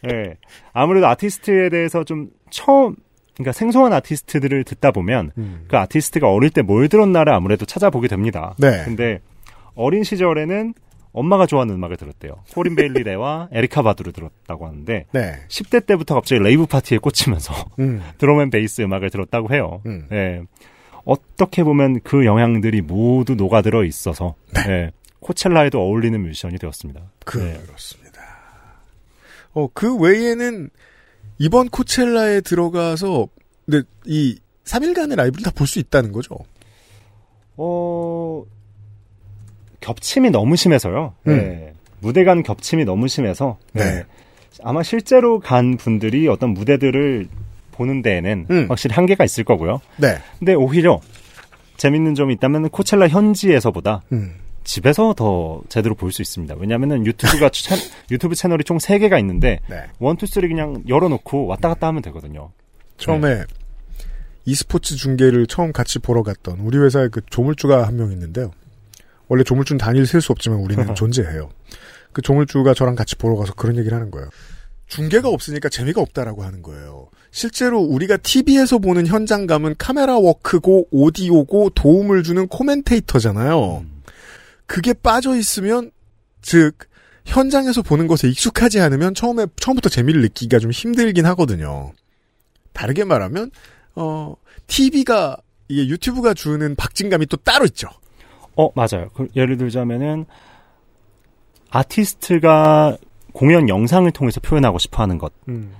네. 0.04 0.38
아무래도 0.72 1.08
아티스트에 1.08 1.68
대해서 1.68 2.06
좀 2.06 2.30
처음 2.50 2.96
그러니까 3.40 3.54
생소한 3.54 3.94
아티스트들을 3.94 4.66
듣다 4.66 4.92
보면 4.92 5.32
음. 5.38 5.64
그 5.70 5.78
아티스트가 5.78 6.30
어릴 6.30 6.50
때 6.50 6.62
뭘 6.62 6.90
들었나를 6.90 7.34
아무래도 7.34 7.66
찾아보게 7.66 8.08
됩니다. 8.10 8.54
네. 8.58 8.84
근데 8.84 9.22
어린 9.76 10.04
시절에는 10.04 10.74
엄마가 11.14 11.46
좋아하는 11.48 11.74
음악을 11.76 11.96
들었대요. 11.98 12.44
코린 12.54 12.76
베일리 12.76 13.15
래와 13.15 13.48
에리카 13.54 13.82
바두를 13.82 14.12
들었다고 14.14 14.68
하는데 14.68 15.06
네. 15.12 15.34
10대 15.48 15.86
때부터 15.86 16.16
갑자기 16.16 16.44
rave 16.44 16.66
파티에 16.66 16.98
꽂히면서 17.00 17.54
음. 17.80 18.04
drum 18.20 18.37
and 18.37 18.50
bass 18.52 18.82
음악을 18.82 19.10
들었다고 19.10 19.54
해요. 19.54 19.82
음. 19.86 20.06
예. 20.12 20.42
어떻게 21.06 21.64
보면 21.64 22.02
그 22.04 22.26
영향들이 22.26 22.82
모두 22.82 23.36
녹아들어 23.36 23.86
있어서 23.86 24.36
예. 24.68 24.92
코첼라에도 25.22 25.80
어울리는 25.82 26.22
뮤지션이 26.22 26.58
되었습니다. 26.60 27.00
네. 27.00 27.60
그렇습니다. 27.66 28.22
어, 29.54 29.68
그 29.74 29.96
외에는 29.98 30.70
이번 31.40 31.70
코첼라에 31.70 32.42
들어가서 32.42 33.28
근데 33.66 33.88
이 34.06 34.38
3일간의 34.66 35.16
라이브를 35.16 35.44
다 35.44 35.52
볼 35.52 35.66
수 35.68 35.80
있다는 35.80 36.12
거죠. 36.12 36.38
어, 37.58 38.44
겹침이 39.80 40.30
너무 40.30 40.56
심해서요. 40.56 41.14
음. 41.28 41.38
네. 41.38 41.74
무대 42.02 42.24
간 42.24 42.44
겹침이 42.44 42.86
너무 42.86 43.08
심해서 43.08 43.58
네. 43.74 43.84
네. 43.84 44.04
아마 44.64 44.84
실제로 44.84 45.40
간 45.40 45.78
분들이 45.78 46.28
어떤 46.28 46.52
무대들을 46.52 47.28
보는 47.72 48.02
데에는 48.02 48.48
음. 48.50 48.66
확실히 48.70 48.94
한계가 48.96 49.24
있을 49.24 49.44
거고요. 49.44 49.80
네. 49.98 50.18
근데 50.38 50.54
오히려 50.54 51.00
재밌는 51.78 52.16
점이 52.16 52.34
있다면 52.36 52.70
코첼라 52.70 53.08
현지에서보다 53.08 54.02
음. 54.12 54.34
집에서 54.70 55.14
더 55.16 55.62
제대로 55.68 55.96
볼 55.96 56.12
수 56.12 56.22
있습니다. 56.22 56.56
왜냐하면 56.60 57.04
유튜브가 57.04 57.50
채, 57.54 57.76
유튜브 58.12 58.36
채널이 58.36 58.64
총 58.64 58.78
3개가 58.78 59.20
있는데 59.20 59.60
네. 59.68 59.86
one, 60.00 60.16
two, 60.16 60.28
three 60.28 60.48
그냥 60.48 60.84
열어 60.88 61.10
놓고 61.10 61.48
왔다 61.48 61.70
갔다 61.70 61.88
하면 61.88 62.04
되거든요. 62.04 62.52
처음에 62.98 63.44
e스포츠 64.46 64.96
중계를 64.96 65.48
처음 65.48 65.72
같이 65.72 65.98
보러 65.98 66.22
갔던 66.24 66.60
우리 66.60 66.78
회사에 66.78 67.08
그 67.08 67.22
조물주가 67.32 67.88
한 67.88 67.96
명 67.98 68.12
있는데요. 68.12 68.52
원래 69.28 69.44
조물주는 69.44 69.78
단일 69.80 70.06
셀 70.06 70.22
수 70.22 70.32
없지만 70.32 70.60
우리는 70.60 70.84
존재해요. 70.94 71.50
그 72.14 72.22
조물주가 72.22 72.74
저랑 72.76 72.94
같이 72.96 73.16
보러 73.16 73.36
가서 73.38 73.54
그런 73.54 73.76
얘기를 73.78 73.96
하는 73.98 74.12
거예요. 74.12 74.30
중계가 74.88 75.30
없으니까 75.30 75.70
재미가 75.70 76.00
없다라고 76.02 76.44
하는 76.44 76.62
거예요. 76.62 77.10
실제로 77.32 77.80
우리가 77.80 78.18
TV에서 78.18 78.78
보는 78.80 79.08
현장감은 79.08 79.76
카메라 79.80 80.18
워크고 80.18 80.88
오디오고 80.92 81.72
도움을 81.72 82.22
주는 82.24 82.48
코멘테이터잖아요. 82.48 83.86
그게 84.70 84.94
빠져 84.94 85.36
있으면 85.36 85.90
즉 86.44 86.78
현장에서 87.26 87.82
보는 87.82 88.06
것에 88.06 88.30
익숙하지 88.30 88.80
않으면 88.80 89.16
처음에 89.16 89.48
처음부터 89.56 89.90
재미를 89.90 90.22
느끼기가 90.22 90.60
좀 90.60 90.70
힘들긴 90.70 91.26
하거든요. 91.26 91.92
다르게 92.72 93.04
말하면 93.04 93.50
어 93.96 94.36
TV가 94.68 95.38
이게 95.68 95.88
유튜브가 95.88 96.36
주는 96.36 96.76
박진감이 96.76 97.26
또 97.26 97.38
따로 97.38 97.66
있죠. 97.66 97.90
어, 98.56 98.70
맞아요. 98.76 99.10
그 99.16 99.28
예를 99.36 99.58
들자면은 99.58 100.26
아티스트가 101.72 102.98
공연 103.34 103.70
영상을 103.70 104.10
통해서 104.12 104.40
표현하고 104.40 104.78
싶어 104.78 105.02
하는 105.02 105.18
것. 105.18 105.34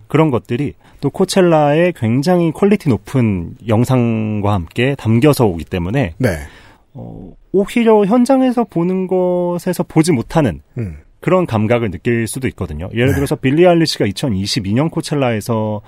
그런 0.08 0.32
것들이 0.32 0.74
또 1.00 1.12
코첼라의 1.12 1.94
굉장히 1.96 2.52
quality 2.52 2.90
높은 2.90 3.56
영상과 3.68 4.52
함께 4.54 4.96
담겨서 4.98 5.46
오기 5.46 5.66
때문에 5.66 6.16
네. 6.18 6.48
어, 6.94 7.34
오히려 7.52 8.06
현장에서 8.06 8.64
보는 8.64 9.08
것에서 9.08 9.84
보지 9.84 10.12
못하는 10.12 10.62
음. 10.78 10.98
그런 11.20 11.46
감각을 11.46 11.92
느낄 11.92 12.28
수도 12.28 12.48
있거든요. 12.50 12.90
예를 12.94 13.08
네. 13.08 13.16
들어서 13.16 13.36
빌리 13.36 13.68
아일리시가 13.68 14.06
2022년 14.06 14.90
코첼라에서 14.90 15.82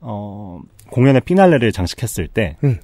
어, 0.00 0.60
공연의 0.90 1.22
피날레를 1.22 1.72
장식했을 1.72 2.28
때 2.28 2.56
음. 2.64 2.78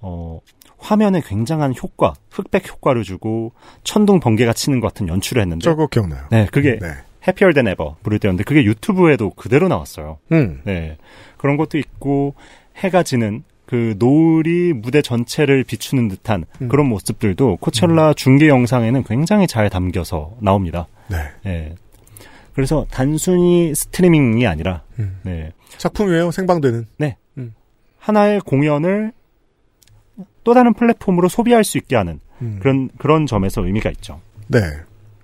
어, 0.00 0.40
화면에 0.78 1.20
굉장한 1.24 1.74
효과, 1.82 2.14
흑백 2.30 2.68
효과를 2.70 3.02
주고 3.02 3.52
천둥 3.82 4.20
번개가 4.20 4.52
치는 4.52 4.80
것 4.80 4.88
같은 4.88 5.08
연출을 5.08 5.42
했는데 5.42 5.64
저거 5.64 5.86
기억나요. 5.86 6.24
네, 6.30 6.46
그게 6.52 6.78
네. 6.80 6.88
해피얼 7.26 7.52
댄 7.52 7.66
에버 7.66 7.96
부를 8.02 8.18
때였는데 8.18 8.44
그게 8.44 8.64
유튜브에도 8.64 9.30
그대로 9.30 9.68
나왔어요. 9.68 10.18
음. 10.32 10.60
네. 10.64 10.96
그런 11.36 11.56
것도 11.56 11.78
있고 11.78 12.34
해가 12.76 13.02
지는 13.02 13.42
그 13.68 13.94
노을이 13.98 14.72
무대 14.72 15.02
전체를 15.02 15.62
비추는 15.62 16.08
듯한 16.08 16.46
음. 16.62 16.68
그런 16.68 16.86
모습들도 16.86 17.58
코첼라 17.60 18.14
중계 18.14 18.48
영상에는 18.48 19.04
굉장히 19.04 19.46
잘 19.46 19.68
담겨서 19.68 20.34
나옵니다. 20.40 20.86
네. 21.08 21.18
네. 21.44 21.74
그래서 22.54 22.86
단순히 22.90 23.74
스트리밍이 23.74 24.46
아니라 24.46 24.82
음. 24.98 25.18
네. 25.22 25.52
작품이에요. 25.76 26.30
생방되는. 26.30 26.86
하나의 27.98 28.40
공연을 28.40 29.12
또 30.44 30.54
다른 30.54 30.72
플랫폼으로 30.72 31.28
소비할 31.28 31.62
수 31.62 31.76
있게 31.76 31.94
하는 31.94 32.20
음. 32.40 32.58
그런 32.62 32.88
그런 32.96 33.26
점에서 33.26 33.66
의미가 33.66 33.90
있죠. 33.90 34.22
네. 34.46 34.60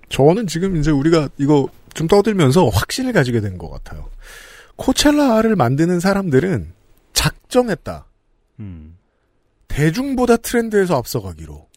저는 0.09 0.45
지금 0.45 0.77
이제 0.77 0.91
우리가 0.91 1.29
이거 1.39 1.67
좀 1.95 2.07
떠들면서 2.07 2.67
확신을 2.67 3.11
가지게 3.11 3.41
된 3.41 3.57
것 3.57 3.71
같아요. 3.71 4.07
코첼라를 4.75 5.55
만드는 5.55 5.99
사람들은 5.99 6.73
작정했다. 7.13 8.05
음. 8.59 8.97
대중보다 9.67 10.37
트렌드에서 10.37 10.97
앞서가기로. 10.97 11.67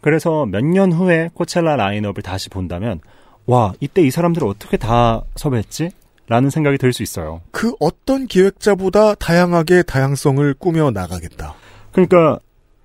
그래서 0.00 0.46
몇 0.46 0.62
년 0.64 0.92
후에 0.92 1.30
코첼라 1.34 1.76
라인업을 1.76 2.22
다시 2.22 2.48
본다면 2.50 3.00
와 3.46 3.72
이때 3.80 4.02
이 4.02 4.10
사람들을 4.10 4.46
어떻게 4.46 4.76
다 4.76 5.22
섭외했지? 5.36 5.90
라는 6.28 6.50
생각이 6.50 6.76
들 6.78 6.92
수 6.92 7.02
있어요. 7.02 7.40
그 7.52 7.72
어떤 7.80 8.26
기획자보다 8.26 9.14
다양하게 9.14 9.84
다양성을 9.84 10.54
꾸며 10.54 10.90
나가겠다. 10.90 11.54
그러니까 11.92 12.38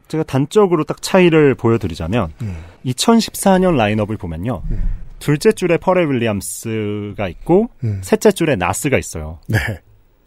제가 0.07 0.23
단적으로 0.23 0.83
딱 0.83 1.01
차이를 1.01 1.55
보여드리자면 1.55 2.33
음. 2.43 2.57
2014년 2.85 3.75
라인업을 3.75 4.17
보면요. 4.17 4.61
음. 4.71 4.83
둘째 5.19 5.51
줄에 5.51 5.77
퍼렐 5.77 6.07
윌리엄스가 6.11 7.27
있고 7.29 7.69
음. 7.83 8.01
셋째 8.03 8.31
줄에 8.31 8.55
나스가 8.55 8.97
있어요. 8.97 9.39
네. 9.47 9.57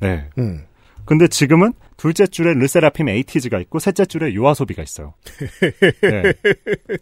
네. 0.00 0.28
음. 0.38 0.64
근데 1.04 1.28
지금은 1.28 1.72
둘째 1.96 2.26
줄에 2.26 2.54
르세라핌 2.54 3.08
에이티즈가 3.08 3.60
있고 3.60 3.78
셋째 3.78 4.04
줄에 4.04 4.34
요아소비가 4.34 4.82
있어요. 4.82 5.14
네. 6.02 6.32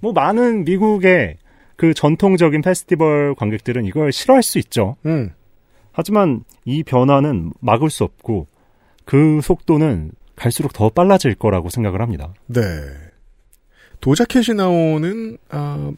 뭐 0.00 0.12
많은 0.12 0.64
미국의 0.64 1.36
그 1.76 1.94
전통적인 1.94 2.62
페스티벌 2.62 3.34
관객들은 3.34 3.84
이걸 3.84 4.12
싫어할 4.12 4.42
수 4.42 4.58
있죠. 4.58 4.96
음. 5.06 5.32
하지만 5.92 6.44
이 6.64 6.82
변화는 6.82 7.52
막을 7.60 7.90
수 7.90 8.04
없고 8.04 8.46
그 9.04 9.40
속도는 9.42 10.12
갈수록 10.36 10.72
더 10.72 10.88
빨라질 10.88 11.34
거라고 11.34 11.68
생각을 11.68 12.00
합니다. 12.00 12.32
네. 12.46 12.60
도자켓이 14.00 14.56
나오는 14.56 15.38
아, 15.50 15.92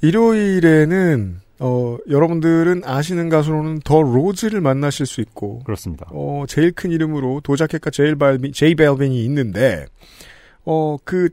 일요일에는 0.00 1.40
어, 1.60 1.96
여러분들은 2.08 2.82
아시는 2.84 3.28
가수로는 3.28 3.80
더 3.80 4.00
로즈를 4.02 4.60
만나실 4.60 5.06
수 5.06 5.20
있고 5.20 5.60
그렇습니다. 5.64 6.06
어, 6.10 6.44
제일 6.48 6.72
큰 6.72 6.90
이름으로 6.92 7.40
도자켓과 7.42 7.90
제일 7.90 8.16
발빈, 8.16 8.52
제이 8.52 8.74
벨빈이 8.74 9.24
있는데 9.24 9.86
어, 10.64 10.96
그 11.04 11.28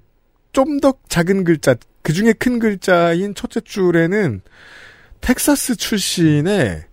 좀 0.55 0.79
더 0.79 0.93
작은 1.09 1.43
글자 1.43 1.75
그 2.01 2.13
중에 2.13 2.31
큰 2.31 2.59
글자인 2.59 3.35
첫째 3.35 3.59
줄에는 3.59 4.39
텍사스 5.19 5.75
출신의 5.75 6.85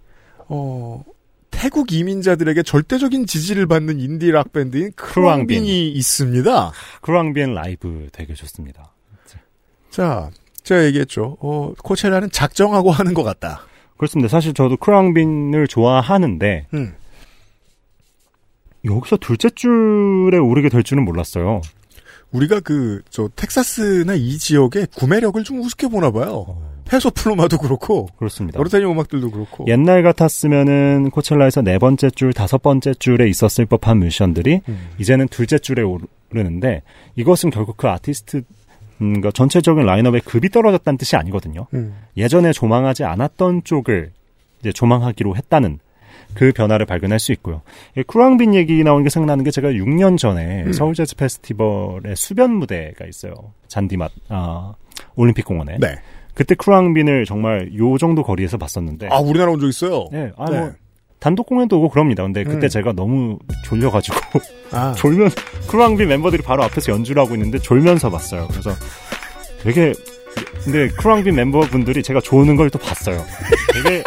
어, 0.49 1.05
태국 1.53 1.93
이민자들에게 1.93 2.65
절대적인 2.65 3.27
지지를 3.27 3.69
받는 3.69 4.01
인디 4.01 4.33
락 4.33 4.53
밴드인 4.53 4.91
크루앙빈. 4.97 5.47
크루앙빈이 5.47 5.93
있습니다. 5.93 6.73
크루앙비엔 7.03 7.55
라이브 7.55 8.09
되게 8.11 8.35
좋습니다. 8.35 8.93
자, 9.91 10.29
제가 10.63 10.85
얘기했죠. 10.85 11.37
어, 11.41 11.73
코첼라는 11.83 12.31
작정하고 12.31 12.91
하는 12.91 13.15
것 13.15 13.23
같다. 13.23 13.63
그렇습니다. 13.97 14.29
사실 14.29 14.53
저도 14.55 14.77
크루앙빈을 14.77 15.69
좋아하는데 15.69 16.67
음. 16.75 16.95
여기서 18.85 19.17
둘째 19.19 19.49
줄에 19.51 20.39
오르게 20.39 20.69
될 20.69 20.83
줄은 20.83 21.05
몰랐어요. 21.05 21.61
우리가 22.33 22.61
그, 22.61 23.03
저, 23.11 23.29
텍사스나 23.37 24.15
이 24.15 24.39
지역의 24.39 24.89
구매력을 24.97 25.45
좀 25.45 25.61
우습게 25.61 25.89
보나 25.89 26.11
봐요. 26.11 26.59
페소 26.87 27.11
플루마도 27.11 27.59
그렇고, 27.59 28.09
그렇습니다. 28.17 28.59
오르타니 28.59 28.85
음악들도 28.85 29.31
그렇고. 29.31 29.67
옛날 29.69 30.03
같았으면은 30.03 31.11
코첼라에서 31.11 31.63
네 31.63 31.79
번째 31.79 32.11
줄, 32.11 32.33
다섯 32.33 32.61
번째 32.61 32.95
줄에 32.95 33.29
있었을 33.29 33.67
법한 33.67 33.99
뮤지션들이 33.99 34.63
음. 34.69 34.91
이제는 34.99 35.29
둘째 35.29 35.59
줄에 35.59 35.83
오르는데 35.83 36.83
이것은 37.17 37.51
결국 37.51 37.77
그 37.77 37.89
아티스트 37.89 38.43
음, 39.03 39.21
그 39.21 39.33
전체적인 39.33 39.85
라인업의 39.85 40.23
급이 40.23 40.49
떨어졌다는 40.49 40.97
뜻이 40.97 41.17
아니거든요. 41.17 41.67
음. 41.75 41.95
예전에 42.17 42.53
조망하지 42.53 43.05
않았던 43.05 43.65
쪽을 43.65 44.13
이제 44.61 44.73
조망하기로 44.73 45.37
했다는 45.37 45.79
그 46.35 46.53
변화를 46.53 46.87
발견할 46.87 47.19
수 47.19 47.33
있고요. 47.33 47.61
이 47.97 48.03
크루앙빈 48.05 48.55
얘기 48.55 48.83
나오는 48.85 49.03
게 49.05 49.11
생각나는 49.11 49.45
게 49.45 49.51
제가 49.51 49.69
6년 49.71 50.17
전에 50.17 50.63
음. 50.65 50.73
서울 50.73 50.95
재즈 50.95 51.17
페스티벌의 51.17 52.17
수변 52.17 52.53
무대가 52.55 53.05
있어요. 53.07 53.35
잔디마당 53.69 54.11
아, 54.29 54.73
올림픽 55.17 55.45
공원에. 55.45 55.77
네. 55.79 55.97
그때 56.35 56.55
크루앙빈을 56.55 57.27
정말 57.27 57.71
요 57.77 57.99
정도 57.99 58.23
거리에서 58.23 58.57
봤었는데 58.57 59.09
아, 59.11 59.19
우리나라 59.19 59.53
온 59.53 59.61
적 59.61 59.69
있어요? 59.69 60.09
네, 60.11 60.33
아, 60.39 60.47
네. 60.51 60.59
뭐, 60.61 60.73
단독 61.23 61.47
공연도 61.47 61.79
오고 61.79 61.91
그럽니다. 61.91 62.23
근데 62.25 62.43
그때 62.43 62.67
음. 62.67 62.69
제가 62.69 62.93
너무 62.93 63.39
졸려가지고, 63.65 64.17
아, 64.73 64.93
졸면, 64.99 65.31
크루앙비 65.69 66.05
멤버들이 66.07 66.43
바로 66.43 66.65
앞에서 66.65 66.91
연주를 66.93 67.23
하고 67.23 67.35
있는데 67.35 67.59
졸면서 67.59 68.11
봤어요. 68.11 68.49
그래서 68.51 68.73
되게, 69.63 69.93
근데 70.65 70.89
크루앙비 70.89 71.31
멤버분들이 71.31 72.03
제가 72.03 72.21
조는 72.21 72.57
걸 72.57 72.69
또 72.71 72.79
봤어요. 72.81 73.25
되게, 73.73 74.03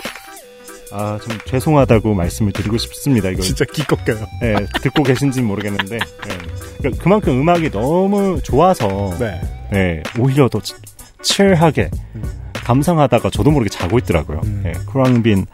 아, 0.92 1.18
좀 1.24 1.38
죄송하다고 1.46 2.14
말씀을 2.14 2.52
드리고 2.52 2.78
싶습니다. 2.78 3.30
이거, 3.30 3.42
진짜 3.42 3.64
기껏겨요. 3.64 4.26
예, 4.44 4.56
듣고 4.82 5.04
계신지는 5.04 5.48
모르겠는데, 5.48 5.96
예. 5.96 6.78
그러니까 6.80 7.02
그만큼 7.04 7.40
음악이 7.40 7.72
너무 7.72 8.42
좋아서, 8.44 9.14
네. 9.20 9.40
예, 9.74 10.04
오히려 10.20 10.50
더 10.50 10.60
chi- 10.62 10.74
chill하게 11.22 11.90
음. 12.16 12.24
감상하다가 12.56 13.30
저도 13.30 13.52
모르게 13.52 13.70
자고 13.70 13.98
있더라고요. 14.00 14.42
음. 14.44 14.64
예, 14.66 14.74
크루앙빈 14.92 15.46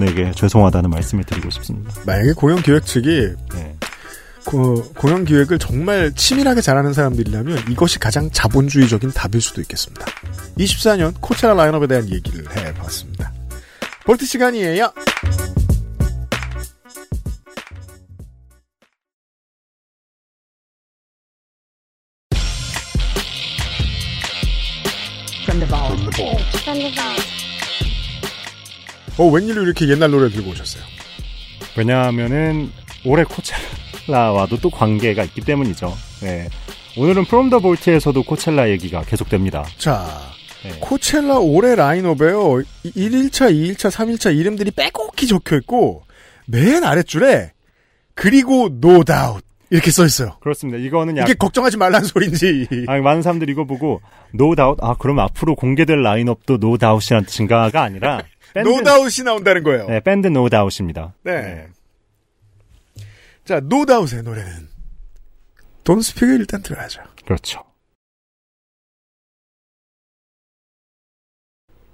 에게 0.00 0.32
죄송하다는 0.34 0.90
말씀을 0.90 1.24
드리고 1.24 1.50
싶습니다. 1.50 1.92
만약에 2.06 2.32
공연 2.32 2.62
기획 2.62 2.86
측이 2.86 3.34
예. 3.54 3.76
그 4.46 4.92
공연 4.94 5.24
기획을 5.24 5.58
정말 5.58 6.12
치밀하게 6.14 6.60
잘하는 6.60 6.92
사람들이라면 6.92 7.70
이것이 7.70 7.98
가장 7.98 8.30
자본주의적인 8.30 9.12
답일 9.12 9.40
수도 9.40 9.60
있겠습니다. 9.60 10.06
24년 10.58 11.14
코첼라 11.20 11.54
라인업에 11.54 11.86
대한 11.86 12.08
얘기를 12.08 12.44
해봤습니다. 12.56 13.32
볼트 14.04 14.24
시간이에요. 14.26 14.92
From 25.44 25.58
the 25.60 25.66
vault. 25.66 27.31
어, 29.22 29.26
웬일로 29.28 29.62
이렇게 29.62 29.88
옛날 29.88 30.10
노래 30.10 30.28
들고 30.28 30.50
오셨어요? 30.50 30.82
왜냐하면은 31.76 32.72
올해 33.04 33.22
코첼라와도 33.22 34.58
또 34.58 34.68
관계가 34.68 35.22
있기 35.22 35.42
때문이죠. 35.42 35.96
예. 36.24 36.48
오늘은 36.96 37.26
프롬 37.26 37.48
더 37.48 37.60
볼트에서도 37.60 38.20
코첼라 38.20 38.70
얘기가 38.70 39.02
계속됩니다. 39.02 39.64
자, 39.78 40.08
예. 40.64 40.70
코첼라 40.80 41.38
올해 41.38 41.76
라인업에요. 41.76 42.62
1일차, 42.84 43.52
2일차, 43.52 43.92
3일차 43.92 44.36
이름들이 44.36 44.72
빼곡히 44.72 45.28
적혀 45.28 45.56
있고 45.58 46.02
맨 46.46 46.82
아랫줄에 46.82 47.52
그리고 48.14 48.70
노 48.80 49.04
다웃 49.04 49.44
이렇게 49.72 49.90
써 49.90 50.04
있어요. 50.04 50.36
그렇습니다. 50.40 50.78
이거는 50.78 51.16
약 51.16 51.24
이게 51.24 51.32
걱정하지 51.32 51.78
말라는 51.78 52.06
소린지. 52.06 52.68
아, 52.88 52.98
많은 52.98 53.22
사람들이 53.22 53.52
이거 53.52 53.64
보고 53.64 54.02
노 54.32 54.54
다웃 54.54 54.78
아 54.82 54.94
그럼 54.98 55.18
앞으로 55.18 55.54
공개될 55.54 56.02
라인업도 56.02 56.58
no 56.58 56.76
doubt이라는 56.76 57.24
뜻인가가 57.26 57.82
아니라 57.82 58.22
밴드 58.52 58.68
노 58.68 58.82
다웃이 58.82 59.24
나온다는 59.24 59.62
거예요. 59.62 59.86
네, 59.88 60.00
밴드 60.00 60.26
노 60.26 60.50
다웃입니다. 60.50 61.14
네. 61.22 61.68
자, 63.46 63.60
노 63.60 63.86
다웃의 63.86 64.22
노래는 64.22 64.68
Don't 65.84 66.02
Speak을 66.02 66.40
일단 66.40 66.62
들어야죠. 66.62 67.02
그렇죠. 67.24 67.64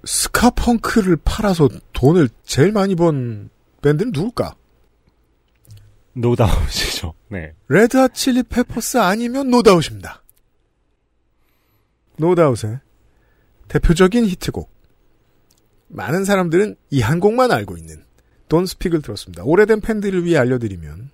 스카펑크를 0.04 1.16
팔아서 1.24 1.68
돈을 1.92 2.28
제일 2.42 2.72
많이 2.72 2.96
번 2.96 3.50
밴드는 3.82 4.10
누굴까? 4.12 4.56
노 6.20 6.34
다웃이죠. 6.36 7.14
네. 7.30 7.52
레드핫 7.68 8.14
칠리 8.14 8.42
페퍼스 8.44 8.98
아니면 8.98 9.50
노다웃입니다. 9.50 10.22
노다웃의 12.16 12.78
대표적인 13.68 14.24
히트곡. 14.26 14.70
많은 15.88 16.24
사람들은 16.24 16.76
이 16.90 17.00
한 17.00 17.20
곡만 17.20 17.50
알고 17.50 17.76
있는 17.76 18.02
Don't 18.48 18.66
Speak을 18.66 19.02
들었습니다. 19.02 19.42
오래된 19.44 19.80
팬들을 19.80 20.24
위해 20.24 20.38
알려드리면 20.38 21.10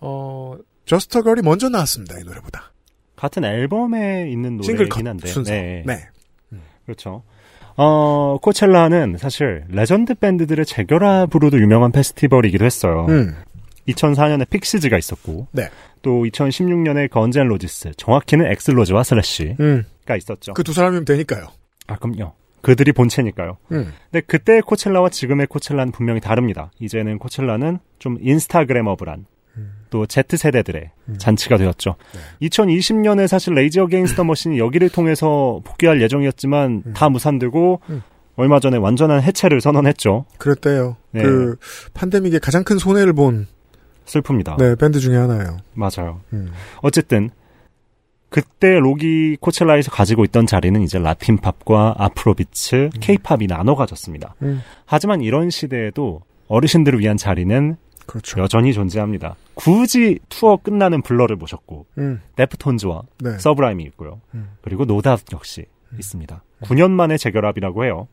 어 0.00 0.56
Just 0.86 1.22
a 1.22 1.25
Girl이 1.25 1.42
먼저 1.42 1.68
나왔습니다. 1.68 2.18
이 2.18 2.24
노래보다. 2.24 2.72
같은 3.16 3.44
앨범에 3.44 4.30
있는 4.30 4.56
노래이긴 4.56 4.88
컷 4.88 5.06
한데. 5.06 5.28
순서. 5.28 5.52
네. 5.52 5.84
네. 5.86 6.08
그렇죠. 6.86 7.22
어, 7.76 8.36
코첼라는 8.42 9.16
사실 9.18 9.64
레전드 9.68 10.14
밴드들의 10.14 10.66
재결합으로도 10.66 11.58
유명한 11.60 11.92
페스티벌이기도 11.92 12.64
했어요. 12.64 13.06
음. 13.08 13.36
2004년에 13.92 14.48
픽시즈가 14.48 14.98
있었고, 14.98 15.48
네. 15.52 15.68
또 16.02 16.24
2016년에 16.24 17.10
건즈 17.10 17.37
앤 17.37 17.48
로지스, 17.48 17.92
정확히는 17.96 18.46
액슬 18.52 18.77
로즈와 18.77 19.02
슬래시가 19.02 19.54
음. 19.60 19.84
있었죠. 20.16 20.54
그 20.54 20.62
두 20.62 20.72
사람이면 20.72 21.04
되니까요. 21.04 21.46
아, 21.86 21.96
그럼요. 21.96 22.32
그들이 22.62 22.92
본체니까요. 22.92 23.56
음. 23.72 23.92
근데 24.10 24.20
그때의 24.26 24.62
코첼라와 24.62 25.08
지금의 25.08 25.46
코첼라는 25.46 25.92
분명히 25.92 26.20
다릅니다. 26.20 26.70
이제는 26.78 27.18
코첼라는 27.18 27.78
좀 27.98 28.18
Instagrammable한 28.20 29.26
또 29.90 30.06
Z세대들의 30.06 30.90
잔치가 31.18 31.56
되었죠. 31.56 31.96
2020년에 32.42 33.26
사실 33.26 33.54
레이지 33.54 33.80
어게인스트 33.80 34.15
더 34.15 34.24
머신이 34.24 34.58
여기를 34.58 34.88
통해서 34.90 35.60
복귀할 35.64 36.00
예정이었지만 36.02 36.92
다 36.94 37.08
무산되고 37.08 37.80
음. 37.90 38.02
얼마 38.36 38.60
전에 38.60 38.76
완전한 38.76 39.20
해체를 39.22 39.60
선언했죠. 39.60 40.26
그랬대요. 40.38 40.96
네. 41.10 41.22
그 41.22 41.56
팬데믹에 41.94 42.38
가장 42.38 42.62
큰 42.62 42.78
손해를 42.78 43.12
본 43.12 43.46
슬픕니다. 44.10 44.56
네, 44.58 44.74
밴드 44.74 44.98
중에 44.98 45.16
하나예요. 45.16 45.58
맞아요. 45.74 46.20
음. 46.32 46.50
어쨌든 46.82 47.30
그때 48.28 48.78
록이 48.78 49.36
코첼라에서 49.40 49.90
가지고 49.90 50.24
있던 50.24 50.46
자리는 50.46 50.80
이제 50.82 50.98
라틴 50.98 51.38
팝과 51.38 51.96
Afrobeats, 51.98 52.90
케이팝이 53.00 53.46
나눠 53.48 53.74
가졌습니다. 53.74 54.34
음. 54.42 54.62
하지만 54.86 55.20
이런 55.20 55.50
시대에도 55.50 56.22
어르신들을 56.48 56.98
위한 57.00 57.16
자리는 57.16 57.76
그렇죠. 58.06 58.40
여전히 58.40 58.72
존재합니다. 58.72 59.36
굳이 59.54 60.18
투어 60.28 60.56
끝나는 60.56 61.02
Blur를 61.02 61.36
모셨고 61.36 61.86
음. 61.98 62.20
Deftones와 62.36 63.02
네. 63.20 63.38
Sublime이 63.38 63.84
있고요. 63.84 64.20
음. 64.34 64.50
그리고 64.62 64.84
No 64.84 64.94
Doubt 64.94 65.20
역시 65.32 65.66
있습니다. 65.96 66.42
9년 66.62 66.90
만에 66.90 67.16
재결합이라고 67.16 67.84
해요. 67.84 68.08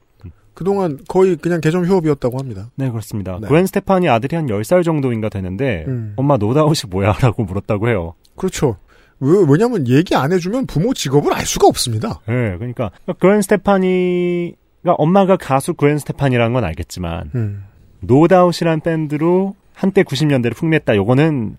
그동안 0.58 0.97
거의 1.08 1.36
그냥 1.36 1.62
개점 1.62 1.86
휴업이었다고 1.86 2.39
합니다. 2.39 2.72
네, 2.74 2.89
그렇습니다. 2.89 3.38
네. 3.39 3.47
그웬 3.47 3.68
스테파니 3.68 4.10
아들이 4.10 4.36
한 4.36 4.47
10살 4.47 4.84
정도인가 4.84 5.30
되는데 5.30 5.86
음. 5.88 6.14
엄마 6.16 6.38
노다웃이 6.38 6.89
뭐야? 6.89 7.14
라고 7.22 7.43
물었다고 7.43 7.88
해요. 7.89 8.16
그렇죠. 8.36 8.78
왜, 9.20 9.38
왜냐면 9.47 9.88
얘기 9.88 10.16
안 10.16 10.32
해주면 10.32 10.66
부모 10.66 10.95
직업을 10.95 11.32
알 11.32 11.45
수가 11.45 11.68
없습니다. 11.68 12.22
네, 12.26 12.58
그러니까 12.58 12.89
그웬 13.22 13.43
스테파니가 13.43 14.93
엄마가 14.97 15.38
가수 15.38 15.76
그웬 15.76 15.99
스테파니라는 15.99 16.53
건 16.53 16.64
알겠지만 16.64 17.30
음. 17.36 17.64
No 17.99 18.14
Doubt이란 18.14 18.82
밴드로 18.82 19.53
한때 19.76 20.01
90년대를 20.01 20.55
풍미했다. 20.55 20.95
요거는 20.95 21.58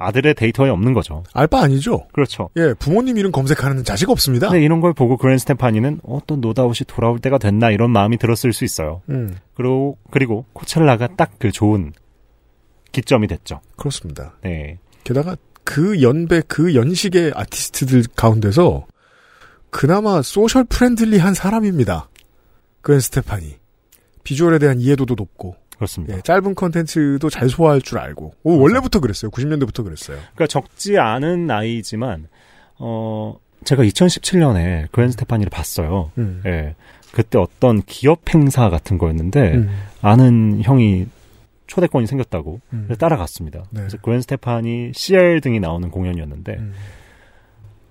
아들의 0.00 0.34
데이터에 0.34 0.70
없는 0.70 0.92
거죠. 0.94 1.22
알바 1.34 1.60
아니죠? 1.60 2.06
그렇죠. 2.12 2.48
예, 2.56 2.74
부모님 2.74 3.18
이름 3.18 3.30
검색하는 3.30 3.84
자식 3.84 4.08
없습니다. 4.10 4.48
근데 4.48 4.64
이런 4.64 4.80
걸 4.80 4.92
보고 4.94 5.16
그웬 5.16 5.38
스테파니는 5.38 6.00
어, 6.02 6.18
또 6.26 6.36
노다웃이 6.36 6.86
돌아올 6.86 7.18
때가 7.18 7.38
됐나 7.38 7.70
이런 7.70 7.90
마음이 7.90 8.16
들었을 8.18 8.52
수 8.52 8.64
있어요. 8.64 9.02
음, 9.10 9.36
그리고 9.54 9.98
그리고 10.10 10.44
코첼라가 10.54 11.08
딱 11.16 11.30
그 11.38 11.52
좋은 11.52 11.92
기점이 12.92 13.26
됐죠. 13.28 13.60
그렇습니다. 13.76 14.34
네. 14.42 14.78
게다가 15.04 15.36
그 15.64 16.02
연배, 16.02 16.42
그 16.48 16.74
연식의 16.74 17.32
아티스트들 17.34 18.04
가운데서 18.16 18.86
그나마 19.70 20.20
social 20.22 20.64
friendly한 20.64 21.34
사람입니다. 21.34 22.08
그앤 22.82 22.98
스테파니. 23.00 23.58
비주얼에 24.24 24.58
대한 24.58 24.80
이해도도 24.80 25.14
높고, 25.16 25.56
그렇습니다. 25.80 26.14
예, 26.14 26.20
짧은 26.20 26.54
컨텐츠도 26.54 27.30
잘 27.30 27.48
소화할 27.48 27.80
줄 27.80 27.98
알고. 27.98 28.34
오, 28.42 28.58
원래부터 28.58 29.00
그랬어요. 29.00 29.30
90년대부터 29.30 29.82
그랬어요. 29.82 30.18
그러니까 30.34 30.46
적지 30.46 30.98
않은 30.98 31.46
나이지만 31.46 32.28
어 32.78 33.38
제가 33.64 33.82
2017년에 33.84 34.92
그랜 34.92 35.10
스테파니를 35.10 35.48
봤어요. 35.48 36.10
음. 36.18 36.42
예. 36.44 36.74
그때 37.12 37.38
어떤 37.38 37.80
기업 37.82 38.20
행사 38.32 38.68
같은 38.68 38.98
거였는데 38.98 39.54
음. 39.54 39.70
아는 40.02 40.60
형이 40.62 41.06
초대권이 41.66 42.06
생겼다고 42.06 42.60
음. 42.74 42.88
따라갔습니다. 42.98 43.64
네. 43.70 43.80
그래서 43.80 43.96
그랜 44.02 44.20
스테파니 44.20 44.92
CL 44.94 45.40
등이 45.40 45.60
나오는 45.60 45.90
공연이었는데 45.90 46.56
음. 46.58 46.74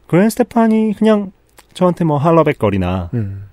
그랜 0.05 0.29
스테파니 0.29 0.93
그냥 0.95 1.31
저한테 1.73 2.05
뭐 2.05 2.17
할러백 2.17 2.59
거리나 2.59 3.09
음. 3.15 3.47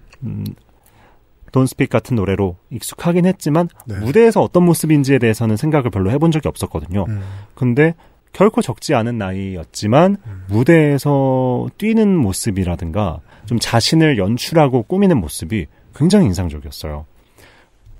음, 1.57 1.61
돈스픽 1.61 1.89
같은 1.91 2.17
노래로 2.17 2.57
익숙하긴 2.71 3.27
했지만 3.27 3.69
네. 3.87 3.97
무대에서 3.99 4.43
어떤 4.43 4.65
모습인지에 4.65 5.19
대해서는 5.19 5.57
생각을 5.57 5.91
별로 5.91 6.11
해본 6.11 6.31
적이 6.31 6.49
없었거든요. 6.49 7.07
음. 7.09 7.23
근데 7.55 7.95
결코 8.33 8.61
적지 8.61 8.95
않은 8.95 9.17
나이였지만 9.19 10.17
음. 10.27 10.45
무대에서 10.49 11.69
뛰는 11.79 12.15
모습이라든가 12.17 13.21
좀 13.47 13.59
자신을 13.59 14.19
연출하고 14.19 14.83
꾸미는 14.83 15.19
모습이 15.19 15.67
굉장히 15.95 16.27
인상적이었어요. 16.27 17.07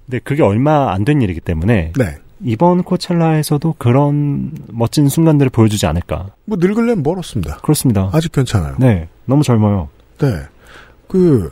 근데 0.05 0.19
그게 0.21 0.43
얼마 0.43 0.93
안 0.93 1.05
된 1.05 1.23
일이기 1.23 1.41
때문에 1.41 1.93
네. 1.97 2.17
이번 2.43 2.83
코첼라에서도 2.83 3.77
그런 3.79 4.53
멋진 4.69 5.09
순간들을 5.09 5.49
보여주지 5.51 5.87
않을까. 5.87 6.31
뭐 6.45 6.59
늙을래면 6.61 7.03
멀었습니다. 7.03 7.57
그렇습니다. 7.59 8.11
아직 8.13 8.31
괜찮아요. 8.33 8.77
네, 8.79 9.09
너무 9.25 9.43
젊어요. 9.43 9.89
네. 10.19 10.27
그, 11.09 11.51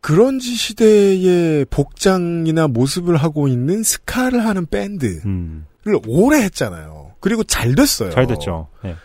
그런지 0.00 0.54
시대의 0.54 1.66
복장이나 1.66 2.68
모습을 2.68 3.16
하고 3.16 3.48
있는 3.48 3.82
스카를 3.82 4.44
하는 4.46 4.66
밴드를 4.66 5.20
음, 5.26 5.66
오래 6.06 6.42
했잖아요. 6.42 7.12
그리고 7.20 7.44
잘 7.44 7.74
됐어요. 7.74 8.10
잘 8.10 8.26
됐죠. 8.26 8.68
네. 8.82 8.96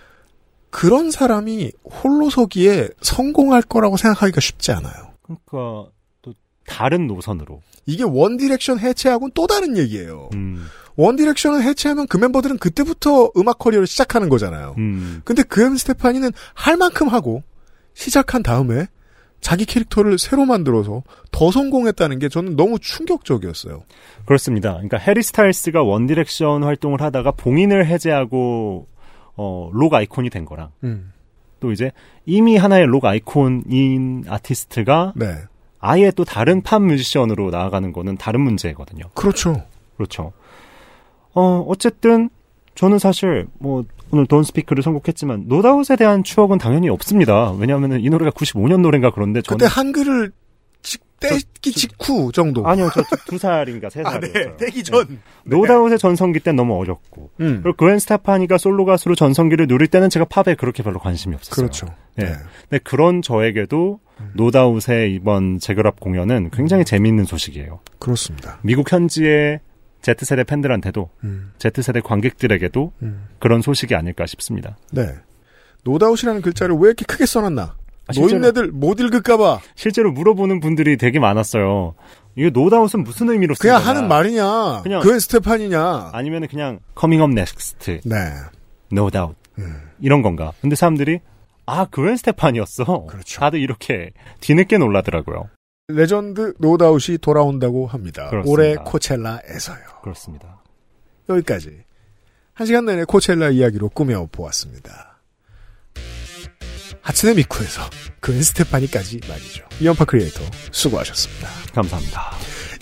그런 0.69 1.11
사람이 1.11 1.71
홀로서기에 2.03 2.89
성공할 3.01 3.61
거라고 3.61 3.97
생각하기가 3.97 4.41
쉽지 4.41 4.71
않아요. 4.73 5.13
그러니까 5.21 5.91
또 6.21 6.33
다른 6.65 7.07
노선으로. 7.07 7.61
이게 7.85 8.03
One 8.03 8.37
Direction 8.37 8.79
해체하고는 8.79 9.31
또 9.33 9.47
다른 9.47 9.77
얘기예요. 9.77 10.29
음, 10.33 10.65
One 10.95 11.15
Direction을 11.15 11.61
해체하면 11.63 12.07
그 12.07 12.17
멤버들은 12.17 12.57
그때부터 12.57 13.31
음악 13.37 13.59
커리어를 13.59 13.85
시작하는 13.85 14.27
거잖아요. 14.29 14.75
음, 14.77 15.21
근데 15.23 15.43
그웬 15.43 15.75
스테파니는 15.77 16.31
할 16.53 16.77
만큼 16.77 17.09
하고 17.09 17.43
시작한 17.93 18.43
다음에 18.43 18.87
자기 19.45 19.65
캐릭터를 19.65 20.17
새로 20.17 20.43
만들어서 20.45 21.03
더 21.29 21.51
성공했다는 21.51 22.17
게 22.17 22.29
저는 22.29 22.55
너무 22.55 22.79
충격적이었어요. 22.79 23.83
그렇습니다. 24.25 24.71
그러니까 24.71 24.97
해리 24.97 25.21
스타일스가 25.21 25.83
One 25.83 26.03
Direction 26.03 26.63
활동을 26.63 26.99
하다가 26.99 27.33
봉인을 27.33 27.85
해제하고 27.85 28.87
어, 29.35 29.69
록 29.71 29.93
아이콘이 29.93 30.31
된 30.31 30.45
거랑 30.45 30.71
음. 30.83 31.13
또 31.59 31.71
이제 31.71 31.91
이미 32.25 32.57
하나의 32.57 32.87
록 32.87 33.05
아이콘인 33.05 34.23
아티스트가 34.27 35.13
네. 35.15 35.35
아예 35.77 36.09
또 36.09 36.25
다른 36.25 36.63
팝 36.63 36.81
뮤지션으로 36.81 37.51
나아가는 37.51 37.93
거는 37.93 38.17
다른 38.17 38.41
문제거든요. 38.41 39.11
그렇죠. 39.13 39.61
그렇죠. 39.95 40.33
어, 41.35 41.63
어쨌든 41.67 42.31
저는 42.73 42.97
사실 42.97 43.45
뭐 43.59 43.85
오늘 44.11 44.25
Don't 44.27 44.43
Speak를 44.43 44.83
선곡했지만 44.83 45.45
노다웃에 45.47 45.95
대한 45.97 46.23
추억은 46.23 46.57
당연히 46.57 46.89
없습니다. 46.89 47.51
왜냐하면 47.51 47.99
이 47.99 48.09
노래가 48.09 48.31
95년 48.31 48.81
노래인가 48.81 49.11
그런데 49.11 49.41
저는 49.41 49.57
그때 49.57 49.71
한글을 49.73 50.31
직, 50.81 51.01
떼기 51.19 51.71
직후 51.71 52.31
정도. 52.31 52.65
아니요 52.67 52.89
저 52.93 53.01
두 53.25 53.37
살인가 53.39 53.89
세 53.89 54.01
아, 54.05 54.11
살이었어요. 54.11 54.57
떼기 54.57 54.83
전. 54.83 55.19
No 55.45 55.57
Doubt의 55.57 55.97
전성기 55.97 56.41
땐 56.41 56.55
너무 56.55 56.77
어렸고 56.79 57.31
음. 57.41 57.61
그리고 57.63 57.75
그웬 57.75 57.97
스테파니가 57.99 58.57
솔로 58.59 58.85
가수로 58.85 59.15
전성기를 59.15 59.67
누릴 59.67 59.87
때는 59.87 60.09
제가 60.09 60.25
팝에 60.25 60.55
그렇게 60.55 60.83
별로 60.83 60.99
관심이 60.99 61.33
없었어요. 61.35 61.55
그렇죠. 61.55 61.87
네. 62.15 62.25
네. 62.25 62.31
근데 62.69 62.83
그런 62.83 63.21
저에게도 63.23 63.99
No 64.33 64.51
Doubt의 64.51 65.13
이번 65.15 65.59
재결합 65.59 65.99
공연은 65.99 66.51
굉장히 66.51 66.85
재미있는 66.85 67.25
소식이에요. 67.25 67.79
그렇습니다. 67.99 68.59
미국 68.61 68.91
현지의 68.91 69.59
Z세대 70.13 70.43
팬들한테도 70.43 71.09
음. 71.23 71.51
Z세대 71.57 72.01
관객들에게도 72.01 72.93
음. 73.01 73.27
그런 73.39 73.61
소식이 73.61 73.95
아닐까 73.95 74.25
싶습니다. 74.27 74.77
네. 74.91 75.07
No 75.83 75.91
Doubt이라는 75.91 76.41
글자를 76.41 76.75
왜 76.75 76.87
이렇게 76.89 77.05
크게 77.05 77.25
써놨나? 77.25 77.75
아, 78.07 78.13
노인네들 78.15 78.67
못 78.71 78.99
읽을까봐 78.99 79.61
실제로 79.73 80.11
물어보는 80.11 80.59
분들이 80.59 80.95
되게 80.97 81.19
많았어요. 81.19 81.95
이거 82.35 82.49
No 82.53 82.63
Doubt은 82.63 83.03
무슨 83.03 83.29
의미로 83.29 83.55
쓴 83.55 83.61
그냥 83.63 83.77
거냐? 83.81 83.89
하는 83.89 84.07
말이냐? 84.07 84.81
그냥- 84.83 85.01
그웬 85.01 85.19
스테파니냐? 85.19 86.11
아니면 86.13 86.47
그냥 86.47 86.79
coming 86.93 87.22
up 87.22 87.31
next, 87.31 88.01
네. 88.05 88.15
no 88.91 89.09
doubt 89.09 89.35
음. 89.57 89.89
이런 89.99 90.21
건가? 90.21 90.53
근데 90.61 90.75
사람들이 90.75 91.19
아 91.65 91.85
그웬 91.85 92.15
스테파니였어. 92.17 93.07
그렇죠. 93.09 93.39
다들 93.39 93.59
이렇게 93.59 94.11
뒤늦게 94.39 94.77
놀라더라고요. 94.77 95.49
레전드 95.87 96.53
노다웃이 96.57 97.19
돌아온다고 97.19 97.85
합니다. 97.85 98.29
그렇습니다. 98.29 98.51
올해 98.51 98.75
코첼라에서요. 98.75 99.83
그렇습니다. 100.01 100.63
여기까지 101.29 101.83
한 102.53 102.65
시간 102.65 102.85
내내 102.85 103.03
코첼라 103.03 103.49
이야기로 103.49 103.89
꾸며보았습니다. 103.89 105.19
하츠네 107.01 107.35
미쿠에서 107.35 107.81
그웬 108.19 108.41
스테파니까지 108.41 109.21
말이죠. 109.27 109.63
이현파 109.79 110.05
크리에이터 110.05 110.41
수고하셨습니다. 110.71 111.47
감사합니다. 111.73 112.31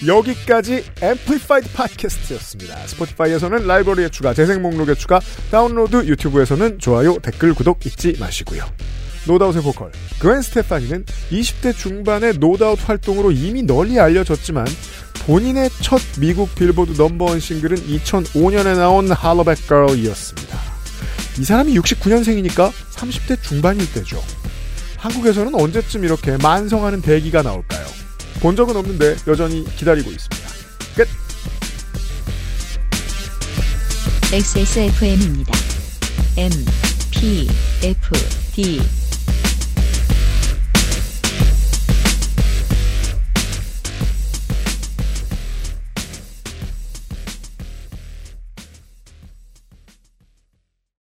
여기까지 0.08 0.86
Amplified 1.01 1.74
팟캐스트였습니다. 1.74 2.88
스포티파이에서는 2.88 3.68
라이브러리에 3.68 4.10
추가, 4.10 4.34
재생 4.34 4.62
목록에 4.62 4.95
추가, 4.95 5.20
다운로드, 5.51 6.06
유튜브에서는 6.08 6.80
좋아요, 6.80 7.20
댓글, 7.20 7.54
구독 7.54 7.86
잊지 7.86 8.16
마시고요. 8.20 8.64
No 9.26 9.34
Doubt의 9.34 9.61
보컬 9.61 9.91
그웬 10.19 10.41
스테파니는 10.41 11.05
20대 11.32 11.76
중반의 11.76 12.38
No 12.39 12.51
Doubt 12.51 12.80
활동으로 12.88 13.32
이미 13.32 13.63
널리 13.63 13.99
알려졌지만 13.99 14.65
본인의 15.26 15.69
첫 15.82 16.01
미국 16.19 16.53
빌보드 16.55 17.01
number 17.01 17.27
one 17.27 17.39
싱글은 17.39 17.78
2005년에 17.78 18.76
나온 18.76 19.09
Hollaback 19.09 19.67
Girl이었습니다. 19.67 20.59
이 21.39 21.43
사람이 21.43 21.74
69년생이니까 21.80 22.71
30대 22.91 23.41
중반일 23.41 23.91
때죠. 23.93 24.21
한국에서는 24.97 25.55
언제쯤 25.55 26.03
이렇게 26.03 26.38
만성하는 26.38 27.01
대기가 27.01 27.41
나올까요? 27.41 27.86
본 28.41 28.55
적은 28.55 28.76
없는데 28.76 29.15
여전히 29.28 29.65
기다리고 29.76 30.11
있습니다. 30.11 30.49
끝! 30.95 31.07
XSFM입니다. 34.34 35.53
M, 36.38 36.51
P, 37.11 37.47
F, 37.84 38.09
D, 38.53 38.82